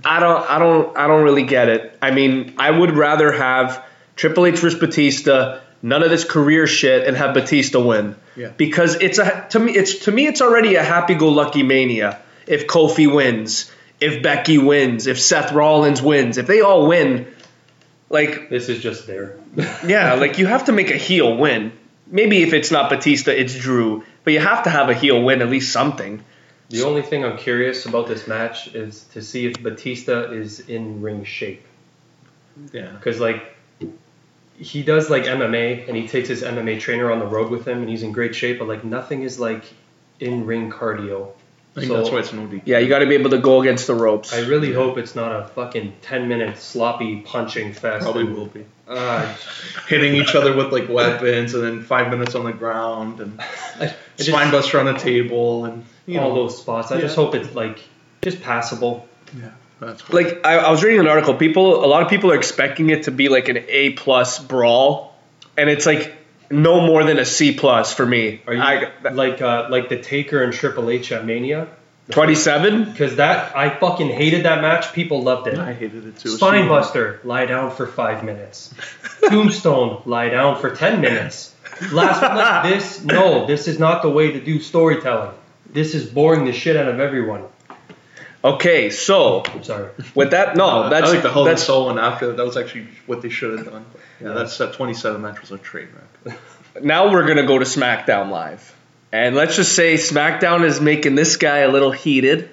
I 0.06 0.20
don't, 0.20 0.50
I 0.50 0.60
don't, 0.60 0.98
I 0.98 1.08
don't 1.08 1.24
really 1.24 1.44
get 1.44 1.70
it. 1.70 1.98
I 2.02 2.12
mean, 2.12 2.56
I 2.58 2.72
would 2.72 2.92
rather 2.92 3.32
have 3.32 3.86
Triple 4.16 4.46
H 4.46 4.60
versus 4.60 4.80
Batista, 4.80 5.60
none 5.82 6.04
of 6.04 6.10
this 6.10 6.24
career 6.24 6.68
shit, 6.68 7.08
and 7.08 7.18
have 7.18 7.34
Batista 7.34 7.82
win. 7.82 8.16
Yeah. 8.36 8.50
Because 8.50 8.96
it's 8.96 9.20
a 9.20 9.48
to 9.52 9.60
me, 9.60 9.74
it's 9.74 10.06
to 10.06 10.12
me, 10.12 10.28
it's 10.28 10.42
already 10.42 10.76
a 10.76 10.84
happy-go-lucky 10.84 11.64
mania. 11.64 12.20
If 12.48 12.68
Kofi 12.68 13.14
wins, 13.14 13.72
if 14.00 14.24
Becky 14.24 14.58
wins, 14.58 15.08
if 15.08 15.20
Seth 15.20 15.52
Rollins 15.52 16.02
wins, 16.02 16.38
if 16.38 16.48
they 16.48 16.62
all 16.62 16.88
win, 16.88 17.33
like 18.14 18.50
This 18.50 18.70
is 18.70 18.82
just 18.82 19.08
there. 19.08 19.38
yeah, 19.86 20.14
like 20.14 20.38
you 20.38 20.46
have 20.46 20.66
to 20.66 20.72
make 20.72 20.92
a 20.92 20.98
heel 20.98 21.36
win. 21.36 21.74
Maybe 22.08 22.44
if 22.44 22.54
it's 22.54 22.72
not 22.72 22.90
Batista, 22.90 23.32
it's 23.32 23.58
Drew, 23.58 24.04
but 24.24 24.34
you 24.34 24.40
have 24.40 24.64
to 24.64 24.70
have 24.70 24.90
a 24.90 24.94
heel 24.94 25.22
win 25.22 25.42
at 25.42 25.50
least 25.50 25.74
something. 25.74 26.24
The 26.70 26.84
only 26.84 27.02
thing 27.02 27.24
I'm 27.24 27.38
curious 27.38 27.86
about 27.86 28.08
this 28.08 28.28
match 28.28 28.74
is 28.74 29.04
to 29.14 29.22
see 29.22 29.46
if 29.46 29.62
Batista 29.62 30.32
is 30.32 30.60
in 30.60 31.02
ring 31.02 31.24
shape. 31.24 31.64
Yeah. 32.72 32.92
Because, 32.92 33.20
like, 33.20 33.56
he 34.58 34.82
does, 34.82 35.10
like, 35.10 35.24
MMA, 35.24 35.88
and 35.88 35.96
he 35.96 36.08
takes 36.08 36.30
his 36.30 36.42
MMA 36.42 36.80
trainer 36.80 37.12
on 37.12 37.20
the 37.20 37.28
road 37.28 37.52
with 37.52 37.68
him, 37.68 37.80
and 37.82 37.90
he's 37.90 38.04
in 38.04 38.12
great 38.12 38.36
shape, 38.36 38.60
but, 38.60 38.68
like, 38.68 38.84
nothing 38.84 39.24
is, 39.24 39.40
like, 39.40 39.66
in 40.20 40.46
ring 40.46 40.72
cardio. 40.72 41.30
I 41.76 41.80
think 41.80 41.92
So- 41.92 41.98
that's 41.98 42.12
why 42.12 42.20
it's 42.20 42.32
no 42.34 42.46
DQ. 42.46 42.62
Yeah, 42.66 42.78
you 42.80 42.88
got 42.88 43.00
to 43.00 43.08
be 43.08 43.16
able 43.16 43.32
to 43.32 43.40
go 43.40 43.62
against 43.62 43.88
the 43.88 43.96
ropes. 43.96 44.32
I 44.32 44.42
really 44.42 44.72
hope 44.72 44.98
it's 45.00 45.16
not 45.16 45.32
a 45.32 45.48
fucking 45.48 45.94
10 46.04 46.28
minute 46.28 46.58
sloppy 46.60 47.22
punching 47.22 47.74
fest. 47.74 48.04
Probably 48.04 48.24
and- 48.28 48.36
will 48.36 48.46
be. 48.46 48.66
Uh, 48.88 49.34
Hitting 49.88 50.14
each 50.16 50.36
other 50.36 50.56
with 50.56 50.72
like 50.72 50.90
weapons 50.90 51.54
and 51.54 51.64
then 51.64 51.82
five 51.84 52.10
minutes 52.12 52.36
on 52.36 52.46
the 52.46 52.52
ground 52.54 53.22
and 53.22 53.40
I, 53.40 53.86
I 53.86 53.96
just, 54.18 54.30
spine 54.30 54.52
buster 54.52 54.80
on 54.80 54.88
a 54.88 55.00
table 55.00 55.66
and 55.66 55.86
you 56.06 56.20
all 56.20 56.30
know. 56.30 56.36
those 56.44 56.60
spots. 56.60 56.92
I 56.92 57.00
just 57.00 57.16
hope 57.16 57.34
it's, 57.34 57.56
like, 57.56 57.80
just 58.22 58.42
passable. 58.42 59.08
Yeah, 59.40 59.50
that's 59.80 60.02
cool. 60.02 60.22
like 60.22 60.46
I, 60.46 60.58
I 60.58 60.70
was 60.70 60.84
reading 60.84 61.00
an 61.00 61.08
article. 61.08 61.34
People, 61.34 61.84
a 61.84 61.88
lot 61.88 62.04
of 62.04 62.10
people 62.10 62.32
are 62.32 62.36
expecting 62.36 62.90
it 62.90 63.04
to 63.04 63.12
be 63.12 63.30
like 63.30 63.48
an 63.50 63.64
A 63.68 63.92
plus 63.92 64.38
brawl, 64.38 65.18
and 65.58 65.70
it's 65.70 65.86
like 65.86 66.14
no 66.54 66.82
more 66.82 67.04
than 67.04 67.20
a 67.20 67.26
C 67.26 67.54
plus 67.54 67.94
for 67.94 68.06
me. 68.06 68.42
Are 68.48 68.54
you 68.54 68.62
I, 68.62 68.92
like 69.12 69.42
uh, 69.42 69.68
like 69.70 69.90
the 69.90 70.00
Taker 70.02 70.44
and 70.44 70.54
Triple 70.54 70.90
H 70.90 71.12
at 71.12 71.26
Mania? 71.26 71.68
Twenty 72.12 72.36
seven. 72.36 72.84
Because 72.86 73.16
that 73.18 73.56
I 73.56 73.70
fucking 73.70 74.10
hated 74.10 74.46
that 74.46 74.62
match. 74.62 74.94
People 74.94 75.24
loved 75.24 75.48
it. 75.48 75.58
I 75.58 75.74
hated 75.74 76.06
it 76.06 76.18
too. 76.20 76.30
Spinebuster, 76.30 77.24
lie 77.24 77.46
down 77.46 77.72
for 77.72 77.88
five 77.88 78.24
minutes. 78.24 78.74
Tombstone, 79.30 80.02
lie 80.06 80.30
down 80.30 80.60
for 80.60 80.76
ten 80.76 81.02
minutes. 81.02 81.54
Last 81.92 82.22
one 82.22 82.36
like 82.36 82.72
this, 82.72 83.04
no, 83.04 83.48
this 83.48 83.68
is 83.68 83.80
not 83.80 84.04
the 84.04 84.10
way 84.10 84.32
to 84.32 84.40
do 84.40 84.60
storytelling. 84.60 85.32
This 85.66 85.96
is 85.96 86.06
boring 86.06 86.46
the 86.46 86.54
shit 86.54 86.78
out 86.78 86.88
of 86.88 87.00
everyone. 87.00 87.46
Okay, 88.44 88.90
so 88.90 89.44
sorry. 89.62 89.90
with 90.16 90.32
that, 90.32 90.58
no, 90.58 90.66
Uh, 90.66 90.90
that's 90.90 91.10
I 91.10 91.14
like 91.14 91.24
the 91.24 91.34
a 91.40 91.46
that's 91.46 91.64
Cell 91.64 91.86
one 91.86 91.98
after. 91.98 92.34
That 92.34 92.46
was 92.46 92.58
actually 92.58 92.88
what 93.06 93.22
they 93.22 93.30
should 93.30 93.58
have 93.58 93.72
done. 93.72 93.86
Yeah, 94.22 94.34
that's 94.34 94.58
that 94.58 94.74
27 94.74 95.22
match 95.22 95.40
was 95.40 95.52
a 95.52 95.58
train 95.58 95.88
wreck. 96.26 96.38
now 96.84 97.12
we're 97.12 97.26
gonna 97.26 97.48
go 97.48 97.58
to 97.58 97.66
SmackDown 97.66 98.30
Live, 98.30 98.76
and 99.14 99.36
let's 99.36 99.56
just 99.56 99.74
say 99.76 99.94
SmackDown 99.96 100.66
is 100.66 100.82
making 100.82 101.16
this 101.16 101.38
guy 101.38 101.60
a 101.60 101.70
little 101.70 101.92
heated. 101.92 102.50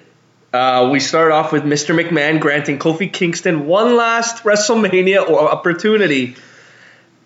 Uh, 0.53 0.89
we 0.91 0.99
start 0.99 1.31
off 1.31 1.51
with 1.51 1.63
Mr. 1.63 1.97
McMahon 1.97 2.39
granting 2.39 2.77
Kofi 2.79 3.11
Kingston 3.11 3.67
one 3.67 3.95
last 3.95 4.43
WrestleMania 4.43 5.27
or 5.29 5.49
opportunity. 5.51 6.35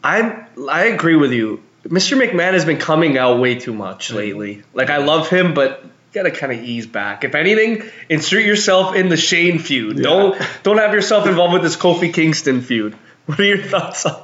I 0.04 0.46
I 0.72 0.86
agree 0.86 1.16
with 1.16 1.34
you. 1.34 1.62
Mr. 1.88 2.20
McMahon 2.20 2.54
has 2.54 2.66
been 2.66 2.78
coming 2.80 3.18
out 3.18 3.40
way 3.40 3.56
too 3.56 3.74
much 3.74 4.12
lately. 4.12 4.64
Like 4.74 4.90
I 4.90 4.98
love 4.98 5.30
him, 5.30 5.54
but 5.54 5.84
gotta 6.16 6.32
kind 6.32 6.52
of 6.52 6.64
ease 6.64 6.88
back. 6.88 7.24
If 7.24 7.36
anything, 7.36 7.84
insert 8.10 8.44
yourself 8.44 8.96
in 8.96 9.10
the 9.10 9.18
Shane 9.18 9.60
feud. 9.60 10.02
Don't 10.02 10.42
don't 10.64 10.78
have 10.78 10.94
yourself 10.94 11.28
involved 11.28 11.54
with 11.54 11.62
this 11.62 11.76
Kofi 11.76 12.14
Kingston 12.14 12.62
feud. 12.62 12.96
What 13.26 13.40
are 13.40 13.44
your 13.44 13.58
thoughts 13.58 14.06
on? 14.06 14.24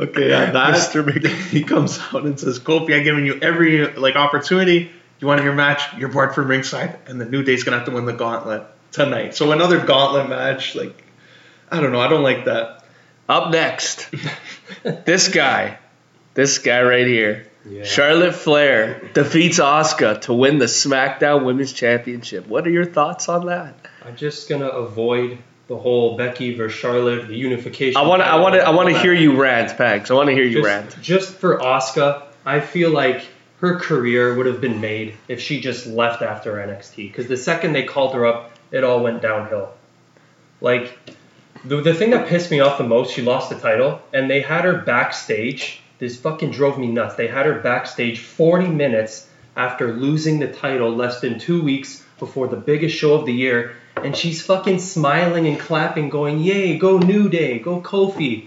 Okay, 0.00 0.28
yeah, 0.28 0.50
that 0.50 0.74
Mr. 0.74 1.06
Mc- 1.22 1.24
he 1.24 1.62
comes 1.62 2.00
out 2.00 2.24
and 2.24 2.38
says, 2.40 2.58
"Kofi, 2.58 2.98
I've 2.98 3.04
given 3.04 3.24
you 3.24 3.38
every 3.40 3.86
like 3.94 4.16
opportunity. 4.16 4.90
You 5.20 5.26
want 5.28 5.44
your 5.44 5.52
match? 5.54 5.82
You're 5.96 6.08
barred 6.08 6.34
from 6.34 6.48
ringside, 6.48 6.98
and 7.06 7.20
the 7.20 7.26
New 7.26 7.44
Day's 7.44 7.62
gonna 7.62 7.76
have 7.76 7.86
to 7.86 7.92
win 7.92 8.06
the 8.06 8.12
gauntlet 8.12 8.64
tonight. 8.90 9.36
So 9.36 9.52
another 9.52 9.78
gauntlet 9.84 10.28
match. 10.28 10.74
Like, 10.74 11.00
I 11.70 11.80
don't 11.80 11.92
know. 11.92 12.00
I 12.00 12.08
don't 12.08 12.24
like 12.24 12.46
that. 12.46 12.84
Up 13.28 13.52
next, 13.52 14.08
this 14.82 15.28
guy, 15.28 15.78
this 16.34 16.58
guy 16.58 16.82
right 16.82 17.06
here, 17.06 17.46
Yeah. 17.64 17.84
Charlotte 17.84 18.34
Flair 18.34 19.10
defeats 19.12 19.58
Asuka 19.58 20.22
to 20.22 20.32
win 20.32 20.58
the 20.58 20.66
SmackDown 20.66 21.44
Women's 21.44 21.72
Championship. 21.72 22.46
What 22.46 22.66
are 22.66 22.70
your 22.70 22.86
thoughts 22.86 23.28
on 23.28 23.46
that? 23.46 23.74
I'm 24.04 24.16
just 24.16 24.48
gonna 24.48 24.68
avoid 24.68 25.38
the 25.68 25.76
whole 25.76 26.16
Becky 26.16 26.56
versus 26.56 26.78
Charlotte, 26.78 27.28
the 27.28 27.36
unification. 27.36 27.96
I 27.96 28.06
want 28.06 28.22
to, 28.22 28.26
I 28.26 28.36
want 28.36 28.54
to, 28.56 28.60
I 28.60 28.70
want 28.70 28.88
to 28.88 28.98
hear 28.98 29.12
you 29.12 29.40
rant, 29.40 29.70
Pags. 29.78 30.10
I 30.10 30.14
want 30.14 30.28
to 30.28 30.34
hear 30.34 30.44
you 30.44 30.62
just, 30.62 30.66
rant. 30.66 31.02
just 31.02 31.34
for 31.34 31.58
Asuka, 31.58 32.24
I 32.44 32.60
feel 32.60 32.90
like 32.90 33.22
her 33.60 33.76
career 33.76 34.34
would 34.34 34.46
have 34.46 34.60
been 34.60 34.80
made 34.80 35.14
if 35.28 35.40
she 35.40 35.60
just 35.60 35.86
left 35.86 36.22
after 36.22 36.54
NXT. 36.54 36.96
Because 37.08 37.28
the 37.28 37.36
second 37.36 37.72
they 37.72 37.84
called 37.84 38.14
her 38.14 38.26
up, 38.26 38.52
it 38.72 38.82
all 38.82 39.02
went 39.02 39.22
downhill. 39.22 39.72
Like, 40.60 40.98
the, 41.64 41.80
the 41.80 41.94
thing 41.94 42.10
that 42.10 42.26
pissed 42.26 42.50
me 42.50 42.60
off 42.60 42.78
the 42.78 42.84
most, 42.84 43.14
she 43.14 43.22
lost 43.22 43.50
the 43.50 43.56
title, 43.58 44.00
and 44.12 44.30
they 44.30 44.40
had 44.40 44.64
her 44.64 44.78
backstage. 44.78 45.79
This 46.00 46.18
fucking 46.18 46.52
drove 46.52 46.78
me 46.78 46.86
nuts. 46.86 47.16
They 47.16 47.28
had 47.28 47.44
her 47.44 47.60
backstage 47.60 48.20
40 48.20 48.68
minutes 48.68 49.28
after 49.54 49.92
losing 49.92 50.38
the 50.38 50.50
title 50.50 50.96
less 50.96 51.20
than 51.20 51.38
two 51.38 51.62
weeks 51.62 52.02
before 52.18 52.48
the 52.48 52.56
biggest 52.56 52.96
show 52.96 53.12
of 53.12 53.26
the 53.26 53.34
year, 53.34 53.76
and 53.96 54.16
she's 54.16 54.40
fucking 54.40 54.78
smiling 54.78 55.46
and 55.46 55.60
clapping, 55.60 56.08
going, 56.08 56.38
Yay, 56.38 56.78
go 56.78 56.96
New 56.96 57.28
Day, 57.28 57.58
go 57.58 57.82
Kofi. 57.82 58.46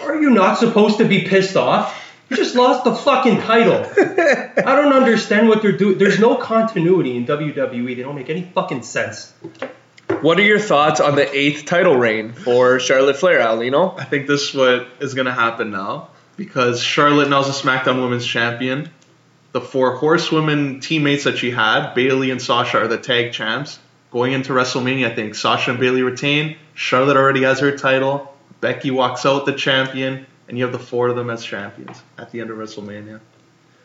Are 0.00 0.20
you 0.20 0.30
not 0.30 0.58
supposed 0.58 0.98
to 0.98 1.04
be 1.04 1.24
pissed 1.24 1.56
off? 1.56 2.00
You 2.30 2.36
just 2.36 2.54
lost 2.54 2.84
the 2.84 2.94
fucking 2.94 3.40
title. 3.40 3.84
I 3.98 4.76
don't 4.76 4.92
understand 4.92 5.48
what 5.48 5.62
they're 5.62 5.76
doing. 5.76 5.98
There's 5.98 6.20
no 6.20 6.36
continuity 6.36 7.16
in 7.16 7.26
WWE. 7.26 7.96
They 7.96 8.02
don't 8.02 8.14
make 8.14 8.30
any 8.30 8.42
fucking 8.42 8.82
sense. 8.82 9.32
What 10.20 10.38
are 10.38 10.42
your 10.42 10.60
thoughts 10.60 11.00
on 11.00 11.16
the 11.16 11.28
eighth 11.36 11.64
title 11.64 11.96
reign 11.96 12.34
for 12.34 12.78
Charlotte 12.78 13.16
Flair, 13.16 13.40
Aulino? 13.40 13.98
I 13.98 14.04
think 14.04 14.28
this 14.28 14.50
is 14.50 14.54
what 14.54 14.86
is 15.00 15.14
gonna 15.14 15.34
happen 15.34 15.72
now 15.72 16.10
because 16.38 16.80
Charlotte 16.80 17.28
now 17.28 17.40
is 17.40 17.48
a 17.48 17.50
SmackDown 17.50 18.00
Women's 18.00 18.24
Champion. 18.24 18.88
The 19.52 19.60
four 19.60 19.96
horsewomen 19.96 20.80
teammates 20.80 21.24
that 21.24 21.36
she 21.36 21.50
had, 21.50 21.94
Bayley 21.94 22.30
and 22.30 22.40
Sasha, 22.40 22.78
are 22.78 22.88
the 22.88 22.96
tag 22.96 23.32
champs. 23.32 23.78
Going 24.12 24.32
into 24.32 24.52
WrestleMania, 24.52 25.10
I 25.10 25.14
think 25.14 25.34
Sasha 25.34 25.72
and 25.72 25.80
Bayley 25.80 26.02
retain. 26.02 26.56
Charlotte 26.74 27.16
already 27.16 27.42
has 27.42 27.58
her 27.58 27.76
title. 27.76 28.34
Becky 28.60 28.90
walks 28.92 29.26
out 29.26 29.46
the 29.46 29.52
champion, 29.52 30.26
and 30.46 30.56
you 30.56 30.64
have 30.64 30.72
the 30.72 30.78
four 30.78 31.08
of 31.08 31.16
them 31.16 31.28
as 31.28 31.44
champions 31.44 32.00
at 32.16 32.30
the 32.30 32.40
end 32.40 32.50
of 32.50 32.56
WrestleMania. 32.56 33.20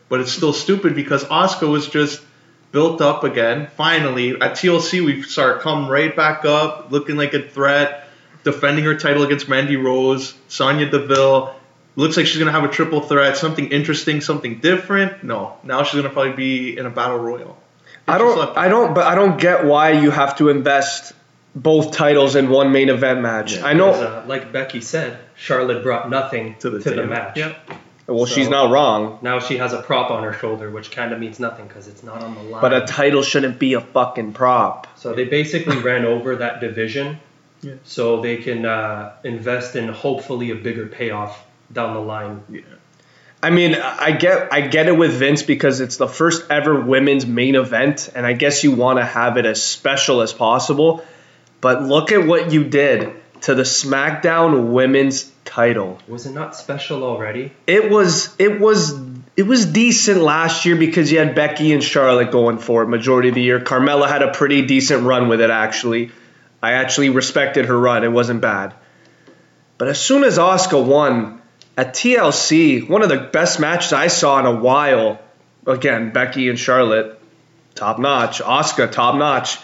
But 0.08 0.20
it's 0.20 0.32
still 0.32 0.52
stupid 0.52 0.94
because 0.94 1.24
Asuka 1.24 1.68
was 1.68 1.88
just 1.88 2.22
built 2.70 3.00
up 3.00 3.24
again. 3.24 3.66
Finally, 3.76 4.40
at 4.40 4.52
TLC, 4.52 5.04
we 5.04 5.22
saw 5.22 5.54
her 5.54 5.58
come 5.58 5.88
right 5.88 6.14
back 6.14 6.44
up, 6.44 6.92
looking 6.92 7.16
like 7.16 7.34
a 7.34 7.42
threat, 7.42 8.08
defending 8.44 8.84
her 8.84 8.96
title 8.96 9.24
against 9.24 9.48
Mandy 9.48 9.76
Rose, 9.76 10.34
Sonya 10.46 10.88
Deville. 10.88 11.56
Looks 11.96 12.16
like 12.16 12.26
she's 12.26 12.38
gonna 12.38 12.50
have 12.52 12.64
a 12.64 12.68
triple 12.68 13.00
threat, 13.00 13.36
something 13.36 13.70
interesting, 13.70 14.20
something 14.20 14.58
different. 14.58 15.22
No, 15.22 15.56
now 15.62 15.82
she's 15.84 16.00
gonna 16.00 16.12
probably 16.12 16.32
be 16.32 16.76
in 16.76 16.86
a 16.86 16.90
battle 16.90 17.18
royal. 17.18 17.56
I 18.08 18.18
don't, 18.18 18.56
I 18.58 18.68
don't, 18.68 18.94
but 18.94 19.06
I 19.06 19.14
don't 19.14 19.40
get 19.40 19.64
why 19.64 19.92
you 19.92 20.10
have 20.10 20.36
to 20.38 20.48
invest 20.48 21.12
both 21.54 21.92
titles 21.92 22.34
in 22.36 22.50
one 22.50 22.72
main 22.72 22.88
event 22.88 23.20
match. 23.22 23.54
Yeah. 23.56 23.66
I 23.66 23.72
know. 23.74 23.90
Uh, 23.90 24.24
like 24.26 24.52
Becky 24.52 24.80
said, 24.80 25.18
Charlotte 25.36 25.82
brought 25.84 26.10
nothing 26.10 26.56
To 26.60 26.70
to 26.70 26.78
the 26.78 26.90
the, 26.90 27.06
match. 27.06 27.36
Yep. 27.38 27.70
well, 28.08 28.26
she's 28.26 28.46
so- 28.46 28.50
not 28.50 28.70
wrong, 28.72 29.20
Now 29.22 29.38
she 29.38 29.56
has 29.58 29.72
a 29.72 29.80
prop 29.80 30.10
on 30.10 30.24
her 30.24 30.32
shoulder, 30.32 30.68
which 30.70 30.90
kind 30.90 31.12
of 31.12 31.20
means 31.20 31.38
nothing 31.38 31.66
because 31.68 31.86
it's 31.86 32.02
not 32.02 32.22
on 32.22 32.34
the 32.34 32.42
line. 32.42 32.60
but 32.60 32.74
a 32.74 32.80
title 32.86 33.22
shouldn't 33.22 33.58
be 33.60 33.74
a 33.74 33.80
fucking 33.80 34.32
prop. 34.32 34.88
so 34.96 35.14
they 35.14 35.24
basically 35.26 35.78
ran 35.78 36.04
over 36.04 36.36
that 36.36 36.60
division, 36.60 37.20
Yeah. 37.62 37.74
so 37.84 38.20
they 38.20 38.38
can 38.38 38.66
uh, 38.66 39.12
invest 39.22 39.76
in 39.76 39.88
hopefully 39.88 40.50
a 40.50 40.56
bigger 40.56 40.86
payoff 40.86 41.40
down 41.72 41.94
the 41.94 42.00
line. 42.00 42.42
Yeah. 42.50 42.62
I 43.42 43.50
mean, 43.50 43.74
I 43.74 44.12
get 44.12 44.52
I 44.52 44.62
get 44.62 44.88
it 44.88 44.96
with 44.96 45.12
Vince 45.12 45.42
because 45.42 45.80
it's 45.80 45.98
the 45.98 46.08
first 46.08 46.50
ever 46.50 46.80
women's 46.80 47.26
main 47.26 47.56
event, 47.56 48.08
and 48.14 48.24
I 48.24 48.32
guess 48.32 48.64
you 48.64 48.72
want 48.72 48.98
to 48.98 49.04
have 49.04 49.36
it 49.36 49.44
as 49.44 49.62
special 49.62 50.22
as 50.22 50.32
possible. 50.32 51.04
But 51.60 51.82
look 51.82 52.10
at 52.10 52.26
what 52.26 52.52
you 52.52 52.64
did 52.64 53.12
to 53.42 53.54
the 53.54 53.62
SmackDown 53.64 54.72
Women's 54.72 55.30
title. 55.44 55.98
Was 56.08 56.24
it 56.24 56.32
not 56.32 56.56
special 56.56 57.04
already? 57.04 57.52
It 57.66 57.90
was 57.90 58.34
it 58.38 58.58
was 58.58 58.98
it 59.36 59.42
was 59.42 59.66
decent 59.66 60.22
last 60.22 60.64
year 60.64 60.76
because 60.76 61.12
you 61.12 61.18
had 61.18 61.34
Becky 61.34 61.74
and 61.74 61.84
Charlotte 61.84 62.30
going 62.30 62.56
for 62.56 62.82
it 62.82 62.86
majority 62.86 63.28
of 63.28 63.34
the 63.34 63.42
year. 63.42 63.60
Carmella 63.60 64.08
had 64.08 64.22
a 64.22 64.32
pretty 64.32 64.62
decent 64.64 65.02
run 65.04 65.28
with 65.28 65.42
it 65.42 65.50
actually. 65.50 66.12
I 66.62 66.72
actually 66.72 67.10
respected 67.10 67.66
her 67.66 67.78
run. 67.78 68.04
It 68.04 68.12
wasn't 68.12 68.40
bad. 68.40 68.72
But 69.76 69.88
as 69.88 70.00
soon 70.00 70.24
as 70.24 70.38
Asuka 70.38 70.82
won 70.82 71.42
at 71.76 71.94
TLC, 71.94 72.88
one 72.88 73.02
of 73.02 73.08
the 73.08 73.18
best 73.18 73.58
matches 73.58 73.92
I 73.92 74.06
saw 74.06 74.38
in 74.38 74.46
a 74.46 74.54
while. 74.54 75.20
Again, 75.66 76.12
Becky 76.12 76.48
and 76.48 76.58
Charlotte, 76.58 77.18
top 77.74 77.98
notch. 77.98 78.40
Asuka, 78.40 78.90
top 78.90 79.16
notch. 79.16 79.58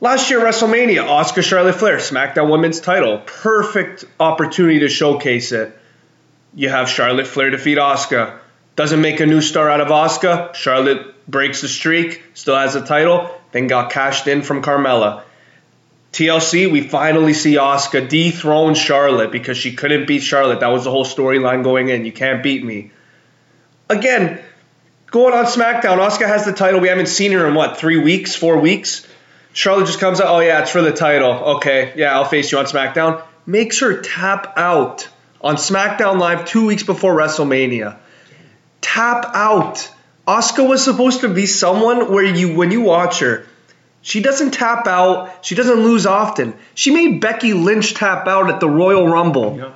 Last 0.00 0.30
year, 0.30 0.40
WrestleMania, 0.40 1.04
Asuka 1.04 1.42
Charlotte 1.42 1.74
Flair, 1.74 1.98
SmackDown 1.98 2.50
Women's 2.50 2.80
title. 2.80 3.18
Perfect 3.18 4.06
opportunity 4.18 4.80
to 4.80 4.88
showcase 4.88 5.52
it. 5.52 5.76
You 6.54 6.70
have 6.70 6.88
Charlotte 6.88 7.26
Flair 7.26 7.50
defeat 7.50 7.76
Asuka. 7.76 8.38
Doesn't 8.76 9.00
make 9.00 9.20
a 9.20 9.26
new 9.26 9.42
star 9.42 9.68
out 9.68 9.82
of 9.82 9.88
Asuka. 9.88 10.54
Charlotte 10.54 11.14
breaks 11.30 11.60
the 11.60 11.68
streak, 11.68 12.22
still 12.34 12.56
has 12.56 12.74
the 12.74 12.80
title, 12.80 13.30
then 13.52 13.66
got 13.66 13.92
cashed 13.92 14.26
in 14.26 14.42
from 14.42 14.62
Carmella. 14.62 15.22
TLC, 16.12 16.70
we 16.70 16.80
finally 16.80 17.34
see 17.34 17.54
Asuka 17.54 18.08
dethrone 18.08 18.74
Charlotte 18.74 19.30
because 19.30 19.56
she 19.56 19.72
couldn't 19.72 20.06
beat 20.06 20.22
Charlotte. 20.22 20.60
That 20.60 20.72
was 20.72 20.84
the 20.84 20.90
whole 20.90 21.04
storyline 21.04 21.62
going 21.62 21.88
in. 21.88 22.04
You 22.04 22.12
can't 22.12 22.42
beat 22.42 22.64
me. 22.64 22.90
Again, 23.88 24.40
going 25.06 25.34
on 25.34 25.44
SmackDown, 25.44 25.98
Asuka 25.98 26.26
has 26.26 26.44
the 26.44 26.52
title. 26.52 26.80
We 26.80 26.88
haven't 26.88 27.06
seen 27.06 27.32
her 27.32 27.46
in 27.46 27.54
what, 27.54 27.76
three 27.76 27.98
weeks, 27.98 28.34
four 28.34 28.58
weeks? 28.58 29.06
Charlotte 29.52 29.86
just 29.86 30.00
comes 30.00 30.20
out, 30.20 30.28
oh 30.28 30.40
yeah, 30.40 30.62
it's 30.62 30.70
for 30.70 30.82
the 30.82 30.92
title. 30.92 31.32
Okay, 31.56 31.92
yeah, 31.96 32.14
I'll 32.14 32.24
face 32.24 32.50
you 32.50 32.58
on 32.58 32.66
SmackDown. 32.66 33.22
Makes 33.46 33.80
her 33.80 34.00
tap 34.00 34.54
out 34.56 35.08
on 35.40 35.56
SmackDown 35.56 36.18
Live 36.18 36.44
two 36.44 36.66
weeks 36.66 36.82
before 36.82 37.14
WrestleMania. 37.16 37.96
Tap 38.80 39.30
out. 39.34 39.90
Asuka 40.26 40.68
was 40.68 40.84
supposed 40.84 41.22
to 41.22 41.28
be 41.28 41.46
someone 41.46 42.12
where 42.12 42.24
you, 42.24 42.54
when 42.54 42.70
you 42.70 42.82
watch 42.82 43.20
her, 43.20 43.46
she 44.02 44.20
doesn't 44.20 44.52
tap 44.52 44.86
out. 44.86 45.44
She 45.44 45.54
doesn't 45.54 45.80
lose 45.80 46.06
often. 46.06 46.54
She 46.74 46.90
made 46.90 47.20
Becky 47.20 47.52
Lynch 47.52 47.94
tap 47.94 48.26
out 48.26 48.48
at 48.50 48.60
the 48.60 48.68
Royal 48.68 49.06
Rumble. 49.06 49.56
Yeah. 49.58 49.72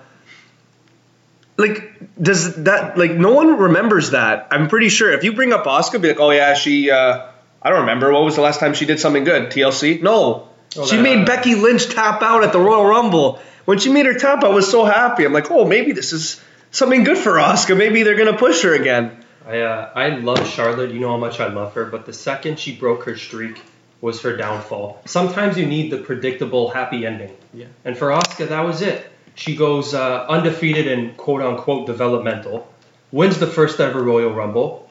Like, 1.56 1.92
does 2.20 2.56
that 2.64 2.98
like 2.98 3.12
no 3.12 3.32
one 3.32 3.56
remembers 3.58 4.10
that? 4.10 4.48
I'm 4.50 4.68
pretty 4.68 4.88
sure 4.88 5.12
if 5.12 5.22
you 5.22 5.34
bring 5.34 5.52
up 5.52 5.64
Asuka, 5.64 6.00
be 6.00 6.08
like, 6.08 6.20
oh 6.20 6.30
yeah, 6.30 6.54
she. 6.54 6.90
Uh, 6.90 7.26
I 7.62 7.70
don't 7.70 7.80
remember. 7.80 8.12
What 8.12 8.24
was 8.24 8.34
the 8.34 8.42
last 8.42 8.60
time 8.60 8.74
she 8.74 8.86
did 8.86 8.98
something 8.98 9.24
good? 9.24 9.50
TLC? 9.50 10.02
No. 10.02 10.48
Oh, 10.76 10.86
she 10.86 10.96
that- 10.96 11.02
made 11.02 11.26
Becky 11.26 11.54
Lynch 11.54 11.88
tap 11.88 12.22
out 12.22 12.44
at 12.44 12.52
the 12.52 12.60
Royal 12.60 12.84
Rumble. 12.84 13.40
When 13.66 13.78
she 13.78 13.90
made 13.90 14.04
her 14.06 14.14
tap, 14.14 14.42
I 14.44 14.48
was 14.48 14.70
so 14.70 14.84
happy. 14.84 15.24
I'm 15.24 15.32
like, 15.32 15.50
oh, 15.50 15.64
maybe 15.64 15.92
this 15.92 16.12
is 16.12 16.42
something 16.70 17.04
good 17.04 17.16
for 17.16 17.34
Asuka. 17.34 17.76
Maybe 17.76 18.02
they're 18.02 18.16
gonna 18.16 18.36
push 18.36 18.62
her 18.62 18.74
again. 18.74 19.24
I 19.46 19.60
uh, 19.60 19.90
I 19.94 20.08
love 20.08 20.46
Charlotte. 20.48 20.90
You 20.90 21.00
know 21.00 21.10
how 21.10 21.18
much 21.18 21.40
I 21.40 21.48
love 21.48 21.74
her. 21.74 21.84
But 21.84 22.04
the 22.04 22.12
second 22.12 22.58
she 22.58 22.74
broke 22.74 23.04
her 23.04 23.16
streak 23.16 23.62
was 24.04 24.20
her 24.20 24.36
downfall. 24.36 25.00
Sometimes 25.06 25.56
you 25.56 25.64
need 25.64 25.90
the 25.90 25.96
predictable 25.96 26.68
happy 26.68 27.06
ending. 27.06 27.34
Yeah. 27.54 27.68
And 27.86 27.96
for 27.96 28.08
Asuka, 28.08 28.50
that 28.50 28.60
was 28.60 28.82
it. 28.82 29.10
She 29.34 29.56
goes 29.56 29.94
uh, 29.94 30.26
undefeated 30.28 30.86
and 30.86 31.16
quote 31.16 31.40
unquote 31.40 31.86
developmental, 31.86 32.70
wins 33.10 33.38
the 33.38 33.46
first 33.46 33.80
ever 33.80 34.02
Royal 34.02 34.30
Rumble, 34.30 34.90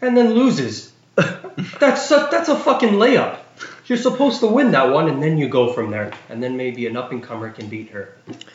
and 0.00 0.16
then 0.16 0.32
loses. 0.32 0.90
that's 1.78 2.10
a, 2.10 2.28
that's 2.30 2.48
a 2.48 2.58
fucking 2.58 2.94
layup. 2.94 3.40
You're 3.84 3.98
supposed 3.98 4.40
to 4.40 4.46
win 4.46 4.70
that 4.70 4.90
one, 4.90 5.08
and 5.08 5.22
then 5.22 5.36
you 5.36 5.46
go 5.46 5.74
from 5.74 5.90
there, 5.90 6.10
and 6.30 6.42
then 6.42 6.56
maybe 6.56 6.86
an 6.86 6.96
up 6.96 7.12
and 7.12 7.22
comer 7.22 7.50
can 7.50 7.68
beat 7.68 7.90
her. 7.90 8.14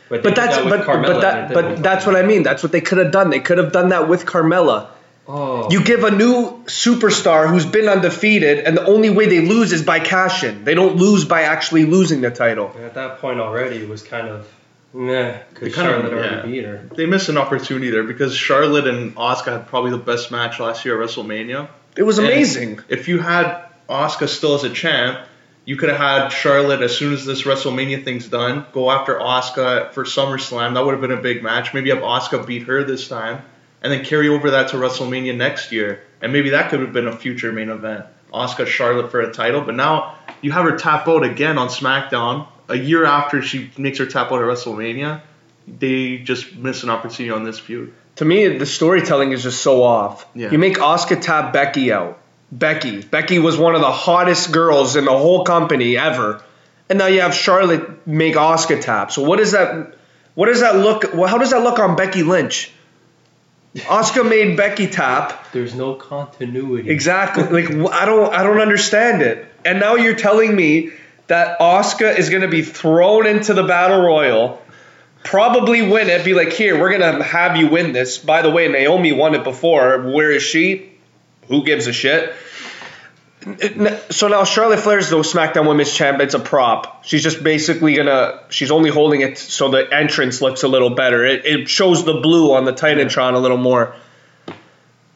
they 0.10 0.18
But 0.18 0.34
that's 0.34 0.56
that 0.58 0.68
but, 0.68 0.88
but 0.88 1.22
that 1.22 1.54
but 1.54 1.84
that's 1.84 2.08
what 2.08 2.16
I 2.16 2.24
mean. 2.24 2.42
That's 2.42 2.64
what 2.64 2.72
they 2.72 2.82
could 2.82 2.98
have 2.98 3.12
done. 3.12 3.30
They 3.30 3.40
could 3.40 3.60
have 3.60 3.72
done 3.72 3.90
that 3.90 4.10
with 4.10 4.26
Carmella. 4.26 4.88
Oh, 5.28 5.70
You 5.72 5.84
give 5.84 6.04
a 6.04 6.12
new 6.12 6.64
superstar 6.66 7.50
who's 7.50 7.66
been 7.66 7.90
undefeated, 7.90 8.60
and 8.60 8.78
the 8.78 8.86
only 8.86 9.10
way 9.10 9.26
they 9.28 9.42
lose 9.42 9.72
is 9.72 9.82
by 9.82 10.00
cash 10.00 10.44
in. 10.44 10.64
They 10.64 10.76
don't 10.76 10.98
lose 10.98 11.26
by 11.26 11.44
actually 11.44 11.86
losing 11.86 12.22
the 12.22 12.30
title. 12.30 12.76
At 12.80 12.94
that 12.94 13.20
point 13.20 13.40
already, 13.40 13.78
it 13.78 13.90
was 13.90 14.04
kind 14.04 14.28
of 14.28 14.48
meh, 14.94 15.38
because 15.50 15.74
kind 15.74 15.88
of- 15.88 15.94
Charlotte 15.96 16.14
already 16.14 16.36
yeah. 16.36 16.46
beat 16.46 16.66
her. 16.66 16.90
They 16.96 17.06
missed 17.08 17.30
an 17.30 17.38
opportunity 17.38 17.90
there 17.90 18.04
because 18.04 18.36
Charlotte 18.36 18.88
and 18.88 19.16
Asuka 19.16 19.52
had 19.52 19.68
probably 19.68 19.92
the 19.92 19.98
best 19.98 20.32
match 20.32 20.60
last 20.60 20.86
year 20.86 21.02
at 21.02 21.10
WrestleMania. 21.10 21.70
It 21.98 22.04
was 22.04 22.20
And 22.20 22.28
amazing. 22.28 22.82
If 22.88 23.08
you 23.08 23.20
had 23.20 23.64
Asuka 23.90 24.28
still 24.28 24.54
as 24.56 24.64
a 24.64 24.70
champ, 24.70 25.20
you 25.66 25.76
could 25.76 25.90
have 25.90 25.98
had 25.98 26.30
Charlotte 26.30 26.82
as 26.84 26.96
soon 26.96 27.14
as 27.14 27.26
this 27.26 27.44
WrestleMania 27.44 28.04
thing's 28.04 28.28
done, 28.28 28.66
go 28.74 28.92
after 28.92 29.16
Asuka 29.16 29.92
for 29.94 30.04
SummerSlam. 30.04 30.76
That 30.76 30.86
would 30.86 30.92
have 30.92 31.02
been 31.02 31.12
a 31.12 31.22
big 31.22 31.42
match. 31.42 31.74
Maybe 31.74 31.90
have 31.90 32.00
Asuka 32.04 32.46
beat 32.46 32.64
her 32.64 32.84
this 32.84 33.08
time, 33.08 33.42
and 33.82 33.92
then 33.92 34.04
carry 34.04 34.30
over 34.30 34.52
that 34.52 34.70
to 34.70 34.78
WrestleMania 34.78 35.36
next 35.36 35.72
year, 35.72 36.04
and 36.22 36.34
maybe 36.34 36.52
that 36.52 36.70
could 36.70 36.80
have 36.80 36.94
been 36.94 37.08
a 37.08 37.16
future 37.16 37.52
main 37.52 37.70
event. 37.70 38.06
Asuka 38.34 38.68
Charlotte 38.68 39.12
for 39.12 39.22
a 39.22 39.32
title, 39.32 39.62
but 39.62 39.76
now 39.76 40.18
you 40.42 40.52
have 40.52 40.66
her 40.66 40.78
tap 40.78 41.08
out 41.08 41.24
again 41.24 41.58
on 41.58 41.70
SmackDown 41.70 42.48
a 42.68 42.76
year 42.78 43.06
after 43.06 43.42
she 43.42 43.72
makes 43.78 44.00
her 44.00 44.06
tap 44.06 44.32
out 44.32 44.40
at 44.40 44.46
WrestleMania. 44.46 45.22
They 45.68 46.18
just 46.18 46.56
miss 46.56 46.84
an 46.84 46.90
opportunity 46.90 47.32
on 47.32 47.44
this 47.44 47.60
feud. 47.60 47.94
To 48.18 48.26
me, 48.26 48.58
the 48.58 48.66
storytelling 48.66 49.32
is 49.32 49.44
just 49.44 49.62
so 49.62 49.84
off. 49.84 50.26
Yeah. 50.36 50.52
You 50.52 50.58
make 50.58 50.78
Asuka 50.78 51.22
tap 51.22 51.54
Becky 51.54 51.92
out. 51.92 52.20
Becky. 52.52 53.02
Becky 53.02 53.40
was 53.40 53.58
one 53.58 53.76
of 53.76 53.82
the 53.82 53.92
hottest 53.92 54.52
girls 54.52 54.96
in 54.96 55.06
the 55.06 55.18
whole 55.18 55.44
company 55.44 55.98
ever. 55.98 56.42
And 56.90 57.00
now 57.00 57.08
you 57.08 57.22
have 57.22 57.34
Charlotte 57.34 58.06
make 58.08 58.36
Asuka 58.36 58.82
tap. 58.82 59.12
So 59.12 59.24
what 59.24 59.38
does 59.38 59.52
that 59.52 59.96
what 60.36 60.48
does 60.48 60.62
that 60.62 60.76
look 60.76 61.14
how 61.14 61.38
does 61.38 61.52
that 61.52 61.64
look 61.64 61.80
on 61.80 61.96
Becky 61.96 62.24
Lynch? 62.24 62.72
Asuka 63.76 64.28
made 64.28 64.56
Becky 64.56 64.88
tap. 64.88 65.52
There's 65.52 65.76
no 65.76 65.96
continuity. 65.96 66.90
Exactly. 66.90 67.44
Like 67.44 67.72
I 67.92 68.06
don't 68.06 68.34
I 68.34 68.44
don't 68.44 68.60
understand 68.60 69.22
it. 69.22 69.46
And 69.66 69.80
now 69.80 69.96
you're 69.96 70.16
telling 70.16 70.56
me 70.56 70.92
that 71.28 71.60
Asuka 71.60 72.18
is 72.18 72.30
going 72.30 72.44
to 72.44 72.48
be 72.48 72.62
thrown 72.62 73.26
into 73.26 73.54
the 73.54 73.64
battle 73.64 74.02
royal, 74.02 74.62
probably 75.24 75.82
win 75.82 76.08
it. 76.08 76.24
Be 76.24 76.34
like, 76.34 76.54
here, 76.54 76.80
we're 76.80 76.96
going 76.98 77.18
to 77.18 77.24
have 77.24 77.58
you 77.58 77.68
win 77.68 77.92
this. 77.94 78.18
By 78.20 78.44
the 78.44 78.52
way, 78.52 78.68
Naomi 78.68 79.12
won 79.12 79.34
it 79.34 79.44
before. 79.44 80.02
Where 80.02 80.32
is 80.32 80.44
she? 80.44 80.92
Who 81.48 81.64
gives 81.64 81.88
a 81.88 81.94
shit? 81.94 82.34
So 84.10 84.28
now 84.28 84.44
Charlotte 84.44 84.80
Flair's 84.80 85.10
the 85.10 85.18
SmackDown 85.18 85.68
Women's 85.68 85.94
Champ. 85.94 86.20
It's 86.20 86.34
a 86.34 86.40
prop. 86.40 87.06
She's 87.06 87.22
just 87.22 87.44
basically 87.44 87.96
gonna. 87.96 88.42
She's 88.50 88.72
only 88.72 88.90
holding 88.90 89.22
it 89.22 89.38
so 89.38 89.70
the 89.70 89.88
entrance 89.94 90.42
looks 90.42 90.64
a 90.64 90.68
little 90.68 90.96
better. 90.96 91.24
It, 91.24 91.46
it 91.46 91.70
shows 91.70 92.06
the 92.06 92.16
blue 92.16 92.54
on 92.54 92.66
the 92.66 92.74
Titantron 92.74 93.36
a 93.36 93.38
little 93.38 93.58
more. 93.58 93.96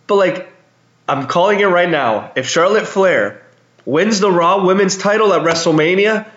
But 0.06 0.16
like, 0.16 0.54
I'm 1.08 1.26
calling 1.26 1.60
it 1.60 1.66
right 1.66 1.90
now. 1.90 2.32
If 2.36 2.48
Charlotte 2.48 2.88
Flair 2.88 3.42
wins 3.84 4.20
the 4.20 4.32
Raw 4.32 4.64
Women's 4.64 4.98
title 4.98 5.34
at 5.34 5.42
WrestleMania, 5.42 6.28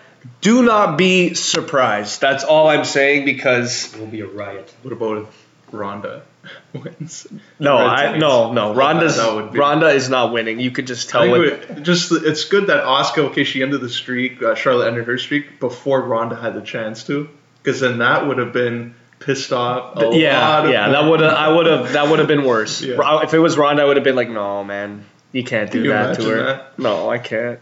do 0.41 0.63
not 0.63 0.97
be 0.97 1.35
surprised. 1.35 2.21
That's 2.21 2.43
all 2.43 2.69
I'm 2.69 2.85
saying 2.85 3.25
because 3.25 3.93
It 3.93 3.99
will 3.99 4.07
be 4.07 4.21
a 4.21 4.27
riot. 4.27 4.73
What 4.81 4.93
about 4.93 5.31
Ronda 5.71 6.23
wins? 6.73 7.27
no, 7.59 7.77
Red 7.77 7.87
I 7.87 8.05
tights. 8.07 8.19
no 8.19 8.51
no 8.53 8.73
Ronda's 8.75 9.17
That 9.17 9.33
would 9.35 9.53
be- 9.53 9.59
Ronda 9.59 9.87
is 9.89 10.09
not 10.09 10.33
winning. 10.33 10.59
You 10.59 10.71
could 10.71 10.87
just 10.87 11.13
I 11.15 11.25
tell 11.27 11.33
think 11.33 11.45
it. 11.69 11.77
it, 11.77 11.83
just 11.83 12.11
it's 12.11 12.45
good 12.45 12.67
that 12.67 12.83
Asuka, 12.83 13.29
okay, 13.29 13.43
she 13.43 13.61
ended 13.61 13.81
the 13.81 13.89
streak. 13.89 14.41
Uh, 14.43 14.55
Charlotte 14.55 14.87
ended 14.87 15.07
her 15.07 15.17
streak 15.17 15.59
before 15.59 16.01
Ronda 16.01 16.35
had 16.35 16.53
the 16.53 16.61
chance 16.61 17.05
to, 17.05 17.29
because 17.61 17.79
then 17.79 17.99
that 17.99 18.27
would 18.27 18.37
have 18.39 18.51
been 18.53 18.95
pissed 19.19 19.53
off. 19.53 19.95
A 20.01 20.09
Yeah, 20.17 20.39
lot 20.49 20.65
of 20.65 20.71
yeah, 20.71 20.89
that 20.89 21.09
would 21.09 21.21
have 21.21 21.33
I 21.33 21.47
would 21.49 21.65
have 21.65 21.93
that 21.93 22.09
would 22.09 22.19
have 22.19 22.27
been 22.27 22.43
worse. 22.43 22.81
Yeah. 22.81 22.95
Ro- 22.95 23.19
If 23.19 23.33
it 23.33 23.39
was 23.39 23.57
Ronda, 23.57 23.83
I 23.83 23.85
would 23.85 23.95
have 23.97 24.03
been 24.03 24.15
like, 24.17 24.29
no, 24.29 24.63
man, 24.65 25.05
you 25.31 25.43
can't 25.43 25.71
do 25.71 25.77
Can 25.79 25.85
you 25.85 25.91
that 25.91 26.15
to 26.19 26.29
her. 26.29 26.43
that? 26.43 26.77
No, 26.79 27.09
I 27.09 27.19
can't. 27.19 27.59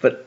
But 0.00 0.26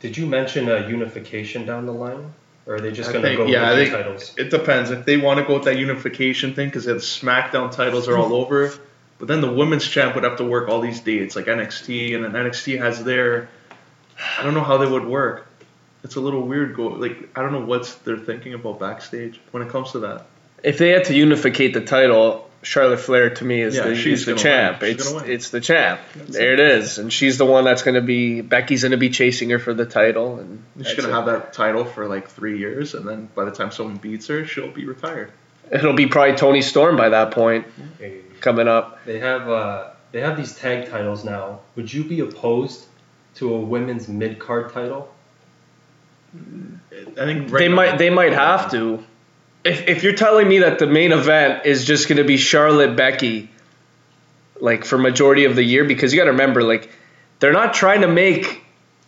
Did 0.00 0.16
you 0.16 0.26
mention 0.26 0.68
a 0.70 0.86
unification 0.88 1.66
down 1.66 1.86
the 1.86 1.92
line, 1.92 2.32
or 2.68 2.74
are 2.74 2.80
they 2.80 2.92
just 2.92 3.10
going 3.12 3.24
to 3.24 3.34
go 3.34 3.46
yeah, 3.46 3.62
I 3.62 3.70
with 3.70 3.78
the 3.78 3.84
think- 3.86 4.04
titles? 4.04 4.34
It 4.36 4.50
depends 4.50 4.90
if 4.90 5.04
they 5.06 5.16
want 5.16 5.40
to 5.40 5.44
go 5.46 5.54
with 5.54 5.64
that 5.64 5.78
unification 5.78 6.54
thing, 6.54 6.68
because 6.68 6.84
the 6.84 6.94
SmackDown 6.94 7.72
titles 7.72 8.06
are 8.06 8.16
all 8.16 8.34
over. 8.34 8.72
But 9.18 9.26
then 9.26 9.40
the 9.40 9.50
women's 9.50 9.84
champ 9.88 10.14
would 10.14 10.22
have 10.22 10.36
to 10.36 10.44
work 10.44 10.68
all 10.68 10.80
these 10.80 11.00
dates, 11.00 11.34
like 11.34 11.46
NXT, 11.46 12.14
and 12.14 12.24
then 12.24 12.32
NXT 12.32 12.78
has 12.78 13.02
their. 13.02 13.48
I 14.38 14.42
don't 14.44 14.54
know 14.54 14.62
how 14.62 14.76
they 14.76 14.86
would 14.88 15.06
work. 15.06 15.48
It's 16.04 16.14
a 16.14 16.20
little 16.20 16.42
weird. 16.42 16.76
Go 16.76 16.86
like 16.88 17.30
I 17.36 17.42
don't 17.42 17.50
know 17.52 17.64
what 17.64 17.98
they're 18.04 18.18
thinking 18.18 18.54
about 18.54 18.78
backstage 18.78 19.40
when 19.50 19.62
it 19.64 19.70
comes 19.70 19.90
to 19.92 20.00
that. 20.00 20.26
if 20.62 20.78
they 20.78 20.90
had 20.90 21.04
to 21.06 21.14
unificate 21.14 21.72
the 21.74 21.80
title, 21.80 22.47
Charlotte 22.62 23.00
Flair 23.00 23.30
to 23.30 23.44
me 23.44 23.60
is 23.60 23.76
Yeah, 23.76 23.88
the, 23.88 23.94
she's 23.94 24.20
is 24.20 24.26
the 24.26 24.34
champ. 24.34 24.80
She's 24.80 24.90
It's 24.90 25.12
it's 25.12 25.50
the 25.50 25.60
champ. 25.60 26.00
there 26.14 26.54
it 26.54 26.60
is, 26.60 26.98
and 26.98 27.12
she's 27.12 27.38
the 27.38 27.46
one 27.46 27.64
that's 27.64 27.82
going 27.82 27.94
to 27.94 28.00
be. 28.00 28.40
Becky's 28.40 28.82
going 28.82 28.92
to 28.92 28.98
be 28.98 29.10
chasing 29.10 29.50
her 29.50 29.58
for 29.58 29.74
the 29.74 29.86
title, 29.86 30.38
and 30.38 30.62
She's 30.84 30.94
gonna 30.94 31.12
have 31.12 31.26
that 31.26 31.52
title 31.52 31.84
for 31.84 32.08
like 32.08 32.28
three 32.28 32.58
years, 32.58 32.94
and 32.94 33.06
then 33.06 33.28
by 33.34 33.44
the 33.44 33.52
time 33.52 33.70
someone 33.70 33.96
beats 33.96 34.26
her, 34.26 34.44
she'll 34.44 34.72
be 34.72 34.86
retired. 34.86 35.30
It'll 35.70 35.92
be 35.92 36.06
probably 36.06 36.36
Toni 36.36 36.62
Storm 36.62 36.96
by 36.96 37.10
that 37.10 37.32
point 37.32 37.66
Hey, 37.98 38.22
coming 38.40 38.68
up. 38.68 39.04
They 39.04 39.18
have 39.18 39.48
uh, 39.48 39.90
they 40.12 40.20
have 40.20 40.36
these 40.36 40.56
tag 40.56 40.88
titles 40.88 41.24
now. 41.24 41.60
Would 41.76 41.92
you 41.92 42.04
be 42.04 42.20
opposed 42.20 42.86
to 43.36 43.54
a 43.54 43.60
women's 43.60 44.08
mid 44.08 44.38
card 44.38 44.72
title? 44.72 45.12
I 46.34 47.24
think 47.24 47.50
they 47.50 47.68
might 47.68 47.98
they 47.98 48.10
might 48.10 48.32
have 48.32 48.70
to. 48.72 49.04
If 49.64 49.88
if 49.88 50.02
you're 50.02 50.14
telling 50.14 50.48
me 50.48 50.60
that 50.60 50.78
the 50.78 50.86
main 50.86 51.12
event 51.12 51.66
is 51.66 51.84
just 51.84 52.08
going 52.08 52.18
to 52.18 52.24
be 52.24 52.36
Charlotte 52.36 52.96
Becky, 52.96 53.50
like 54.60 54.84
for 54.84 54.98
majority 54.98 55.44
of 55.44 55.56
the 55.56 55.62
year, 55.62 55.84
because 55.84 56.12
you 56.12 56.18
got 56.18 56.24
to 56.26 56.32
remember, 56.32 56.62
like 56.62 56.90
they're 57.40 57.52
not 57.52 57.74
trying 57.74 58.02
to 58.02 58.08
make 58.08 58.62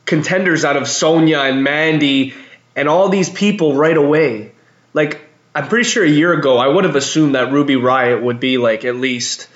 contenders 0.06 0.64
out 0.64 0.76
of 0.76 0.88
Sonya 0.88 1.38
and 1.38 1.62
Mandy 1.62 2.34
and 2.74 2.88
all 2.88 3.08
these 3.08 3.30
people 3.30 3.74
right 3.74 3.96
away. 3.96 4.52
Like 4.92 5.20
I'm 5.54 5.68
pretty 5.68 5.88
sure 5.88 6.04
a 6.04 6.08
year 6.08 6.32
ago, 6.32 6.58
I 6.58 6.68
would 6.68 6.84
have 6.84 6.96
assumed 6.96 7.34
that 7.34 7.52
Ruby 7.52 7.74
Riott 7.74 8.22
would 8.22 8.40
be 8.40 8.58
like 8.58 8.84
at 8.84 8.96
least 8.96 9.48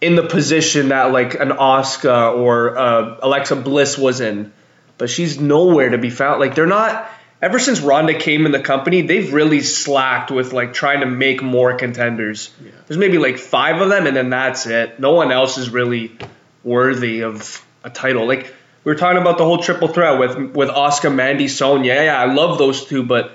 in 0.00 0.16
the 0.16 0.22
position 0.22 0.88
that 0.88 1.12
like 1.12 1.34
an 1.34 1.48
Asuka 1.50 2.36
or 2.36 2.76
uh, 2.76 3.18
Alexa 3.22 3.56
Bliss 3.56 3.96
was 3.96 4.20
in. 4.20 4.52
but 4.98 5.10
she's 5.10 5.40
nowhere 5.40 5.90
to 5.90 5.98
be 5.98 6.10
found. 6.10 6.40
Like 6.40 6.54
they're 6.54 6.66
not. 6.66 7.10
Ever 7.44 7.58
since 7.58 7.82
Ronda 7.82 8.14
came 8.14 8.46
in 8.46 8.52
the 8.52 8.60
company, 8.60 9.02
they've 9.02 9.30
really 9.30 9.60
slacked 9.60 10.30
with 10.30 10.54
like 10.54 10.72
trying 10.72 11.00
to 11.00 11.06
make 11.06 11.42
more 11.42 11.76
contenders. 11.76 12.50
Yeah. 12.64 12.70
There's 12.86 12.96
maybe 12.96 13.18
like 13.18 13.36
five 13.36 13.82
of 13.82 13.90
them, 13.90 14.06
and 14.06 14.16
then 14.16 14.30
that's 14.30 14.64
it. 14.64 14.98
No 14.98 15.12
one 15.12 15.30
else 15.30 15.58
is 15.58 15.68
really 15.68 16.16
worthy 16.62 17.20
of 17.20 17.62
a 17.82 17.90
title. 17.90 18.26
Like 18.26 18.46
we 18.82 18.92
were 18.92 18.94
talking 18.94 19.20
about 19.20 19.36
the 19.36 19.44
whole 19.44 19.58
triple 19.58 19.88
threat 19.88 20.18
with 20.18 20.56
with 20.56 20.70
Asuka, 20.70 21.14
Mandy, 21.14 21.48
Sonya. 21.48 21.92
Yeah, 21.92 22.18
I 22.18 22.32
love 22.32 22.56
those 22.56 22.86
two, 22.86 23.02
but 23.02 23.30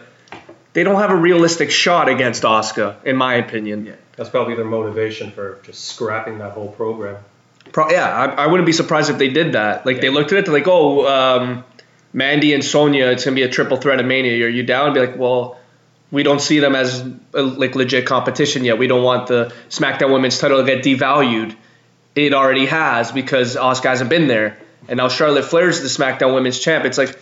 they 0.74 0.84
don't 0.84 0.99
have 0.99 1.12
a 1.12 1.16
realistic 1.16 1.70
shot 1.70 2.10
against 2.10 2.41
Asuka, 2.41 3.05
in 3.05 3.16
my 3.16 3.36
opinion. 3.36 3.86
Yeah. 3.86 3.93
That's 4.16 4.32
probably 4.32 4.55
their 4.55 4.66
motivation 4.66 5.30
for 5.30 5.60
just 5.62 5.86
scrapping 5.86 6.39
that 6.39 6.53
whole 6.53 6.72
program. 6.72 7.18
Pro- 7.72 7.91
yeah, 7.91 8.10
I, 8.10 8.45
I 8.45 8.47
wouldn't 8.47 8.66
be 8.66 8.74
surprised 8.74 9.12
if 9.12 9.20
they 9.20 9.30
did 9.30 9.53
that. 9.53 9.86
Like 9.86 10.01
they 10.01 10.10
looked 10.10 10.32
at 10.32 10.39
it, 10.39 10.45
they're 10.45 10.53
like, 10.55 10.68
oh, 10.68 11.07
um, 11.07 11.64
Mandy 12.14 12.53
and 12.53 12.64
Sonya, 12.64 13.07
it's 13.07 13.26
gonna 13.26 13.36
be 13.36 13.43
a 13.43 13.49
triple 13.49 13.78
threat 13.78 13.99
of 13.99 14.05
Mania. 14.05 14.45
Are 14.45 14.49
you 14.49 14.64
down? 14.64 14.93
Be 14.93 14.99
like, 14.99 15.18
well, 15.18 15.60
we 16.12 16.24
don't 16.24 16.41
see 16.41 16.60
them 16.60 16.76
as 16.76 17.05
a, 17.34 17.41
like 17.41 17.76
legit 17.76 18.05
competition 18.05 18.64
yet. 18.64 18.78
We 18.78 18.88
don't 18.88 19.03
want 19.03 19.28
the 19.28 19.53
SmackDown 19.70 20.12
Women's 20.12 20.39
title 20.39 20.64
to 20.64 20.66
get 20.66 20.84
devalued. 20.84 21.55
It 22.16 22.34
already 22.34 22.66
has 22.66 23.12
because 23.12 23.55
Asuka 23.55 23.86
hasn't 23.86 24.10
been 24.10 24.28
there, 24.28 24.57
and 24.88 24.97
now 24.97 25.07
Charlotte 25.07 25.45
Flair's 25.45 25.82
the 25.82 25.88
SmackDown 25.88 26.34
Women's 26.34 26.60
champ. 26.60 26.86
It's 26.86 26.97
like, 26.97 27.18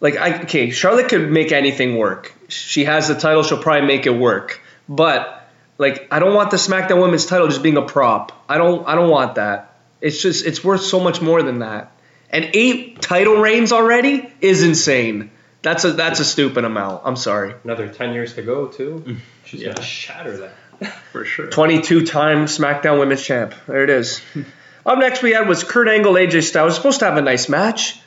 like 0.00 0.16
I 0.16 0.42
okay, 0.42 0.70
Charlotte 0.70 1.08
could 1.08 1.30
make 1.30 1.52
anything 1.52 1.96
work. 1.96 2.34
She 2.48 2.84
has 2.84 3.08
the 3.08 3.14
title, 3.14 3.42
she'll 3.42 3.62
probably 3.62 3.86
make 3.86 4.06
it 4.06 4.10
work. 4.10 4.60
But 4.88 5.48
like, 5.78 6.08
I 6.10 6.18
don't 6.18 6.34
want 6.34 6.50
the 6.50 6.56
SmackDown 6.56 7.00
Women's 7.00 7.26
title 7.26 7.48
just 7.48 7.62
being 7.62 7.76
a 7.76 7.82
prop. 7.82 8.32
I 8.48 8.58
don't, 8.58 8.86
I 8.86 8.94
don't 8.94 9.10
want 9.10 9.36
that. 9.36 9.74
It's 10.00 10.20
just, 10.20 10.44
it's 10.44 10.62
worth 10.62 10.82
so 10.82 11.00
much 11.00 11.20
more 11.20 11.42
than 11.42 11.60
that. 11.60 11.92
And 12.30 12.50
eight 12.54 13.00
title 13.02 13.36
reigns 13.36 13.72
already 13.72 14.28
is 14.40 14.62
insane. 14.62 15.30
That's 15.62 15.84
a, 15.84 15.92
that's 15.92 16.20
a 16.20 16.24
stupid 16.24 16.64
amount. 16.64 17.02
I'm 17.04 17.16
sorry. 17.16 17.54
Another 17.64 17.88
10 17.88 18.12
years 18.12 18.34
to 18.34 18.42
go, 18.42 18.66
too. 18.68 19.16
She's 19.44 19.60
Yeah. 19.60 19.66
going 19.66 19.76
to 19.76 19.82
shatter 19.82 20.36
that. 20.38 20.92
for 21.12 21.24
sure. 21.24 21.46
22 21.48 22.04
time 22.06 22.46
SmackDown 22.46 22.98
Women's 22.98 23.22
Champ. 23.22 23.54
There 23.66 23.82
it 23.84 23.90
is. 23.90 24.20
Up 24.86 24.98
next 24.98 25.22
we 25.22 25.32
had 25.32 25.48
was 25.48 25.64
Kurt 25.64 25.88
Angle, 25.88 26.12
AJ 26.14 26.42
Styles. 26.44 26.76
Supposed 26.76 27.00
to 27.00 27.06
have 27.06 27.16
a 27.16 27.22
nice 27.22 27.48
match, 27.48 27.98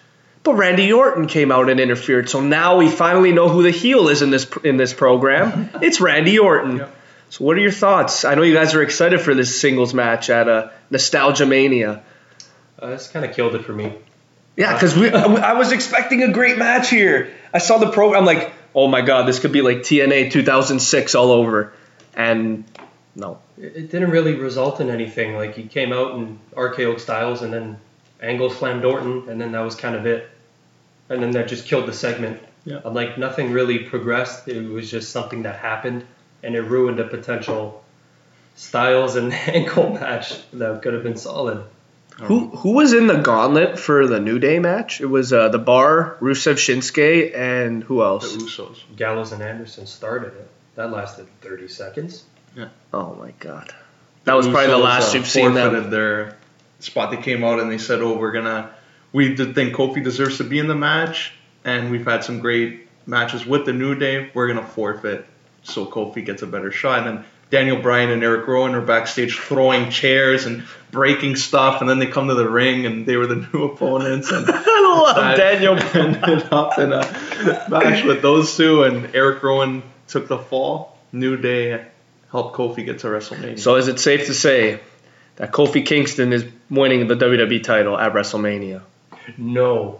but 0.44 0.54
Randy 0.54 0.94
Orton 0.94 1.28
came 1.28 1.52
out 1.52 1.70
and 1.70 1.80
interfered. 1.80 2.30
So 2.30 2.40
now 2.40 2.78
we 2.78 2.88
finally 2.90 3.34
know 3.34 3.50
who 3.50 3.64
the 3.64 3.72
heel 3.72 4.08
is 4.08 4.22
in 4.22 4.30
this 4.30 4.50
in 4.64 4.78
this 4.78 4.94
program. 4.94 5.70
It's 5.82 6.00
Randy 6.00 6.40
Orton. 6.40 6.78
Yep. 6.78 6.96
So 7.32 7.44
what 7.44 7.58
are 7.58 7.60
your 7.60 7.72
thoughts? 7.72 8.24
I 8.24 8.36
know 8.36 8.44
you 8.44 8.54
guys 8.54 8.76
are 8.76 8.82
excited 8.82 9.20
for 9.20 9.34
this 9.34 9.60
singles 9.60 9.94
match 9.94 10.30
at 10.30 10.48
uh, 10.48 10.70
Nostalgia 10.90 11.46
Mania. 11.46 12.02
Uh, 12.78 12.92
this 12.92 13.10
kind 13.10 13.26
of 13.26 13.36
killed 13.36 13.56
it 13.56 13.66
for 13.66 13.74
me. 13.74 13.94
Yeah, 14.60 14.72
uh, 14.72 14.74
because 14.74 14.96
we 14.96 15.10
I 15.10 15.24
I 15.52 15.54
was 15.54 15.72
expecting 15.72 16.22
a 16.22 16.32
great 16.32 16.58
match 16.58 16.90
here. 16.90 17.34
I 17.54 17.60
saw 17.60 17.78
the 17.78 17.92
program. 17.92 18.22
I'm 18.22 18.26
like, 18.26 18.54
oh 18.76 18.88
my 18.88 19.02
god, 19.02 19.28
this 19.28 19.40
could 19.40 19.54
be 19.54 19.62
like 19.62 19.78
TNA 19.78 20.32
2006 20.32 21.16
all 21.16 21.32
over, 21.32 21.74
and 22.14 22.66
no. 23.16 23.40
It, 23.58 23.76
it 23.76 23.92
didn't 23.92 24.12
really 24.12 24.36
result 24.36 24.82
in 24.82 24.90
anything. 24.90 25.36
Like, 25.36 25.56
he 25.56 25.64
came 25.64 25.94
out 25.94 26.16
and 26.16 26.40
RKO 26.52 27.00
Styles, 27.00 27.42
and 27.42 27.54
then 27.54 27.78
Angle 28.22 28.50
slammed 28.50 28.86
Orton, 28.86 29.30
and 29.30 29.40
then 29.40 29.54
that 29.54 29.62
was 29.62 29.76
kind 29.76 29.96
of 29.96 30.06
it. 30.06 30.30
And 31.10 31.24
then 31.24 31.32
that 31.32 31.48
just 31.48 31.66
killed 31.66 31.88
the 31.88 31.94
segment. 31.94 32.42
Yeah. 32.66 32.82
And, 32.84 32.94
like, 32.94 33.18
nothing 33.18 33.52
really 33.52 33.80
progressed. 33.80 34.48
It 34.48 34.70
was 34.70 34.92
just 34.92 35.12
something 35.12 35.44
that 35.44 35.60
happened, 35.60 36.06
and 36.44 36.56
it 36.56 36.62
ruined 36.62 37.00
a 37.00 37.08
potential 37.08 37.84
Styles 38.56 39.16
and 39.16 39.34
Angle 39.48 39.94
match 39.94 40.36
that 40.52 40.82
could 40.82 40.94
have 40.94 41.04
been 41.04 41.18
solid. 41.18 41.64
Who 42.26 42.50
who 42.50 42.72
was 42.74 42.94
in 42.94 43.08
the 43.08 43.18
gauntlet 43.18 43.80
for 43.80 44.08
the 44.08 44.20
New 44.20 44.40
Day 44.40 44.60
match? 44.60 45.00
It 45.00 45.06
was 45.06 45.32
uh, 45.32 45.50
the 45.50 45.58
Bar, 45.60 46.18
Rusev, 46.20 46.56
Shinsuke, 46.56 47.36
and 47.36 47.84
who 47.84 48.04
else? 48.04 48.34
The 48.34 48.42
else? 48.42 48.58
Usos. 48.58 48.96
Gallows 48.96 49.32
and 49.32 49.42
Anderson 49.42 49.86
started 49.86 50.34
it. 50.34 50.50
That 50.76 50.92
lasted 50.92 51.28
30 51.42 51.68
seconds. 51.68 52.24
Yeah. 52.56 52.70
Oh 52.94 53.16
my 53.16 53.32
god, 53.40 53.74
that 54.26 54.34
was 54.34 54.48
probably 54.48 54.68
the 54.68 54.74
Usos, 54.74 54.84
last 54.84 55.14
uh, 55.14 55.18
you've 55.18 55.28
seen 55.28 55.52
forfeited 55.54 55.84
them. 55.84 55.92
their 55.92 56.38
spot. 56.80 57.12
They 57.12 57.22
came 57.22 57.44
out 57.44 57.60
and 57.60 57.72
they 57.72 57.78
said, 57.78 58.02
"Oh, 58.02 58.18
we're 58.18 58.32
gonna. 58.32 58.72
We 59.12 59.36
did 59.36 59.56
think 59.56 59.74
Kofi 59.74 60.04
deserves 60.04 60.38
to 60.38 60.44
be 60.44 60.60
in 60.60 60.68
the 60.68 60.76
match, 60.76 61.34
and 61.64 61.90
we've 61.90 62.06
had 62.06 62.24
some 62.24 62.40
great 62.40 62.88
matches 63.06 63.46
with 63.46 63.66
the 63.66 63.74
New 63.74 63.96
Day. 63.96 64.30
We're 64.34 64.48
gonna 64.48 64.66
forfeit 64.66 65.26
so 65.64 65.86
Kofi 65.86 66.26
gets 66.26 66.42
a 66.42 66.48
better 66.48 66.72
shot." 66.72 67.08
And 67.08 67.18
then 67.20 67.26
Daniel 67.52 67.82
Bryan 67.82 68.12
and 68.12 68.24
Eric 68.24 68.48
Rowan 68.48 68.76
are 68.76 68.82
backstage 68.82 69.38
throwing 69.40 69.90
chairs 69.90 70.46
and 70.46 70.64
breaking 70.92 71.36
stuff, 71.36 71.82
and 71.82 71.90
then 71.90 71.98
they 72.00 72.06
come 72.08 72.28
to 72.28 72.36
the 72.36 72.48
ring 72.50 72.86
and 72.86 73.06
they 73.06 73.16
were 73.18 73.26
the 73.28 73.36
new 73.54 73.66
opponents. 73.66 74.32
And 74.32 74.46
I 74.54 75.04
love 75.04 75.16
that 75.16 75.38
Daniel. 75.38 75.74
ended 75.94 76.48
up 76.52 76.78
in 76.78 76.94
a 76.94 77.68
match 77.70 78.04
with 78.04 78.22
those 78.22 78.56
two, 78.56 78.84
and 78.84 79.16
Eric 79.16 79.42
Rowan 79.44 79.82
took 80.08 80.28
the 80.28 80.38
fall. 80.38 80.98
New 81.12 81.38
Day 81.38 81.86
helped 82.32 82.56
Kofi 82.56 82.86
get 82.86 83.00
to 83.00 83.08
WrestleMania. 83.08 83.60
So 83.60 83.76
is 83.78 83.88
it 83.88 84.00
safe 84.00 84.28
to 84.28 84.34
say 84.36 84.80
that 85.38 85.52
Kofi 85.52 85.84
Kingston 85.84 86.32
is 86.34 86.46
winning 86.70 87.08
the 87.08 87.16
WWE 87.16 87.64
title 87.64 87.98
at 87.98 88.14
WrestleMania? 88.14 88.82
No. 89.38 90.00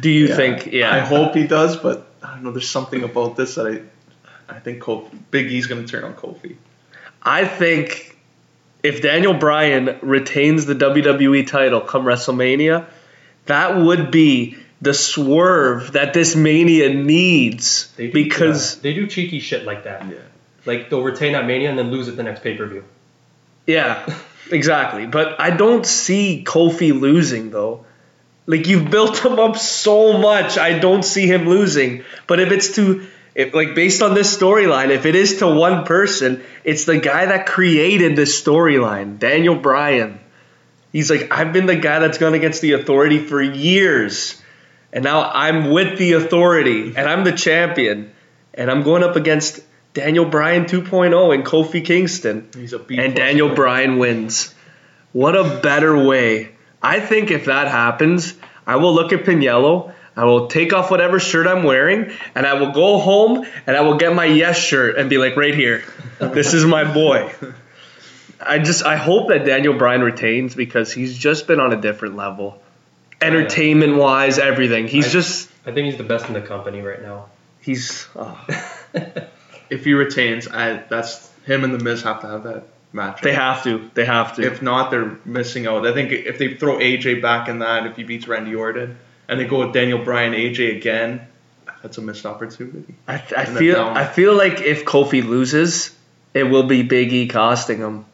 Do 0.00 0.10
you 0.10 0.28
Yeah, 0.28 0.36
think? 0.36 0.66
Yeah. 0.66 0.94
I 0.94 1.00
hope 1.00 1.34
he 1.34 1.46
does, 1.46 1.76
but 1.76 2.06
I 2.22 2.34
don't 2.34 2.44
know. 2.44 2.50
There's 2.52 2.68
something 2.68 3.02
about 3.02 3.36
this 3.36 3.54
that 3.56 3.66
I, 3.66 3.80
I 4.54 4.60
think 4.60 4.82
Kofi, 4.82 5.18
Big 5.30 5.50
E's 5.50 5.66
gonna 5.66 5.86
turn 5.86 6.04
on 6.04 6.14
Kofi. 6.14 6.56
I 7.22 7.44
think 7.44 8.16
if 8.82 9.02
Daniel 9.02 9.34
Bryan 9.34 9.98
retains 10.02 10.66
the 10.66 10.74
WWE 10.74 11.46
title 11.46 11.80
come 11.80 12.04
WrestleMania, 12.04 12.86
that 13.46 13.76
would 13.76 14.10
be 14.10 14.56
the 14.80 14.92
swerve 14.92 15.92
that 15.92 16.12
this 16.12 16.34
Mania 16.34 16.92
needs 16.92 17.92
They 17.96 18.08
do, 18.08 18.12
because 18.12 18.76
yeah, 18.76 18.82
they 18.82 18.94
do 18.94 19.06
cheeky 19.06 19.38
shit 19.38 19.64
like 19.64 19.84
that. 19.84 20.06
Yeah. 20.08 20.16
Like 20.66 20.90
they'll 20.90 21.02
retain 21.02 21.34
at 21.34 21.46
Mania 21.46 21.70
and 21.70 21.78
then 21.78 21.90
lose 21.90 22.08
at 22.08 22.16
the 22.16 22.22
next 22.22 22.42
pay 22.42 22.56
per 22.56 22.66
view. 22.66 22.84
Yeah, 23.66 24.04
exactly. 24.50 25.06
But 25.06 25.40
I 25.40 25.50
don't 25.50 25.86
see 25.86 26.42
Kofi 26.44 26.98
losing 26.98 27.50
though. 27.50 27.86
Like 28.46 28.66
you've 28.66 28.90
built 28.90 29.24
him 29.24 29.38
up 29.38 29.56
so 29.56 30.18
much, 30.18 30.58
I 30.58 30.78
don't 30.80 31.04
see 31.04 31.28
him 31.28 31.48
losing. 31.48 32.04
But 32.26 32.40
if 32.40 32.50
it's 32.50 32.74
to 32.74 33.06
if 33.34 33.54
like 33.54 33.74
based 33.74 34.02
on 34.02 34.14
this 34.14 34.36
storyline, 34.36 34.90
if 34.90 35.06
it 35.06 35.14
is 35.14 35.38
to 35.38 35.48
one 35.48 35.84
person, 35.84 36.42
it's 36.64 36.84
the 36.84 36.98
guy 36.98 37.26
that 37.26 37.46
created 37.46 38.16
this 38.16 38.40
storyline, 38.40 39.18
Daniel 39.18 39.56
Bryan. 39.56 40.20
He's 40.92 41.10
like, 41.10 41.28
I've 41.32 41.52
been 41.52 41.66
the 41.66 41.76
guy 41.76 42.00
that's 42.00 42.18
gone 42.18 42.34
against 42.34 42.60
the 42.60 42.72
authority 42.72 43.18
for 43.18 43.40
years. 43.40 44.40
And 44.92 45.02
now 45.04 45.22
I'm 45.22 45.70
with 45.70 45.98
the 45.98 46.12
authority 46.12 46.94
and 46.94 47.08
I'm 47.08 47.24
the 47.24 47.32
champion. 47.32 48.12
And 48.52 48.70
I'm 48.70 48.82
going 48.82 49.02
up 49.02 49.16
against 49.16 49.60
Daniel 49.94 50.26
Bryan 50.26 50.66
2.0 50.66 51.34
and 51.34 51.44
Kofi 51.44 51.82
Kingston 51.82 52.48
He's 52.54 52.74
a 52.74 52.78
B 52.78 52.98
and 52.98 53.14
Daniel 53.14 53.48
player. 53.48 53.56
Bryan 53.56 53.98
wins. 53.98 54.54
What 55.12 55.34
a 55.36 55.60
better 55.62 56.06
way. 56.06 56.54
I 56.82 57.00
think 57.00 57.30
if 57.30 57.46
that 57.46 57.68
happens, 57.68 58.34
I 58.66 58.76
will 58.76 58.94
look 58.94 59.12
at 59.12 59.24
Pagniello, 59.24 59.94
I 60.14 60.24
will 60.24 60.48
take 60.48 60.72
off 60.72 60.90
whatever 60.90 61.18
shirt 61.18 61.46
I'm 61.46 61.62
wearing, 61.62 62.12
and 62.34 62.46
I 62.46 62.54
will 62.54 62.72
go 62.72 62.98
home 62.98 63.46
and 63.66 63.76
I 63.76 63.80
will 63.80 63.96
get 63.96 64.14
my 64.14 64.26
yes 64.26 64.58
shirt 64.58 64.96
and 64.98 65.08
be 65.08 65.16
like, 65.18 65.36
right 65.36 65.54
here, 65.54 65.84
this 66.18 66.52
is 66.52 66.64
my 66.66 66.84
boy. 66.92 67.32
I 68.40 68.58
just 68.58 68.84
I 68.84 68.96
hope 68.96 69.28
that 69.28 69.44
Daniel 69.46 69.74
Bryan 69.78 70.02
retains 70.02 70.54
because 70.54 70.92
he's 70.92 71.16
just 71.16 71.46
been 71.46 71.60
on 71.60 71.72
a 71.72 71.80
different 71.80 72.16
level. 72.16 72.60
Entertainment 73.20 73.96
wise, 73.96 74.38
everything. 74.38 74.88
He's 74.88 75.06
I- 75.06 75.10
just 75.10 75.50
I 75.64 75.72
think 75.72 75.86
he's 75.86 75.96
the 75.96 76.02
best 76.04 76.26
in 76.26 76.34
the 76.34 76.40
company 76.42 76.80
right 76.80 77.00
now. 77.00 77.26
he's 77.60 78.08
oh, 78.16 78.46
If 79.70 79.84
he 79.84 79.94
retains, 79.94 80.48
I, 80.48 80.82
that's 80.90 81.30
him 81.46 81.64
and 81.64 81.72
the 81.72 81.82
Miz 81.82 82.02
have 82.02 82.20
to 82.22 82.26
have 82.26 82.42
that 82.44 82.64
match. 82.92 83.22
they 83.22 83.32
have 83.32 83.62
to. 83.64 83.90
They 83.94 84.04
have 84.04 84.36
to. 84.36 84.42
If 84.42 84.60
not, 84.60 84.90
they're 84.90 85.16
missing 85.24 85.66
out. 85.66 85.86
I 85.86 85.94
think 85.94 86.12
if 86.12 86.36
they 86.36 86.54
throw 86.54 86.76
AJ 86.78 87.22
back 87.22 87.48
in 87.48 87.60
that, 87.60 87.86
if 87.86 87.96
he 87.96 88.02
beats 88.02 88.28
Randy 88.28 88.54
Orton, 88.54 88.98
and 89.32 89.40
they 89.40 89.44
go 89.46 89.64
with 89.64 89.72
Daniel 89.72 89.98
Bryan, 89.98 90.32
AJ 90.32 90.76
again, 90.76 91.26
that's 91.82 91.98
a 91.98 92.02
missed 92.02 92.26
opportunity. 92.26 92.94
I, 93.08 93.14
I 93.36 93.44
feel. 93.44 93.80
I 93.80 94.06
feel 94.06 94.36
like 94.36 94.60
if 94.60 94.84
Kofi 94.84 95.26
loses, 95.26 95.94
it 96.34 96.44
will 96.44 96.62
be 96.64 96.82
Big 96.82 97.12
E 97.12 97.26
costing 97.26 97.78
him. 97.78 98.04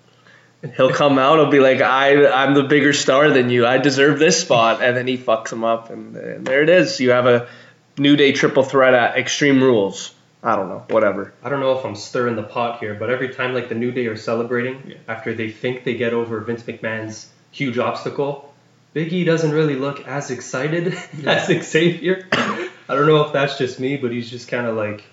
He'll 0.76 0.90
come 0.92 1.18
out. 1.18 1.38
He'll 1.38 1.50
be 1.50 1.60
like, 1.60 1.80
"I 1.80 2.26
I'm 2.28 2.54
the 2.54 2.64
bigger 2.64 2.92
star 2.92 3.30
than 3.30 3.48
you. 3.50 3.66
I 3.66 3.78
deserve 3.78 4.18
this 4.18 4.40
spot," 4.40 4.82
and 4.82 4.96
then 4.96 5.06
he 5.06 5.16
fucks 5.18 5.52
him 5.52 5.62
up, 5.64 5.90
and, 5.90 6.16
and 6.16 6.46
there 6.46 6.62
it 6.62 6.68
is. 6.68 6.98
You 6.98 7.10
have 7.10 7.26
a 7.26 7.48
New 7.96 8.16
Day 8.16 8.32
triple 8.32 8.62
threat 8.64 8.94
at 8.94 9.16
Extreme 9.18 9.62
Rules. 9.62 10.14
I 10.42 10.54
don't 10.56 10.68
know, 10.68 10.84
whatever. 10.90 11.32
I 11.42 11.48
don't 11.48 11.60
know 11.60 11.76
if 11.78 11.84
I'm 11.84 11.96
stirring 11.96 12.36
the 12.36 12.44
pot 12.44 12.78
here, 12.78 12.94
but 12.94 13.10
every 13.10 13.34
time 13.34 13.54
like 13.54 13.68
the 13.68 13.74
New 13.74 13.90
Day 13.90 14.06
are 14.06 14.16
celebrating 14.16 14.82
Yeah. 14.86 14.94
after 15.08 15.34
they 15.34 15.50
think 15.50 15.82
they 15.84 15.94
get 15.94 16.12
over 16.12 16.38
Vince 16.40 16.62
McMahon's 16.62 17.28
huge 17.50 17.76
obstacle, 17.78 18.47
Big 18.94 19.12
E 19.12 19.24
doesn't 19.24 19.50
really 19.52 19.76
look 19.76 20.06
as 20.06 20.30
excited 20.30 20.94
as 21.26 21.46
Xavier. 21.70 22.26
I 22.32 22.94
don't 22.94 23.06
know 23.06 23.22
if 23.22 23.32
that's 23.32 23.58
just 23.58 23.78
me, 23.78 23.96
but 23.96 24.10
he's 24.12 24.30
just 24.30 24.48
kind 24.48 24.66
of 24.66 24.76
like 24.76 25.04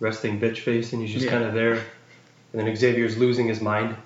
resting 0.00 0.40
bitch 0.40 0.58
face, 0.58 0.92
and 0.92 1.00
he's 1.02 1.12
just 1.12 1.24
Yeah. 1.26 1.30
kind 1.32 1.44
of 1.44 1.54
there. 1.54 1.74
And 2.52 2.60
then 2.66 2.74
Xavier's 2.76 3.16
losing 3.16 3.46
his 3.46 3.60
mind. 3.60 3.96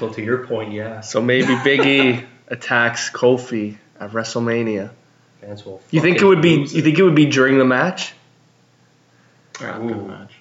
So 0.00 0.08
to 0.12 0.22
your 0.22 0.46
point, 0.46 0.72
yeah, 0.72 1.00
So 1.00 1.20
maybe 1.22 1.56
Big 1.62 1.86
E 1.86 2.24
attacks 2.48 3.10
Kofi 3.10 3.76
at 4.00 4.10
WrestleMania. 4.10 4.90
Fans 5.40 5.64
will. 5.64 5.80
You 5.92 6.00
think 6.00 6.20
it 6.20 6.24
would 6.24 6.42
be? 6.42 6.56
lose 6.56 6.74
You 6.74 6.82
think 6.82 6.98
it 6.98 7.02
would 7.04 7.14
be 7.14 7.26
during 7.26 7.58
the 7.58 7.64
match? 7.64 8.12
Or 9.60 9.68
after 9.68 9.84
Ooh. 9.84 9.88
the 9.88 9.94
match. 10.02 10.32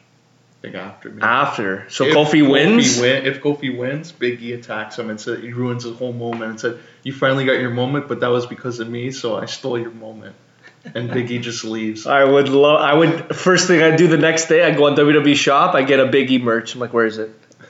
I 0.66 0.72
think 0.72 0.82
after. 0.84 1.09
maybe. 1.09 1.22
After. 1.22 1.86
So 1.89 2.05
If 2.05 2.16
Kofi 2.16 2.49
wins. 2.49 2.99
win, 2.99 3.26
if 3.26 3.41
Kofi 3.41 3.78
wins, 3.78 4.11
Big 4.11 4.41
E 4.41 4.53
attacks 4.53 4.97
him 4.97 5.09
and 5.11 5.20
said 5.22 5.43
he 5.43 5.53
ruins 5.53 5.84
his 5.84 5.95
whole 5.97 6.13
moment 6.13 6.49
and 6.51 6.59
said, 6.59 6.80
"You 7.03 7.13
finally 7.13 7.45
got 7.45 7.59
your 7.59 7.70
moment, 7.70 8.07
but 8.07 8.22
that 8.22 8.30
was 8.32 8.47
because 8.47 8.80
of 8.80 8.89
me, 8.89 9.11
so 9.11 9.36
I 9.38 9.45
stole 9.45 9.78
your 9.78 9.91
moment." 9.91 10.36
And 10.95 11.11
Big 11.11 11.30
E 11.30 11.38
just 11.39 11.63
leaves. 11.66 12.07
I 12.07 12.24
would 12.24 12.49
love. 12.49 12.82
I 12.82 12.93
would. 12.95 13.36
First 13.36 13.68
thing 13.68 13.84
I 13.84 13.95
do 13.95 14.07
the 14.07 14.18
next 14.18 14.47
day, 14.47 14.63
I 14.63 14.72
go 14.72 14.86
on 14.88 14.95
WWE 14.95 15.36
Shop. 15.36 15.76
I 15.76 15.84
get 15.84 15.99
a 15.99 16.05
Biggie 16.05 16.41
merch. 16.41 16.74
I'm 16.74 16.82
like, 16.82 16.93
where 16.93 17.05
is 17.05 17.18
it? 17.20 17.30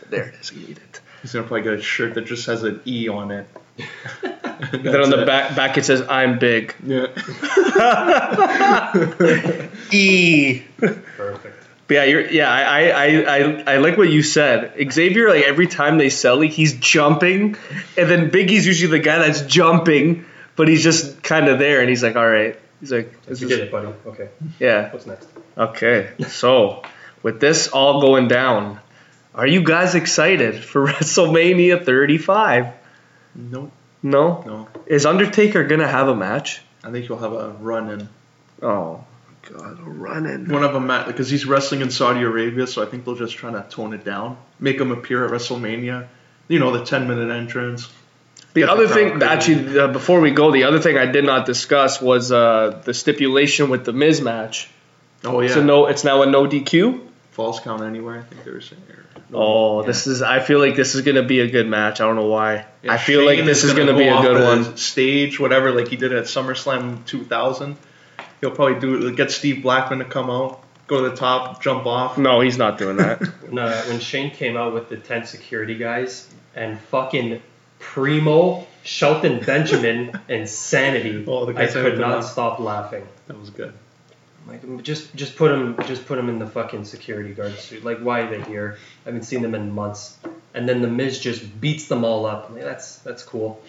There 0.09 0.27
it 0.27 0.35
is. 0.39 0.51
You 0.53 0.67
need 0.67 0.77
it. 0.77 1.01
He's 1.21 1.33
gonna 1.33 1.45
probably 1.47 1.63
get 1.63 1.73
a 1.73 1.81
shirt 1.81 2.13
that 2.15 2.25
just 2.25 2.45
has 2.47 2.63
an 2.63 2.79
E 2.85 3.07
on 3.09 3.31
it. 3.31 3.47
And 3.77 3.83
then 4.85 5.01
on 5.01 5.09
the 5.09 5.25
back, 5.25 5.53
back 5.55 5.77
it 5.77 5.83
says, 5.85 6.01
"I'm 6.07 6.39
big." 6.39 6.73
Yeah. 6.85 7.07
E. 9.91 10.61
Perfect. 10.77 11.67
But 11.87 11.93
yeah, 11.95 12.03
you're, 12.05 12.27
yeah, 12.31 12.51
I, 12.51 12.87
I, 12.89 13.05
I, 13.05 13.63
I 13.73 13.77
like 13.77 13.95
what 13.97 14.09
you 14.09 14.23
said. 14.23 14.73
Xavier, 14.91 15.29
like 15.29 15.43
every 15.43 15.67
time 15.67 15.97
they 15.99 16.09
sell 16.09 16.41
it, 16.41 16.47
he's 16.47 16.73
jumping, 16.79 17.57
and 17.97 18.09
then 18.09 18.31
Big 18.31 18.49
E's 18.49 18.65
usually 18.65 18.89
the 18.97 19.03
guy 19.03 19.19
that's 19.19 19.41
jumping, 19.41 20.25
but 20.55 20.67
he's 20.67 20.81
just 20.83 21.21
kind 21.21 21.47
of 21.47 21.59
there, 21.59 21.81
and 21.81 21.89
he's 21.89 22.01
like, 22.01 22.15
all 22.15 22.27
right. 22.27 22.59
He's 22.79 22.91
like, 22.91 23.23
this 23.25 23.39
You 23.39 23.47
is, 23.49 23.53
did 23.57 23.59
it, 23.67 23.71
buddy. 23.71 23.87
Okay. 24.07 24.29
yeah, 24.59 24.91
What's 24.91 25.05
next? 25.05 25.27
okay. 25.57 26.11
So 26.27 26.81
with 27.21 27.39
this 27.39 27.67
all 27.67 28.01
going 28.01 28.27
down, 28.27 28.79
are 29.35 29.45
you 29.47 29.63
guys 29.63 29.93
excited 29.95 30.63
for 30.63 30.87
WrestleMania 30.87 31.85
35? 31.85 32.73
No, 33.35 33.71
No. 34.01 34.43
no. 34.45 34.67
Is 34.87 35.05
Undertaker 35.05 35.63
gonna 35.65 35.87
have 35.87 36.07
a 36.07 36.15
match? 36.15 36.61
I 36.83 36.91
think 36.91 37.05
he'll 37.05 37.17
have 37.17 37.33
a 37.33 37.49
run 37.59 37.89
in. 37.91 38.09
Oh 38.61 39.03
God, 39.51 39.79
a 39.79 39.83
run-in. 39.83 40.49
One 40.51 40.63
of 40.63 40.73
them 40.73 40.89
at 40.91 41.07
because 41.07 41.29
he's 41.29 41.45
wrestling 41.45 41.81
in 41.81 41.89
Saudi 41.91 42.21
Arabia, 42.21 42.67
so 42.67 42.81
I 42.81 42.85
think 42.85 43.05
they'll 43.05 43.15
just 43.15 43.35
try 43.35 43.51
to 43.51 43.65
tone 43.69 43.93
it 43.93 44.03
down, 44.03 44.37
make 44.59 44.79
him 44.79 44.91
appear 44.91 45.25
at 45.25 45.31
WrestleMania. 45.31 46.07
You 46.47 46.59
know, 46.59 46.75
the 46.77 46.83
ten 46.85 47.07
minute 47.07 47.29
entrance. 47.31 47.87
The 48.53 48.61
Get 48.61 48.65
the 48.67 48.71
other 48.71 48.85
crowd 48.87 48.93
thing, 48.95 49.09
crazy. 49.19 49.25
actually, 49.25 49.79
uh, 49.79 49.87
before 49.87 50.19
we 50.21 50.31
go, 50.31 50.51
the 50.51 50.63
other 50.63 50.79
thing 50.79 50.97
I 50.97 51.05
did 51.05 51.25
not 51.25 51.45
discuss 51.45 52.01
was 52.01 52.31
uh, 52.31 52.81
the 52.85 52.93
stipulation 52.93 53.69
with 53.69 53.83
the 53.85 53.93
Miz 53.93 54.21
match. 54.21 54.69
Oh 55.23 55.39
yeah, 55.41 55.47
It's 55.47 55.55
a 55.57 55.63
no. 55.63 55.87
It's 55.87 56.03
now 56.03 56.21
a 56.21 56.25
no 56.25 56.45
DQ. 56.47 57.01
false 57.31 57.59
count 57.59 57.81
anywhere. 57.83 58.19
I 58.19 58.23
think 58.23 58.43
they 58.43 58.51
were 58.51 58.61
saying. 58.61 58.81
or- 58.89 59.01
no, 59.31 59.37
Oh, 59.39 59.81
yeah. 59.81 59.87
this 59.87 60.05
is. 60.07 60.21
I 60.21 60.39
feel 60.39 60.59
like 60.59 60.75
this 60.75 60.93
is 60.95 61.01
gonna 61.01 61.23
be 61.23 61.39
a 61.39 61.47
good 61.49 61.67
match. 61.67 61.99
I 61.99 62.05
don't 62.05 62.15
know 62.15 62.27
why. 62.27 62.65
Yeah, 62.83 62.93
I 62.93 62.97
feel 62.97 63.21
Shane 63.21 63.37
like 63.37 63.45
this 63.45 63.63
is 63.63 63.73
gonna 63.73 63.87
gonna, 63.93 63.97
be 63.97 64.05
go 64.05 64.19
a 64.19 64.21
good 64.21 64.43
one. 64.65 64.77
Stage, 64.77 65.39
whatever, 65.39 65.71
like 65.71 65.87
he 65.87 65.95
did 65.95 66.13
at 66.13 66.25
SummerSlam 66.25 67.05
2000. 67.07 67.75
He'll 68.41 68.51
probably 68.51 68.79
do 68.79 69.15
get 69.15 69.31
Steve 69.31 69.63
Blackman 69.63 69.99
to 69.99 70.05
come 70.05 70.29
out, 70.29 70.61
go 70.87 71.03
to 71.03 71.09
the 71.09 71.15
top, 71.15 71.61
jump 71.61 71.85
off. 71.85 72.17
No, 72.17 72.41
he's 72.41 72.57
not 72.57 72.77
doing 72.77 72.97
that. 72.97 73.21
When, 73.45 73.59
uh, 73.59 73.83
when 73.83 73.99
Shane 73.99 74.31
came 74.31 74.57
out 74.57 74.73
with 74.73 74.89
the 74.89 74.97
10 74.97 75.25
security 75.27 75.75
guys 75.77 76.27
and 76.55 76.79
fucking 76.79 77.41
Primo, 77.79 78.65
Shelton 78.83 79.39
Benjamin, 79.39 80.19
and 80.29 80.49
Sanity, 80.49 81.23
Oh, 81.27 81.47
I 81.55 81.67
could 81.67 81.75
not 81.75 81.95
been 81.95 82.03
on. 82.03 82.23
stop 82.23 82.59
laughing. 82.59 83.07
That 83.27 83.39
was 83.39 83.49
good. 83.51 83.73
Like 84.47 84.83
just 84.83 85.15
just 85.15 85.35
put 85.37 85.51
him 85.51 85.75
just 85.87 86.05
put 86.05 86.19
him 86.19 86.29
in 86.29 86.37
the 86.37 86.45
fucking 86.45 86.85
security 86.85 87.33
guard 87.33 87.57
suit. 87.57 87.83
Like 87.83 87.99
why 87.99 88.21
are 88.21 88.29
they 88.29 88.41
here? 88.43 88.77
I 89.03 89.09
haven't 89.09 89.23
seen 89.23 89.41
them 89.41 89.55
in 89.55 89.71
months. 89.73 90.17
And 90.53 90.69
then 90.69 90.81
the 90.83 90.87
Miz 90.87 91.17
just 91.19 91.59
beats 91.59 91.87
them 91.87 92.03
all 92.03 92.27
up. 92.27 92.49
I'm 92.49 92.55
like, 92.55 92.63
that's 92.63 92.97
that's 92.99 93.23
cool. 93.23 93.59